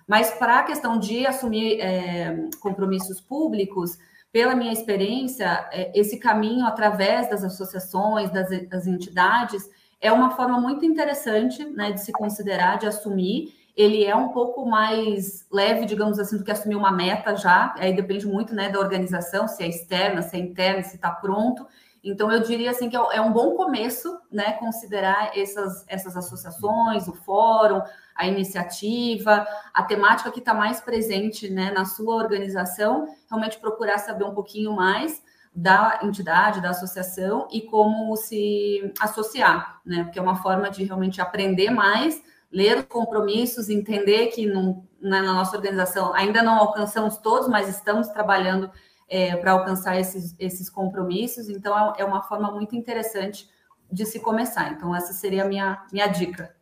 Mas 0.06 0.30
para 0.30 0.60
a 0.60 0.62
questão 0.62 0.96
de 0.96 1.26
assumir 1.26 1.80
é, 1.80 2.48
compromissos 2.60 3.20
públicos, 3.20 3.98
pela 4.30 4.54
minha 4.54 4.72
experiência, 4.72 5.68
é, 5.72 5.90
esse 5.92 6.20
caminho 6.20 6.64
através 6.64 7.28
das 7.28 7.42
associações, 7.42 8.30
das, 8.30 8.48
das 8.68 8.86
entidades, 8.86 9.68
é 10.00 10.12
uma 10.12 10.30
forma 10.30 10.60
muito 10.60 10.84
interessante 10.84 11.64
né, 11.64 11.90
de 11.90 12.00
se 12.00 12.12
considerar, 12.12 12.78
de 12.78 12.86
assumir, 12.86 13.57
ele 13.78 14.04
é 14.04 14.16
um 14.16 14.30
pouco 14.30 14.66
mais 14.66 15.46
leve, 15.52 15.86
digamos 15.86 16.18
assim, 16.18 16.36
do 16.36 16.42
que 16.42 16.50
assumir 16.50 16.74
uma 16.74 16.90
meta 16.90 17.36
já. 17.36 17.72
Aí 17.78 17.94
depende 17.94 18.26
muito 18.26 18.52
né, 18.52 18.68
da 18.68 18.80
organização, 18.80 19.46
se 19.46 19.62
é 19.62 19.68
externa, 19.68 20.20
se 20.20 20.34
é 20.36 20.40
interna, 20.40 20.82
se 20.82 20.96
está 20.96 21.12
pronto. 21.12 21.64
Então, 22.02 22.30
eu 22.32 22.40
diria 22.40 22.72
assim 22.72 22.90
que 22.90 22.96
é, 22.96 23.00
é 23.12 23.20
um 23.20 23.32
bom 23.32 23.54
começo, 23.54 24.18
né, 24.32 24.54
considerar 24.54 25.30
essas, 25.38 25.84
essas 25.86 26.16
associações, 26.16 27.06
o 27.06 27.12
fórum, 27.12 27.80
a 28.16 28.26
iniciativa, 28.26 29.46
a 29.72 29.82
temática 29.84 30.32
que 30.32 30.40
está 30.40 30.52
mais 30.52 30.80
presente 30.80 31.48
né, 31.48 31.70
na 31.70 31.84
sua 31.84 32.16
organização, 32.16 33.06
realmente 33.30 33.58
procurar 33.58 33.98
saber 33.98 34.24
um 34.24 34.34
pouquinho 34.34 34.72
mais 34.72 35.22
da 35.54 36.00
entidade, 36.02 36.60
da 36.60 36.70
associação 36.70 37.46
e 37.52 37.60
como 37.60 38.16
se 38.16 38.92
associar, 39.00 39.80
né? 39.84 40.04
Porque 40.04 40.18
é 40.18 40.22
uma 40.22 40.36
forma 40.36 40.70
de 40.70 40.84
realmente 40.84 41.20
aprender 41.20 41.70
mais 41.70 42.22
ler 42.50 42.78
os 42.78 42.84
compromissos, 42.84 43.68
entender 43.68 44.28
que 44.28 44.46
não, 44.46 44.86
né, 45.00 45.20
na 45.20 45.34
nossa 45.34 45.56
organização 45.56 46.14
ainda 46.14 46.42
não 46.42 46.54
alcançamos 46.54 47.18
todos, 47.18 47.48
mas 47.48 47.68
estamos 47.68 48.08
trabalhando 48.08 48.70
é, 49.08 49.36
para 49.36 49.52
alcançar 49.52 49.98
esses, 49.98 50.34
esses 50.38 50.68
compromissos. 50.68 51.48
Então, 51.48 51.94
é, 51.94 52.02
é 52.02 52.04
uma 52.04 52.22
forma 52.22 52.50
muito 52.50 52.74
interessante 52.76 53.48
de 53.90 54.04
se 54.04 54.20
começar. 54.20 54.72
Então, 54.72 54.94
essa 54.94 55.12
seria 55.12 55.44
a 55.44 55.48
minha, 55.48 55.84
minha 55.92 56.06
dica. 56.06 56.54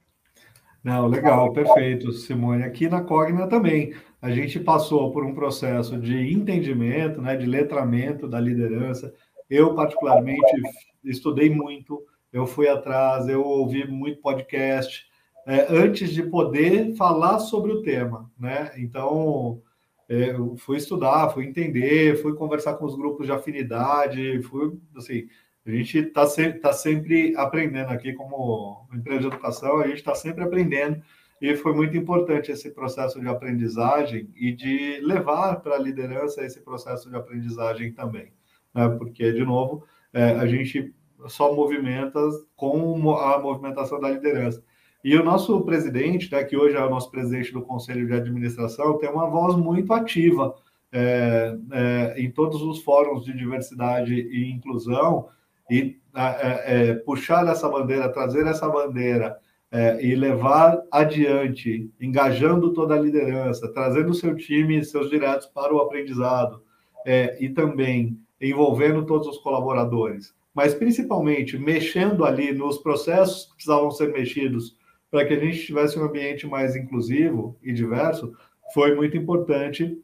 Não, 0.82 1.08
legal, 1.08 1.52
perfeito, 1.52 2.12
Simone. 2.12 2.62
Aqui 2.62 2.88
na 2.88 3.02
Cogna 3.02 3.48
também, 3.48 3.92
a 4.22 4.30
gente 4.30 4.60
passou 4.60 5.10
por 5.10 5.24
um 5.24 5.34
processo 5.34 5.98
de 5.98 6.32
entendimento, 6.32 7.20
né, 7.20 7.36
de 7.36 7.44
letramento 7.44 8.28
da 8.28 8.38
liderança. 8.38 9.12
Eu, 9.50 9.74
particularmente, 9.74 10.62
estudei 11.04 11.50
muito, 11.50 12.00
eu 12.32 12.46
fui 12.46 12.68
atrás, 12.68 13.28
eu 13.28 13.42
ouvi 13.42 13.84
muito 13.84 14.20
podcast, 14.20 15.06
é, 15.46 15.66
antes 15.70 16.10
de 16.10 16.24
poder 16.24 16.96
falar 16.96 17.38
sobre 17.38 17.70
o 17.72 17.80
tema, 17.80 18.28
né? 18.36 18.72
Então, 18.76 19.62
é, 20.08 20.30
eu 20.30 20.56
fui 20.56 20.76
estudar, 20.76 21.30
fui 21.30 21.46
entender, 21.46 22.20
fui 22.20 22.34
conversar 22.34 22.74
com 22.74 22.84
os 22.84 22.96
grupos 22.96 23.26
de 23.26 23.32
afinidade, 23.32 24.42
fui, 24.42 24.76
assim, 24.96 25.28
a 25.64 25.70
gente 25.70 25.98
está 25.98 26.26
sempre, 26.26 26.58
tá 26.60 26.72
sempre 26.72 27.36
aprendendo 27.36 27.90
aqui 27.90 28.12
como 28.12 28.88
empresa 28.92 29.20
de 29.20 29.26
educação, 29.28 29.78
a 29.78 29.86
gente 29.86 29.98
está 29.98 30.14
sempre 30.14 30.42
aprendendo 30.42 31.00
e 31.40 31.54
foi 31.54 31.72
muito 31.74 31.96
importante 31.96 32.50
esse 32.50 32.70
processo 32.70 33.20
de 33.20 33.28
aprendizagem 33.28 34.28
e 34.34 34.52
de 34.52 35.00
levar 35.00 35.60
para 35.60 35.76
a 35.76 35.78
liderança 35.78 36.44
esse 36.44 36.60
processo 36.60 37.08
de 37.08 37.16
aprendizagem 37.16 37.92
também, 37.92 38.32
né? 38.74 38.88
Porque, 38.98 39.32
de 39.32 39.44
novo, 39.44 39.84
é, 40.12 40.30
a 40.30 40.46
gente 40.46 40.92
só 41.28 41.54
movimenta 41.54 42.20
com 42.56 43.12
a 43.16 43.38
movimentação 43.38 44.00
da 44.00 44.10
liderança. 44.10 44.62
E 45.06 45.16
o 45.16 45.22
nosso 45.22 45.60
presidente, 45.60 46.32
né, 46.32 46.42
que 46.42 46.56
hoje 46.56 46.74
é 46.74 46.84
o 46.84 46.90
nosso 46.90 47.08
presidente 47.12 47.52
do 47.52 47.62
Conselho 47.62 48.08
de 48.08 48.12
Administração, 48.12 48.98
tem 48.98 49.08
uma 49.08 49.30
voz 49.30 49.54
muito 49.54 49.92
ativa 49.92 50.52
é, 50.90 51.56
é, 51.70 52.14
em 52.20 52.28
todos 52.28 52.60
os 52.60 52.82
fóruns 52.82 53.24
de 53.24 53.32
diversidade 53.32 54.12
e 54.12 54.50
inclusão, 54.50 55.28
e 55.70 55.96
é, 56.12 56.88
é 56.90 56.94
puxar 56.94 57.46
essa 57.46 57.68
bandeira, 57.68 58.08
trazer 58.08 58.48
essa 58.48 58.68
bandeira 58.68 59.38
é, 59.70 60.04
e 60.04 60.16
levar 60.16 60.82
adiante, 60.90 61.88
engajando 62.00 62.72
toda 62.72 62.96
a 62.96 63.00
liderança, 63.00 63.72
trazendo 63.72 64.12
seu 64.12 64.34
time 64.34 64.84
seus 64.84 65.08
diretos 65.08 65.46
para 65.46 65.72
o 65.72 65.78
aprendizado, 65.78 66.60
é, 67.06 67.36
e 67.40 67.48
também 67.48 68.18
envolvendo 68.40 69.06
todos 69.06 69.28
os 69.28 69.38
colaboradores, 69.38 70.34
mas 70.52 70.74
principalmente 70.74 71.56
mexendo 71.56 72.24
ali 72.24 72.52
nos 72.52 72.78
processos 72.78 73.44
que 73.44 73.54
precisavam 73.54 73.92
ser 73.92 74.12
mexidos 74.12 74.84
para 75.10 75.24
que 75.24 75.34
a 75.34 75.38
gente 75.38 75.64
tivesse 75.64 75.98
um 75.98 76.04
ambiente 76.04 76.46
mais 76.46 76.76
inclusivo 76.76 77.56
e 77.62 77.72
diverso, 77.72 78.32
foi 78.72 78.94
muito 78.94 79.16
importante 79.16 79.98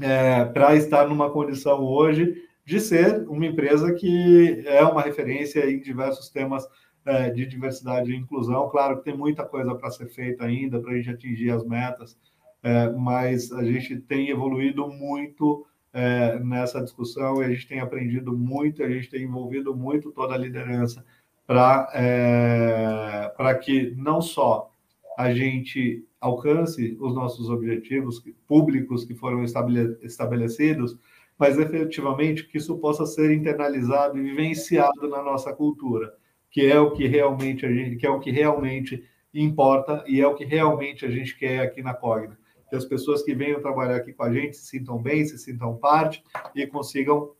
é, 0.00 0.44
para 0.44 0.76
estar 0.76 1.08
numa 1.08 1.30
condição 1.30 1.82
hoje 1.82 2.42
de 2.64 2.80
ser 2.80 3.26
uma 3.28 3.46
empresa 3.46 3.92
que 3.94 4.62
é 4.66 4.82
uma 4.84 5.02
referência 5.02 5.68
em 5.68 5.80
diversos 5.80 6.28
temas 6.28 6.66
é, 7.04 7.30
de 7.30 7.46
diversidade 7.46 8.12
e 8.12 8.16
inclusão. 8.16 8.68
Claro 8.68 8.98
que 8.98 9.04
tem 9.04 9.16
muita 9.16 9.44
coisa 9.44 9.74
para 9.74 9.90
ser 9.90 10.08
feita 10.08 10.44
ainda 10.44 10.78
para 10.78 10.92
a 10.92 10.96
gente 10.96 11.10
atingir 11.10 11.50
as 11.50 11.64
metas, 11.64 12.16
é, 12.62 12.90
mas 12.90 13.50
a 13.52 13.64
gente 13.64 13.96
tem 14.00 14.28
evoluído 14.28 14.86
muito 14.88 15.66
é, 15.92 16.38
nessa 16.40 16.82
discussão 16.82 17.40
e 17.40 17.46
a 17.46 17.48
gente 17.48 17.66
tem 17.66 17.80
aprendido 17.80 18.36
muito, 18.36 18.82
a 18.82 18.90
gente 18.90 19.08
tem 19.08 19.22
envolvido 19.22 19.74
muito 19.74 20.12
toda 20.12 20.34
a 20.34 20.38
liderança 20.38 21.04
para 21.48 21.90
é, 21.94 23.54
que 23.54 23.94
não 23.96 24.20
só 24.20 24.70
a 25.16 25.32
gente 25.32 26.04
alcance 26.20 26.94
os 27.00 27.14
nossos 27.14 27.48
objetivos 27.48 28.22
públicos 28.46 29.02
que 29.06 29.14
foram 29.14 29.42
estabelecidos, 29.42 30.98
mas 31.38 31.58
efetivamente 31.58 32.46
que 32.46 32.58
isso 32.58 32.76
possa 32.76 33.06
ser 33.06 33.30
internalizado 33.30 34.18
e 34.18 34.22
vivenciado 34.22 35.08
na 35.08 35.22
nossa 35.22 35.50
cultura, 35.54 36.12
que 36.50 36.66
é 36.66 36.78
o 36.78 36.90
que 36.90 37.06
realmente 37.06 37.64
a 37.64 37.72
gente, 37.72 37.96
que 37.96 38.06
é 38.06 38.10
o 38.10 38.20
que 38.20 38.30
realmente 38.30 39.02
importa 39.32 40.04
e 40.06 40.20
é 40.20 40.26
o 40.26 40.34
que 40.34 40.44
realmente 40.44 41.06
a 41.06 41.10
gente 41.10 41.34
quer 41.38 41.60
aqui 41.60 41.82
na 41.82 41.94
Cogna. 41.94 42.38
Que 42.68 42.76
as 42.76 42.84
pessoas 42.84 43.22
que 43.22 43.34
venham 43.34 43.62
trabalhar 43.62 43.96
aqui 43.96 44.12
com 44.12 44.24
a 44.24 44.32
gente 44.32 44.54
se 44.54 44.66
sintam 44.66 44.98
bem, 44.98 45.24
se 45.24 45.38
sintam 45.38 45.78
parte 45.78 46.22
e 46.54 46.66
consigam 46.66 47.30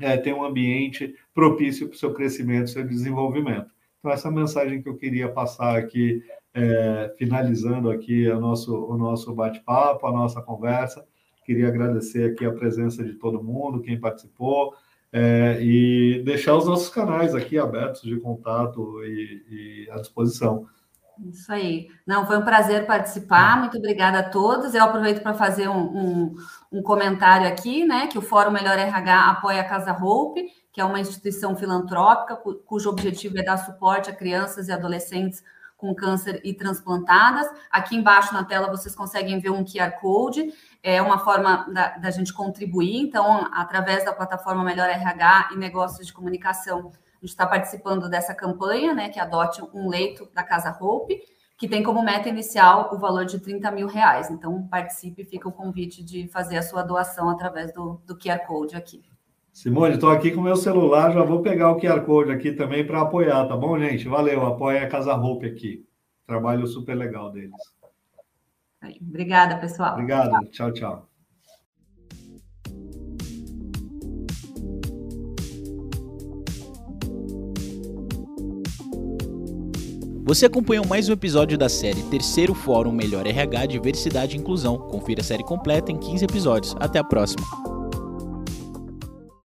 é, 0.00 0.16
ter 0.16 0.32
um 0.32 0.44
ambiente 0.44 1.14
propício 1.34 1.88
para 1.88 1.94
o 1.94 1.98
seu 1.98 2.12
crescimento, 2.12 2.70
seu 2.70 2.86
desenvolvimento. 2.86 3.70
Então, 3.98 4.10
essa 4.10 4.30
mensagem 4.30 4.80
que 4.82 4.88
eu 4.88 4.96
queria 4.96 5.28
passar 5.28 5.76
aqui 5.76 6.22
é, 6.54 7.14
finalizando 7.16 7.90
aqui 7.90 8.28
o 8.28 8.40
nosso, 8.40 8.74
o 8.74 8.96
nosso 8.96 9.32
bate-papo, 9.32 10.06
a 10.06 10.12
nossa 10.12 10.42
conversa. 10.42 11.06
Queria 11.44 11.68
agradecer 11.68 12.32
aqui 12.32 12.44
a 12.44 12.52
presença 12.52 13.02
de 13.02 13.14
todo 13.14 13.42
mundo, 13.42 13.80
quem 13.80 13.98
participou, 13.98 14.74
é, 15.12 15.58
e 15.62 16.22
deixar 16.24 16.56
os 16.56 16.66
nossos 16.66 16.88
canais 16.90 17.34
aqui 17.34 17.58
abertos 17.58 18.02
de 18.02 18.16
contato 18.18 19.02
e, 19.04 19.86
e 19.86 19.90
à 19.90 19.96
disposição. 19.96 20.66
Isso 21.26 21.52
aí. 21.52 21.88
Não, 22.06 22.26
foi 22.26 22.38
um 22.38 22.44
prazer 22.44 22.86
participar. 22.86 23.58
Muito 23.58 23.76
obrigada 23.76 24.20
a 24.20 24.30
todos. 24.30 24.74
Eu 24.74 24.84
aproveito 24.84 25.22
para 25.22 25.34
fazer 25.34 25.68
um, 25.68 25.78
um, 25.78 26.36
um, 26.72 26.82
comentário 26.82 27.48
aqui, 27.48 27.84
né? 27.84 28.06
Que 28.06 28.18
o 28.18 28.22
Fórum 28.22 28.52
Melhor 28.52 28.78
RH 28.78 29.30
apoia 29.30 29.60
a 29.60 29.68
Casa 29.68 29.92
Hope, 29.92 30.46
que 30.72 30.80
é 30.80 30.84
uma 30.84 31.00
instituição 31.00 31.56
filantrópica 31.56 32.36
cujo 32.36 32.88
objetivo 32.88 33.38
é 33.38 33.42
dar 33.42 33.56
suporte 33.56 34.10
a 34.10 34.14
crianças 34.14 34.68
e 34.68 34.72
adolescentes 34.72 35.42
com 35.76 35.94
câncer 35.94 36.40
e 36.44 36.52
transplantadas. 36.54 37.48
Aqui 37.70 37.96
embaixo 37.96 38.34
na 38.34 38.44
tela 38.44 38.68
vocês 38.68 38.94
conseguem 38.94 39.38
ver 39.40 39.50
um 39.50 39.64
QR 39.64 39.92
Code, 40.00 40.52
é 40.82 41.00
uma 41.00 41.18
forma 41.18 41.68
da, 41.72 41.96
da 41.96 42.10
gente 42.10 42.32
contribuir. 42.32 42.96
Então, 42.96 43.48
através 43.52 44.04
da 44.04 44.12
plataforma 44.12 44.64
Melhor 44.64 44.88
RH 44.88 45.50
e 45.52 45.56
Negócios 45.56 46.06
de 46.06 46.12
Comunicação, 46.12 46.90
a 47.20 47.26
gente 47.26 47.30
está 47.30 47.46
participando 47.46 48.08
dessa 48.08 48.34
campanha, 48.34 48.94
né, 48.94 49.08
que 49.08 49.18
adote 49.18 49.60
um 49.74 49.88
leito 49.88 50.28
da 50.32 50.42
Casa 50.42 50.76
Hope, 50.80 51.20
que 51.56 51.68
tem 51.68 51.82
como 51.82 52.02
meta 52.02 52.28
inicial 52.28 52.90
o 52.94 52.98
valor 52.98 53.24
de 53.24 53.40
30 53.40 53.70
mil 53.72 53.88
reais. 53.88 54.30
Então, 54.30 54.66
participe, 54.68 55.24
fica 55.24 55.48
o 55.48 55.52
convite 55.52 56.04
de 56.04 56.28
fazer 56.28 56.56
a 56.56 56.62
sua 56.62 56.82
doação 56.82 57.28
através 57.28 57.72
do, 57.72 58.00
do 58.06 58.16
QR 58.16 58.46
Code 58.46 58.76
aqui. 58.76 59.02
Simone, 59.52 59.94
estou 59.94 60.10
aqui 60.10 60.30
com 60.30 60.40
o 60.40 60.44
meu 60.44 60.54
celular, 60.54 61.12
já 61.12 61.24
vou 61.24 61.42
pegar 61.42 61.72
o 61.72 61.80
QR 61.80 62.02
Code 62.02 62.30
aqui 62.30 62.52
também 62.52 62.86
para 62.86 63.02
apoiar, 63.02 63.44
tá 63.48 63.56
bom, 63.56 63.76
gente? 63.76 64.06
Valeu, 64.06 64.46
apoia 64.46 64.84
a 64.84 64.88
Casa 64.88 65.12
Roupa 65.14 65.46
aqui. 65.46 65.84
Trabalho 66.24 66.64
super 66.68 66.94
legal 66.94 67.32
deles. 67.32 67.56
Obrigada, 69.00 69.58
pessoal. 69.58 69.94
Obrigado, 69.94 70.48
tchau, 70.50 70.72
tchau. 70.72 71.07
Você 80.28 80.44
acompanhou 80.44 80.86
mais 80.86 81.08
um 81.08 81.14
episódio 81.14 81.56
da 81.56 81.70
série 81.70 82.02
Terceiro 82.02 82.52
Fórum 82.52 82.92
Melhor 82.92 83.26
RH 83.26 83.64
Diversidade 83.64 84.36
e 84.36 84.38
Inclusão. 84.38 84.76
Confira 84.76 85.22
a 85.22 85.24
série 85.24 85.42
completa 85.42 85.90
em 85.90 85.96
15 85.96 86.22
episódios. 86.26 86.76
Até 86.78 86.98
a 86.98 87.04
próxima. 87.04 87.46